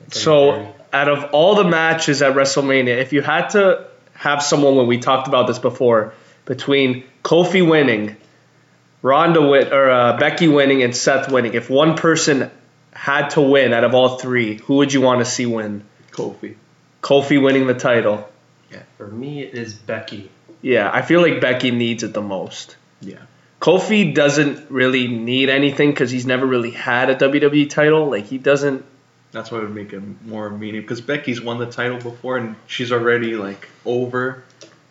That's 0.00 0.20
so, 0.20 0.52
very- 0.52 0.68
out 0.92 1.08
of 1.08 1.30
all 1.32 1.54
the 1.54 1.64
matches 1.64 2.22
at 2.22 2.34
WrestleMania, 2.34 2.98
if 2.98 3.12
you 3.12 3.22
had 3.22 3.48
to 3.50 3.86
have 4.14 4.42
someone, 4.42 4.76
when 4.76 4.86
we 4.86 4.98
talked 4.98 5.28
about 5.28 5.46
this 5.46 5.58
before, 5.58 6.14
between 6.44 7.04
Kofi 7.22 7.68
winning, 7.68 8.16
Ronda 9.02 9.46
win, 9.46 9.72
or 9.72 9.90
uh, 9.90 10.16
Becky 10.18 10.48
winning, 10.48 10.82
and 10.82 10.96
Seth 10.96 11.30
winning, 11.30 11.54
if 11.54 11.70
one 11.70 11.96
person 11.96 12.50
had 12.92 13.30
to 13.30 13.40
win 13.40 13.72
out 13.72 13.84
of 13.84 13.94
all 13.94 14.18
three, 14.18 14.56
who 14.56 14.76
would 14.76 14.92
you 14.92 15.00
want 15.00 15.20
to 15.20 15.24
see 15.24 15.46
win? 15.46 15.84
Kofi. 16.10 16.56
Kofi 17.02 17.42
winning 17.42 17.66
the 17.66 17.74
title. 17.74 18.28
Yeah, 18.72 18.82
for 18.96 19.06
me 19.06 19.42
it 19.42 19.54
is 19.54 19.74
Becky. 19.74 20.30
Yeah, 20.60 20.90
I 20.92 21.02
feel 21.02 21.22
like 21.22 21.40
Becky 21.40 21.70
needs 21.70 22.02
it 22.02 22.12
the 22.12 22.22
most. 22.22 22.76
Yeah. 23.00 23.18
Kofi 23.60 24.14
doesn't 24.14 24.70
really 24.70 25.08
need 25.08 25.48
anything 25.48 25.90
because 25.90 26.10
he's 26.10 26.26
never 26.26 26.46
really 26.46 26.70
had 26.70 27.10
a 27.10 27.14
WWE 27.14 27.70
title. 27.70 28.10
Like 28.10 28.26
he 28.26 28.38
doesn't. 28.38 28.84
That's 29.32 29.50
why 29.50 29.58
it 29.58 29.62
would 29.62 29.74
make 29.74 29.92
it 29.92 30.02
more 30.24 30.50
meaning 30.50 30.80
because 30.80 31.00
Becky's 31.00 31.40
won 31.40 31.58
the 31.58 31.70
title 31.70 31.98
before 31.98 32.38
and 32.38 32.56
she's 32.66 32.92
already 32.92 33.36
like 33.36 33.68
over, 33.84 34.44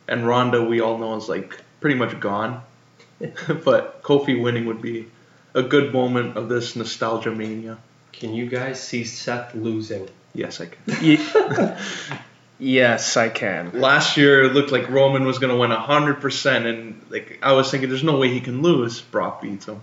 and 0.07 0.27
Ronda 0.27 0.63
we 0.63 0.81
all 0.81 0.97
know 0.97 1.15
is 1.15 1.27
like 1.27 1.59
pretty 1.81 1.95
much 1.95 2.19
gone. 2.19 2.61
but 3.19 4.03
Kofi 4.03 4.41
winning 4.41 4.67
would 4.67 4.81
be 4.81 5.07
a 5.53 5.63
good 5.63 5.91
moment 5.91 6.37
of 6.37 6.49
this 6.49 6.75
nostalgia 6.75 7.31
mania. 7.31 7.79
Can 8.11 8.33
you 8.33 8.47
guys 8.47 8.81
see 8.81 9.03
Seth 9.03 9.55
losing? 9.55 10.07
Yes, 10.33 10.61
I 10.61 10.67
can. 10.67 11.77
Yes, 12.59 13.17
I 13.17 13.29
can. 13.29 13.79
Last 13.79 14.17
year 14.17 14.43
it 14.43 14.53
looked 14.53 14.71
like 14.71 14.89
Roman 14.89 15.25
was 15.25 15.37
gonna 15.37 15.57
win 15.57 15.69
hundred 15.71 16.21
percent, 16.21 16.65
and 16.65 17.05
like 17.09 17.39
I 17.43 17.53
was 17.53 17.69
thinking, 17.69 17.89
there's 17.89 18.03
no 18.03 18.17
way 18.17 18.29
he 18.29 18.41
can 18.41 18.61
lose. 18.61 18.99
Brock 18.99 19.41
beats 19.41 19.67
him. 19.67 19.81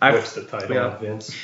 I 0.00 0.12
Whips 0.12 0.34
the 0.34 0.44
title 0.44 0.74
yeah. 0.74 0.96
Vince. 0.96 1.34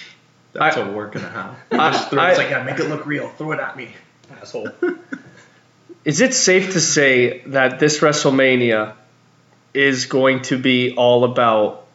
That's 0.53 0.77
I- 0.77 0.81
what 0.85 0.95
we're 0.95 1.09
gonna 1.11 1.29
have. 1.31 1.57
I- 1.73 1.91
Just 1.93 2.11
throw, 2.11 2.23
I- 2.23 2.31
it's 2.31 2.39
like 2.39 2.51
yeah, 2.51 2.63
make 2.65 2.79
it 2.79 2.89
look 2.89 3.07
real. 3.07 3.29
Throw 3.29 3.53
it 3.53 3.61
at 3.61 3.77
me. 3.77 3.95
Asshole. 4.41 4.69
Is 6.05 6.21
it 6.23 6.33
safe 6.35 6.73
to 6.73 6.81
say 6.81 7.41
that 7.47 7.79
this 7.79 8.01
WrestleMania 8.01 8.95
is 9.75 10.07
going 10.07 10.43
to 10.43 10.57
be 10.59 10.95
all 10.97 11.25
about 11.25 11.87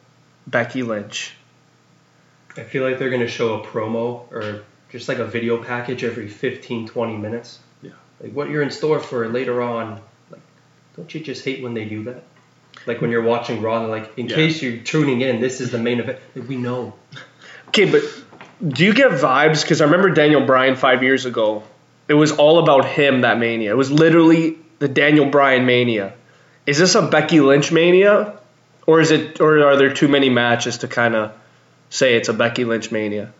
Becky 0.46 0.84
Lynch? 0.84 1.34
I 2.56 2.64
feel 2.64 2.84
like 2.84 3.00
they're 3.00 3.10
going 3.10 3.22
to 3.22 3.28
show 3.28 3.60
a 3.62 3.66
promo 3.66 4.32
or 4.32 4.64
just 4.90 5.10
like 5.10 5.18
a 5.18 5.26
video 5.26 5.62
package 5.64 6.04
every 6.04 6.28
15, 6.30 6.88
20 6.88 7.18
minutes. 7.18 7.60
Yeah. 7.82 7.92
Like 8.22 8.32
what 8.34 8.50
you're 8.50 8.62
in 8.62 8.70
store 8.70 9.00
for 9.00 9.28
later 9.28 9.62
on. 9.62 10.00
Like, 10.30 10.42
don't 10.96 11.14
you 11.14 11.20
just 11.20 11.44
hate 11.44 11.64
when 11.64 11.74
they 11.74 11.86
do 11.86 12.04
that? 12.04 12.24
Like 12.86 13.02
when 13.02 13.10
you're 13.10 13.24
watching 13.24 13.62
Raw, 13.64 13.82
like, 13.88 14.18
in 14.18 14.28
Yeah. 14.30 14.36
case 14.36 14.62
you're 14.62 14.78
tuning 14.78 15.22
in, 15.22 15.42
this 15.42 15.60
is 15.62 15.72
the 15.72 15.80
main 15.80 16.00
event. 16.00 16.20
Like, 16.36 16.48
we 16.48 16.58
know. 16.58 16.94
Okay, 17.70 17.90
but 17.92 18.04
do 18.66 18.86
you 18.86 18.94
get 18.94 19.12
vibes? 19.12 19.62
Because 19.62 19.82
I 19.82 19.86
remember 19.86 20.10
Daniel 20.10 20.46
Bryan 20.46 20.76
five 20.76 21.04
years 21.04 21.26
ago. 21.26 21.64
It 22.08 22.14
was 22.14 22.32
all 22.32 22.60
about 22.60 22.86
him 22.86 23.22
that 23.22 23.40
mania. 23.40 23.72
It 23.72 23.78
was 23.78 23.92
literally 23.92 24.58
the 24.80 24.88
Daniel 24.88 25.30
Bryan 25.30 25.66
mania. 25.66 26.14
Is 26.66 26.78
this 26.78 26.96
a 26.96 27.02
Becky 27.02 27.40
Lynch 27.40 27.72
mania, 27.72 28.40
or 28.88 29.02
is 29.02 29.12
it, 29.12 29.40
or 29.40 29.68
are 29.68 29.78
there 29.78 29.94
too 29.94 30.08
many 30.08 30.30
matches 30.30 30.80
to 30.80 30.88
kind 30.88 31.16
of 31.16 31.34
say 31.90 32.16
it's 32.16 32.30
a 32.30 32.34
Becky 32.34 32.66
Lynch 32.66 32.92
mania? 32.92 33.34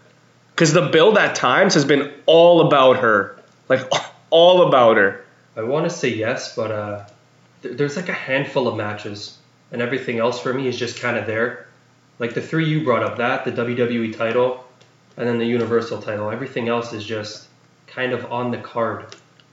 Because 0.52 0.74
the 0.74 0.90
build 0.90 1.18
at 1.18 1.36
times 1.36 1.74
has 1.74 1.86
been 1.86 2.12
all 2.26 2.68
about 2.68 2.98
her, 2.98 3.38
like 3.70 3.82
all 4.30 4.68
about 4.68 4.98
her. 4.98 5.26
I 5.56 5.64
want 5.64 5.86
to 5.86 5.90
say 5.90 6.10
yes, 6.10 6.56
but 6.56 6.72
uh, 6.72 7.06
th- 7.62 7.78
there's 7.78 7.96
like 7.96 8.10
a 8.10 8.14
handful 8.14 8.68
of 8.68 8.76
matches, 8.76 9.38
and 9.72 9.82
everything 9.82 10.20
else 10.20 10.40
for 10.40 10.54
me 10.54 10.68
is 10.68 10.78
just 10.78 11.00
kind 11.00 11.18
of 11.18 11.26
there. 11.26 11.68
Like 12.20 12.34
the 12.34 12.42
three 12.42 12.70
you 12.70 12.84
brought 12.84 13.04
up, 13.04 13.18
that 13.18 13.46
the 13.46 13.52
WWE 13.52 14.16
title, 14.18 14.66
and 15.18 15.28
then 15.28 15.38
the 15.38 15.46
Universal 15.46 16.02
title. 16.02 16.30
Everything 16.30 16.68
else 16.68 16.94
is 16.94 17.06
just 17.06 17.48
kind 17.88 18.14
of 18.14 18.32
on 18.32 18.52
the 18.52 18.58
card. 18.58 19.06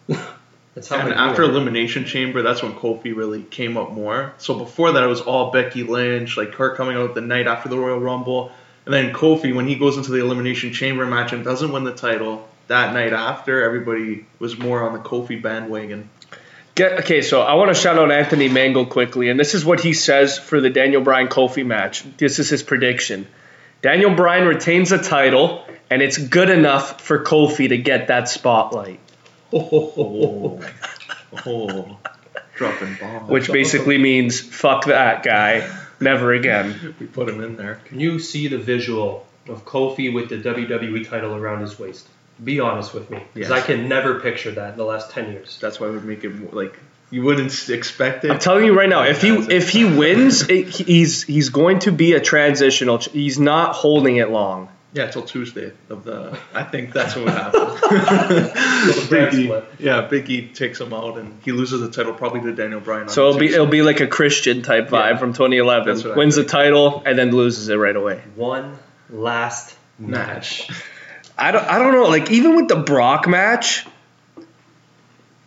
That's 0.75 0.89
how 0.89 0.99
And 0.99 1.13
after 1.13 1.43
feel. 1.43 1.51
Elimination 1.51 2.07
Chamber, 2.07 2.41
that's 2.41 2.63
when 2.63 2.73
Kofi 2.73 3.15
really 3.15 3.43
came 3.43 3.77
up 3.77 3.93
more. 3.93 4.33
So 4.39 4.59
before 4.59 4.93
that, 4.93 5.03
it 5.03 5.07
was 5.07 5.21
all 5.21 5.51
Becky 5.51 5.83
Lynch, 5.83 6.39
like 6.39 6.55
her 6.55 6.75
coming 6.75 6.97
out 6.97 7.15
the 7.15 7.21
night 7.21 7.47
after 7.47 7.69
the 7.69 7.77
Royal 7.77 8.01
Rumble. 8.01 8.51
And 8.87 8.95
then 8.95 9.13
Kofi, 9.13 9.55
when 9.55 9.69
he 9.69 9.77
goes 9.77 9.99
into 9.99 10.13
the 10.13 10.21
Elimination 10.21 10.73
Chamber 10.73 11.05
match 11.05 11.35
and 11.35 11.45
doesn't 11.45 11.71
win 11.71 11.85
the 11.85 11.95
title, 11.95 12.49
that 12.69 12.95
night 12.95 13.13
after, 13.13 13.63
everybody 13.63 14.25
was 14.39 14.59
more 14.59 14.83
on 14.83 14.95
the 14.95 14.99
Kofi 14.99 15.41
bandwagon. 15.41 16.09
Get, 16.75 17.01
okay, 17.01 17.21
so 17.21 17.43
I 17.43 17.55
want 17.55 17.69
to 17.69 17.75
shout 17.75 17.99
out 17.99 18.11
Anthony 18.11 18.49
Mango 18.49 18.87
quickly, 18.87 19.29
and 19.29 19.39
this 19.39 19.55
is 19.55 19.63
what 19.63 19.81
he 19.81 19.93
says 19.93 20.39
for 20.39 20.59
the 20.59 20.71
Daniel 20.71 21.03
Bryan 21.03 21.29
Kofi 21.29 21.67
match. 21.67 22.03
This 22.17 22.39
is 22.39 22.49
his 22.49 22.63
prediction. 22.63 23.27
Daniel 23.83 24.15
Bryan 24.15 24.47
retains 24.47 24.91
the 24.91 24.99
title, 24.99 25.65
and 25.91 26.01
it's 26.03 26.17
good 26.17 26.49
enough 26.51 27.01
for 27.01 27.23
Kofi 27.25 27.69
to 27.69 27.77
get 27.79 28.07
that 28.09 28.29
spotlight, 28.29 29.01
Oh, 29.53 30.61
oh 31.47 31.99
dropping 32.57 32.97
bombs. 33.01 33.29
which 33.31 33.51
basically 33.51 33.99
means 33.99 34.41
fuck 34.41 34.85
that 34.87 35.23
guy, 35.23 35.69
never 36.01 36.33
again. 36.33 36.95
we 37.01 37.07
put 37.07 37.29
him 37.29 37.43
in 37.43 37.57
there. 37.57 37.81
Can 37.87 37.99
you 38.01 38.19
see 38.19 38.49
the 38.49 38.59
visual 38.59 39.27
of 39.49 39.65
Kofi 39.65 40.13
with 40.13 40.29
the 40.29 40.37
WWE 40.37 41.09
title 41.09 41.35
around 41.35 41.61
his 41.61 41.79
waist? 41.79 42.07
Be 42.43 42.61
honest 42.61 42.95
with 42.95 43.11
me, 43.11 43.23
because 43.35 43.51
Yes. 43.51 43.63
I 43.63 43.67
can 43.67 43.89
never 43.89 44.21
picture 44.21 44.53
that 44.53 44.73
in 44.73 44.79
the 44.79 44.85
last 44.85 45.11
ten 45.11 45.31
years. 45.33 45.59
That's 45.61 45.79
why 45.81 45.89
it 45.89 45.91
would 45.91 46.05
make 46.05 46.25
it 46.25 46.55
like 46.55 46.79
you 47.13 47.23
wouldn't 47.23 47.69
expect 47.69 48.25
it. 48.25 48.31
I'm 48.33 48.39
telling 48.41 48.65
you 48.65 48.77
right 48.77 48.89
now, 48.89 49.05
if 49.05 49.23
he 49.23 49.29
if 49.29 49.69
he 49.69 49.85
wins, 49.85 50.49
it, 50.49 50.67
he's 50.69 51.23
he's 51.23 51.51
going 51.51 51.79
to 51.81 51.93
be 51.93 52.15
a 52.15 52.21
transitional. 52.21 52.99
He's 52.99 53.39
not 53.39 53.75
holding 53.77 54.17
it 54.17 54.31
long. 54.31 54.69
Yeah, 54.95 55.07
till 55.11 55.23
Tuesday 55.23 55.73
of 55.89 56.05
the. 56.05 56.39
I 56.53 56.65
think 56.65 56.93
that's 56.93 57.15
what 57.17 57.25
would 57.25 57.33
happen. 57.35 59.09
Big 59.11 59.35
E, 59.35 59.63
yeah, 59.79 60.03
Big 60.03 60.29
E 60.29 60.49
takes 60.49 60.81
him 60.81 60.93
out 60.93 61.17
and 61.19 61.39
he 61.43 61.53
loses 61.53 61.81
the 61.81 61.91
title 61.91 62.13
probably 62.13 62.41
to 62.43 62.53
Daniel 62.53 62.81
Bryan. 62.81 63.09
So 63.09 63.29
it'll 63.29 63.41
be 63.41 63.47
it'll 63.55 63.67
be 63.67 63.83
like 63.83 64.01
a 64.01 64.07
Christian 64.07 64.63
type 64.63 64.89
vibe 64.89 65.13
Yeah. 65.13 65.17
from 65.19 65.33
2011. 65.33 65.87
That's 65.87 66.05
what 66.05 66.13
I 66.15 66.17
Wins 66.17 66.37
the 66.37 66.45
title 66.45 67.03
and 67.07 67.19
then 67.19 67.31
loses 67.31 67.69
it 67.69 67.77
right 67.77 67.97
away. 67.97 68.23
One 68.35 68.79
last 69.09 69.75
match. 69.99 70.69
I 71.39 71.53
don't 71.53 71.65
I 71.65 71.79
don't 71.79 71.93
know. 71.95 72.05
Like 72.05 72.31
even 72.31 72.57
with 72.57 72.69
the 72.69 72.77
Brock 72.77 73.27
match, 73.27 73.87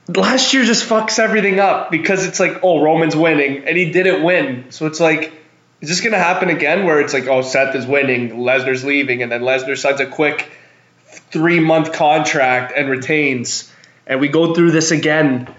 last 0.08 0.54
year 0.54 0.64
just 0.64 0.88
fucks 0.88 1.20
everything 1.20 1.60
up 1.60 1.92
because 1.92 2.26
it's 2.26 2.40
like 2.40 2.64
oh 2.64 2.82
Roman's 2.82 3.16
winning 3.16 3.66
and 3.66 3.78
he 3.78 3.92
didn't 3.92 4.24
win. 4.24 4.72
So 4.72 4.86
it's 4.86 5.00
like 5.00 5.34
is 5.82 5.90
this 5.90 6.02
gonna 6.02 6.18
happen 6.18 6.50
again 6.50 6.86
where 6.86 7.02
it's 7.02 7.14
like 7.14 7.28
oh 7.28 7.42
Seth 7.42 7.76
is 7.76 7.86
winning, 7.86 8.32
Lesnar's 8.32 8.84
leaving, 8.84 9.24
and 9.24 9.32
then 9.32 9.42
Lesnar 9.42 9.78
signs 9.78 10.00
a 10.00 10.06
quick 10.06 10.50
three 11.08 11.60
month 11.60 11.94
contract 11.94 12.74
and 12.76 12.90
retains, 12.90 13.72
and 14.06 14.20
we 14.20 14.28
go 14.28 14.54
through 14.54 14.72
this 14.72 14.92
again. 14.92 15.54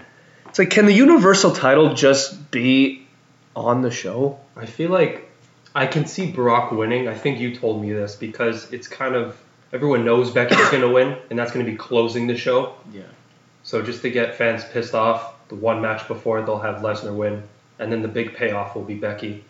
It's 0.47 0.59
like 0.59 0.69
can 0.69 0.85
the 0.85 0.93
Universal 0.93 1.53
title 1.53 1.93
just 1.93 2.51
be 2.51 3.07
on 3.55 3.81
the 3.81 3.91
show? 3.91 4.39
I 4.55 4.65
feel 4.65 4.91
like 4.91 5.29
I 5.75 5.85
can 5.85 6.05
see 6.05 6.31
Brock 6.31 6.71
winning. 6.71 7.07
I 7.07 7.15
think 7.15 7.39
you 7.39 7.55
told 7.55 7.81
me 7.81 7.91
this 7.91 8.15
because 8.15 8.71
it's 8.71 8.87
kind 8.87 9.15
of 9.15 9.39
everyone 9.71 10.05
knows 10.05 10.31
Becky's 10.31 10.69
going 10.69 10.81
to 10.81 10.89
win, 10.89 11.17
and 11.29 11.37
that's 11.37 11.51
going 11.51 11.65
to 11.65 11.71
be 11.71 11.77
closing 11.77 12.27
the 12.27 12.37
show. 12.37 12.73
Yeah. 12.91 13.03
So 13.67 13.81
just 13.81 14.01
to 14.03 14.09
get 14.09 14.35
fans 14.35 14.63
pissed 14.63 14.95
off, 14.95 15.33
the 15.49 15.55
one 15.55 15.81
match 15.81 16.07
before 16.07 16.41
they'll 16.41 16.57
have 16.59 16.77
Lesnar 16.77 17.13
win, 17.13 17.43
and 17.77 17.91
then 17.91 18.01
the 18.01 18.07
big 18.07 18.33
payoff 18.33 18.73
will 18.75 18.85
be 18.85 18.95
Becky. 18.95 19.43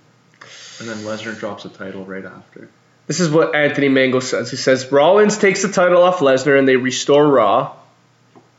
And 0.79 0.89
then 0.89 0.97
Lesnar 0.97 1.37
drops 1.37 1.65
a 1.65 1.69
title 1.69 2.03
right 2.03 2.25
after. 2.25 2.67
This 3.05 3.19
is 3.19 3.29
what 3.29 3.53
Anthony 3.53 3.89
Mango 3.89 4.19
says. 4.19 4.49
He 4.49 4.57
says 4.57 4.91
Rollins 4.91 5.37
takes 5.37 5.61
the 5.61 5.71
title 5.71 6.01
off 6.01 6.17
Lesnar 6.17 6.57
and 6.57 6.67
they 6.67 6.77
restore 6.77 7.27
Raw, 7.27 7.75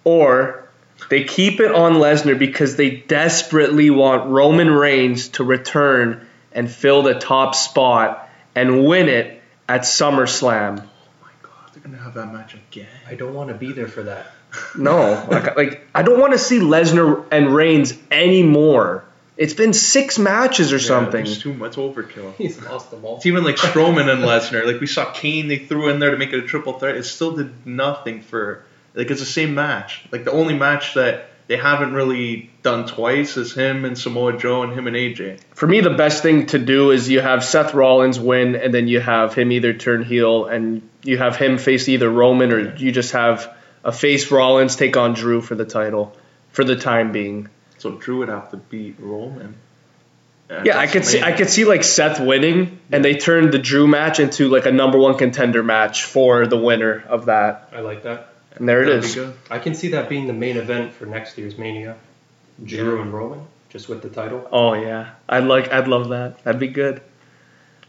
or 0.05 0.69
they 1.11 1.25
keep 1.25 1.59
it 1.59 1.75
on 1.75 1.95
Lesnar 1.95 2.39
because 2.39 2.77
they 2.77 2.91
desperately 2.91 3.91
want 3.91 4.31
Roman 4.31 4.71
Reigns 4.71 5.31
to 5.31 5.43
return 5.45 6.25
and 6.53 6.71
fill 6.71 7.03
the 7.03 7.15
top 7.15 7.57
spot 7.57 8.31
and 8.55 8.87
win 8.87 9.09
it 9.09 9.43
at 9.69 9.81
SummerSlam. 9.81 10.79
Oh 10.79 10.85
my 11.21 11.31
god, 11.43 11.73
they're 11.73 11.83
gonna 11.83 11.99
have 11.99 12.15
that 12.15 12.33
match 12.33 12.55
again. 12.55 12.87
I 13.09 13.17
don't 13.17 13.35
want 13.35 13.49
to 13.49 13.57
be 13.57 13.73
there 13.73 13.89
for 13.89 14.05
that. 14.05 14.35
No, 14.77 15.27
like, 15.31 15.57
like 15.57 15.87
I 15.95 16.03
don't 16.03 16.19
want 16.19 16.33
to 16.33 16.39
see 16.39 16.59
Lesnar 16.59 17.25
and 17.31 17.55
Reigns 17.55 17.95
anymore. 18.11 19.05
It's 19.37 19.55
been 19.55 19.73
six 19.73 20.19
matches 20.19 20.73
or 20.73 20.81
something. 20.81 21.25
It's 21.25 21.39
too 21.39 21.55
much 21.55 21.77
overkill. 21.77 22.35
He's 22.35 22.61
lost 22.61 22.91
them 22.91 23.05
all. 23.05 23.17
It's 23.17 23.27
even 23.27 23.45
like 23.45 23.57
Strowman 23.57 24.11
and 24.11 24.23
Lesnar. 24.23 24.67
Like 24.67 24.81
we 24.81 24.89
saw 24.89 25.13
Kane, 25.13 25.47
they 25.47 25.59
threw 25.59 25.89
in 25.91 26.01
there 26.01 26.11
to 26.11 26.17
make 26.17 26.33
it 26.33 26.43
a 26.43 26.47
triple 26.47 26.73
threat. 26.73 26.97
It 26.97 27.05
still 27.05 27.37
did 27.37 27.67
nothing 27.67 28.23
for. 28.23 28.65
Like 28.95 29.11
it's 29.11 29.21
the 29.21 29.27
same 29.27 29.55
match. 29.55 30.05
Like 30.11 30.25
the 30.25 30.33
only 30.33 30.55
match 30.55 30.95
that 30.95 31.29
they 31.47 31.57
haven't 31.57 31.95
really 31.95 32.51
done 32.63 32.87
twice 32.87 33.37
is 33.37 33.55
him 33.55 33.85
and 33.85 33.97
Samoa 33.97 34.37
Joe 34.37 34.65
and 34.65 34.73
him 34.73 34.87
and 34.87 34.97
AJ. 34.97 35.41
For 35.55 35.67
me, 35.67 35.81
the 35.81 35.91
best 35.91 36.23
thing 36.23 36.47
to 36.47 36.59
do 36.59 36.91
is 36.91 37.09
you 37.09 37.21
have 37.21 37.45
Seth 37.45 37.75
Rollins 37.75 38.21
win, 38.21 38.55
and 38.55 38.73
then 38.73 38.87
you 38.87 39.01
have 39.01 39.35
him 39.35 39.51
either 39.53 39.73
turn 39.73 40.05
heel, 40.05 40.47
and 40.47 40.89
you 41.03 41.17
have 41.17 41.37
him 41.37 41.59
face 41.59 41.89
either 41.89 42.11
Roman, 42.11 42.53
or 42.53 42.77
you 42.77 42.93
just 42.93 43.13
have 43.13 43.55
a 43.85 43.93
face 43.93 44.31
Rollins 44.31 44.77
take 44.77 44.97
on 44.97 45.15
Drew 45.15 45.41
for 45.41 45.55
the 45.55 45.65
title 45.65 46.17
for 46.53 46.65
the 46.65 46.77
time 46.77 47.13
being. 47.13 47.49
So 47.79 47.93
Drew 47.93 48.19
would 48.19 48.29
have 48.29 48.51
to 48.51 48.57
beat 48.57 48.97
Roman. 48.99 49.55
at 50.51 50.67
Yeah, 50.67 50.79
I 50.79 50.87
could 50.87 51.05
see, 51.05 51.23
I 51.23 51.33
could 51.33 51.49
see 51.49 51.65
like 51.65 51.85
Seth 51.85 52.19
winning, 52.21 52.81
and 52.91 53.05
they 53.05 53.15
turn 53.17 53.51
the 53.51 53.59
Drew 53.59 53.87
match 53.87 54.19
into 54.21 54.49
like 54.49 54.67
a 54.67 54.73
number 54.73 54.99
one 54.99 55.17
contender 55.17 55.63
match 55.63 56.05
for 56.05 56.47
the 56.47 56.57
winner 56.59 57.05
of 57.09 57.27
that, 57.27 57.71
I 57.73 57.81
like 57.81 58.03
that. 58.03 58.33
and 58.57 58.69
there 58.69 58.83
it 58.83 58.87
That'd 58.87 59.03
be 59.03 59.07
is. 59.09 59.15
good. 59.15 59.35
I 59.51 59.59
can 59.59 59.75
see 59.75 59.89
that 59.89 60.09
being 60.09 60.27
the 60.27 60.33
main 60.33 60.57
event 60.57 60.93
for 60.95 61.07
next 61.07 61.39
year's 61.39 61.57
Mania. 61.57 61.97
Drew 62.65 62.97
Yeah. 62.97 63.03
and 63.03 63.13
Roman, 63.13 63.43
just 63.69 63.89
with 63.89 64.03
the 64.03 64.09
title. 64.09 64.49
Oh 64.51 64.73
yeah, 64.75 65.11
I'd 65.29 65.45
like, 65.45 65.71
I'd 65.73 65.87
love 65.87 66.09
that. 66.09 66.43
That'd 66.43 66.59
be 66.61 66.69
good. 66.69 67.01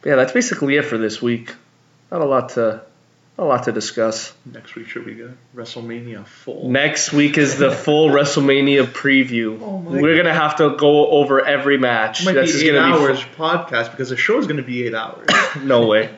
But 0.01 0.09
yeah, 0.11 0.15
that's 0.17 0.31
basically 0.33 0.75
it 0.77 0.83
for 0.85 0.97
this 0.99 1.21
week. 1.21 1.55
Not 2.11 2.21
a 2.21 2.25
lot 2.25 2.49
to, 2.49 2.61
not 2.71 2.83
a 3.39 3.45
lot 3.45 3.63
to 3.63 3.71
discuss. 3.71 4.33
Next 4.45 4.75
week 4.75 4.87
should 4.87 5.05
be 5.05 5.15
good. 5.15 5.37
WrestleMania 5.55 6.25
full. 6.25 6.69
Next 6.69 7.13
week 7.13 7.37
is 7.37 7.57
the 7.57 7.71
full 7.71 8.09
WrestleMania 8.09 8.85
preview. 8.85 9.61
Oh 9.61 9.79
my 9.79 10.01
We're 10.01 10.17
gonna 10.17 10.33
have 10.33 10.57
to 10.57 10.75
go 10.75 11.09
over 11.09 11.45
every 11.45 11.77
match. 11.77 12.21
It 12.21 12.25
might 12.25 12.33
That's 12.33 12.53
be 12.53 12.67
eight 12.67 12.73
gonna 12.73 12.95
hours 12.95 13.21
podcast 13.37 13.91
because 13.91 14.09
the 14.09 14.17
show 14.17 14.37
is 14.39 14.45
going 14.45 14.57
to 14.57 14.63
be 14.63 14.85
eight 14.85 14.93
hours. 14.93 15.27
no 15.61 15.87
way. 15.87 16.09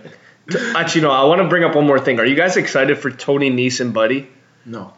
Actually, 0.75 1.01
no. 1.01 1.11
I 1.11 1.25
want 1.25 1.41
to 1.41 1.47
bring 1.47 1.63
up 1.63 1.75
one 1.75 1.85
more 1.85 1.99
thing. 1.99 2.19
Are 2.19 2.25
you 2.25 2.35
guys 2.35 2.57
excited 2.57 2.97
for 2.97 3.11
Tony 3.11 3.51
Nese 3.51 3.79
and 3.81 3.93
Buddy? 3.93 4.27
no, 4.65 4.93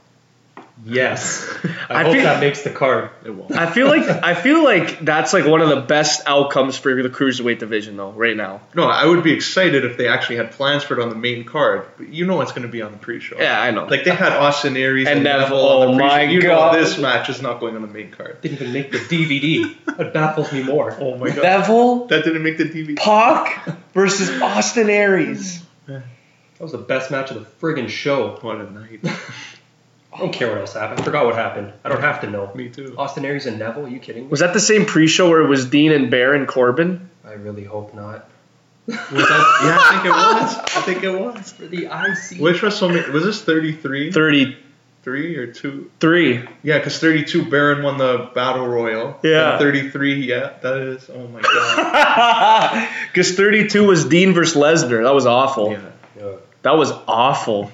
Yes. 0.86 1.48
I, 1.90 2.02
I 2.02 2.04
hope 2.04 2.14
feel- 2.14 2.24
that 2.24 2.40
makes 2.40 2.64
the 2.64 2.70
card. 2.70 3.10
it 3.24 3.30
won't. 3.30 3.52
I 3.54 3.72
feel 3.72 3.88
like 3.88 4.04
I 4.04 4.34
feel 4.36 4.64
like 4.64 5.00
that's 5.00 5.32
like 5.34 5.46
one 5.46 5.62
of 5.62 5.70
the 5.70 5.82
best 5.82 6.22
outcomes 6.26 6.78
for 6.78 7.02
the 7.02 7.10
cruiserweight 7.10 7.60
division 7.60 7.96
though. 7.98 8.12
Right 8.12 8.36
now. 8.36 8.62
No, 8.76 8.84
I 8.84 9.06
would 9.06 9.24
be 9.24 9.34
excited 9.34 9.86
if 9.86 9.98
they 9.98 10.08
actually 10.08 10.36
had 10.38 10.52
plans 10.52 10.84
for 10.84 11.00
it 11.00 11.02
on 11.04 11.10
the 11.10 11.16
main 11.16 11.46
card. 11.46 11.86
But 11.98 12.10
you 12.10 12.26
know 12.26 12.42
it's 12.42 12.52
going 12.52 12.64
to 12.64 12.68
be 12.68 12.82
on 12.82 12.92
the 12.92 12.98
pre-show. 12.98 13.38
Yeah, 13.40 13.60
I 13.62 13.72
know. 13.72 13.86
Like 13.86 14.04
they 14.04 14.12
had 14.12 14.34
Austin 14.34 14.76
Aries 14.76 15.08
And 15.08 15.16
and, 15.18 15.24
Neville, 15.24 15.42
Neville. 15.58 15.68
on 15.68 15.80
the 15.80 15.94
oh 15.94 15.98
pre-show. 15.98 16.16
my 16.16 16.22
you 16.24 16.42
God. 16.42 16.74
know 16.74 16.80
this 16.80 16.98
match 16.98 17.30
is 17.30 17.42
not 17.42 17.60
going 17.60 17.76
on 17.76 17.82
the 17.82 17.88
main 17.88 18.12
card. 18.12 18.42
Didn't 18.42 18.60
even 18.62 18.74
make 18.74 18.92
the 18.92 18.98
DVD. 19.00 19.76
that 19.98 20.14
baffles 20.14 20.52
me 20.52 20.64
more. 20.64 20.96
Oh 21.00 21.18
my 21.18 21.30
god, 21.30 21.44
Neville, 21.44 22.06
that 22.08 22.24
didn't 22.24 22.44
make 22.44 22.58
the 22.58 22.66
DVD. 22.66 22.98
Pac 22.98 23.68
versus 23.94 24.42
Austin 24.42 24.90
Aries. 24.90 25.64
That 25.88 26.04
was 26.60 26.72
the 26.72 26.78
best 26.78 27.10
match 27.12 27.32
of 27.32 27.40
the 27.40 27.46
friggin' 27.46 27.90
show. 27.90 28.38
What 28.42 28.62
a 28.62 28.72
night. 28.72 29.00
I 30.14 30.18
don't 30.20 30.32
care 30.34 30.50
what 30.50 30.60
else 30.60 30.74
happened. 30.74 31.00
I 31.00 31.04
forgot 31.04 31.26
what 31.26 31.36
happened. 31.36 31.74
I 31.84 31.90
don't 31.90 32.02
have 32.02 32.22
to 32.22 32.30
know. 32.30 32.52
Me 32.56 32.70
too. 32.70 32.96
Austin 32.98 33.26
Aries 33.26 33.46
and 33.46 33.58
Neville? 33.60 33.86
Are 33.86 33.90
you 33.90 34.00
kidding 34.00 34.24
me? 34.24 34.30
Was 34.30 34.42
that 34.42 34.54
the 34.54 34.60
same 34.60 34.86
pre-show 34.86 35.30
where 35.30 35.42
it 35.42 35.48
was 35.48 35.66
Dean 35.66 35.92
and 35.92 36.12
Bear 36.12 36.34
and 36.34 36.48
Corbin? 36.48 37.10
I 37.26 37.34
really 37.34 37.64
hope 37.64 37.94
not. 37.94 38.30
Was 38.86 38.98
that? 38.98 39.60
Yeah, 39.64 39.78
I 39.80 39.92
think 39.94 40.06
it 40.06 40.10
was. 40.10 40.58
I 40.58 40.82
think 40.82 41.04
it 41.04 41.10
was. 41.20 41.52
For 41.58 41.66
the 41.68 41.86
IC. 41.86 42.40
Which 42.42 42.58
WrestleMania 42.62 43.10
was 43.14 43.24
this? 43.24 43.42
33, 43.42 44.12
Thirty-three. 44.12 45.36
or 45.38 45.48
two? 45.48 45.90
3. 46.00 46.44
Yeah, 46.64 46.78
because 46.80 47.00
32 47.00 47.46
Baron 47.50 47.82
won 47.84 47.98
the 47.98 48.30
Battle 48.36 48.68
Royal. 48.68 49.18
Yeah. 49.24 49.52
And 49.54 49.60
33, 49.60 50.26
yeah, 50.28 50.54
that 50.62 50.78
is. 50.78 51.10
Oh 51.14 51.28
my 51.30 51.42
god. 51.42 52.90
Because 53.14 53.36
32 53.36 53.86
was 53.86 54.06
Dean 54.06 54.34
versus 54.34 54.56
Lesnar. 54.62 55.04
That 55.04 55.14
was 55.14 55.26
awful. 55.26 55.72
yeah. 55.72 55.80
Yeah. 56.20 56.32
That 56.64 56.78
was 56.78 56.92
awful. 57.08 57.72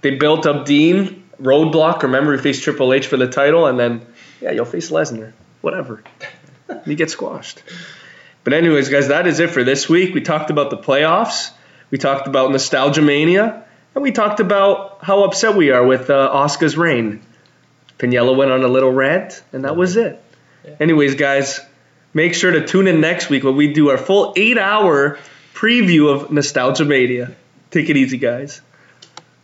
They 0.00 0.14
built 0.16 0.46
up 0.46 0.64
Dean, 0.66 1.17
Roadblock. 1.40 2.02
Remember, 2.02 2.36
he 2.36 2.42
faced 2.42 2.62
Triple 2.62 2.92
H 2.92 3.06
for 3.06 3.16
the 3.16 3.28
title, 3.28 3.66
and 3.66 3.78
then, 3.78 4.06
yeah, 4.40 4.50
you'll 4.50 4.64
face 4.64 4.90
Lesnar. 4.90 5.32
Whatever. 5.60 6.02
you 6.86 6.94
get 6.94 7.10
squashed. 7.10 7.62
But, 8.44 8.52
anyways, 8.52 8.88
guys, 8.88 9.08
that 9.08 9.26
is 9.26 9.40
it 9.40 9.50
for 9.50 9.64
this 9.64 9.88
week. 9.88 10.14
We 10.14 10.20
talked 10.20 10.50
about 10.50 10.70
the 10.70 10.78
playoffs, 10.78 11.50
we 11.90 11.98
talked 11.98 12.26
about 12.26 12.50
Nostalgia 12.50 13.02
Mania, 13.02 13.64
and 13.94 14.02
we 14.02 14.12
talked 14.12 14.40
about 14.40 14.98
how 15.02 15.24
upset 15.24 15.56
we 15.56 15.70
are 15.70 15.84
with 15.84 16.10
uh, 16.10 16.30
Asuka's 16.32 16.76
reign. 16.76 17.22
Pagniello 17.98 18.36
went 18.36 18.50
on 18.50 18.62
a 18.62 18.68
little 18.68 18.92
rant, 18.92 19.42
and 19.52 19.64
that 19.64 19.76
was 19.76 19.96
it. 19.96 20.22
Yeah. 20.64 20.76
Anyways, 20.80 21.16
guys, 21.16 21.60
make 22.14 22.34
sure 22.34 22.52
to 22.52 22.66
tune 22.66 22.86
in 22.86 23.00
next 23.00 23.28
week 23.28 23.42
when 23.44 23.56
we 23.56 23.72
do 23.72 23.90
our 23.90 23.98
full 23.98 24.34
eight 24.36 24.58
hour 24.58 25.18
preview 25.54 26.14
of 26.14 26.30
Nostalgia 26.30 26.84
Mania. 26.84 27.34
Take 27.70 27.90
it 27.90 27.96
easy, 27.96 28.18
guys. 28.18 28.60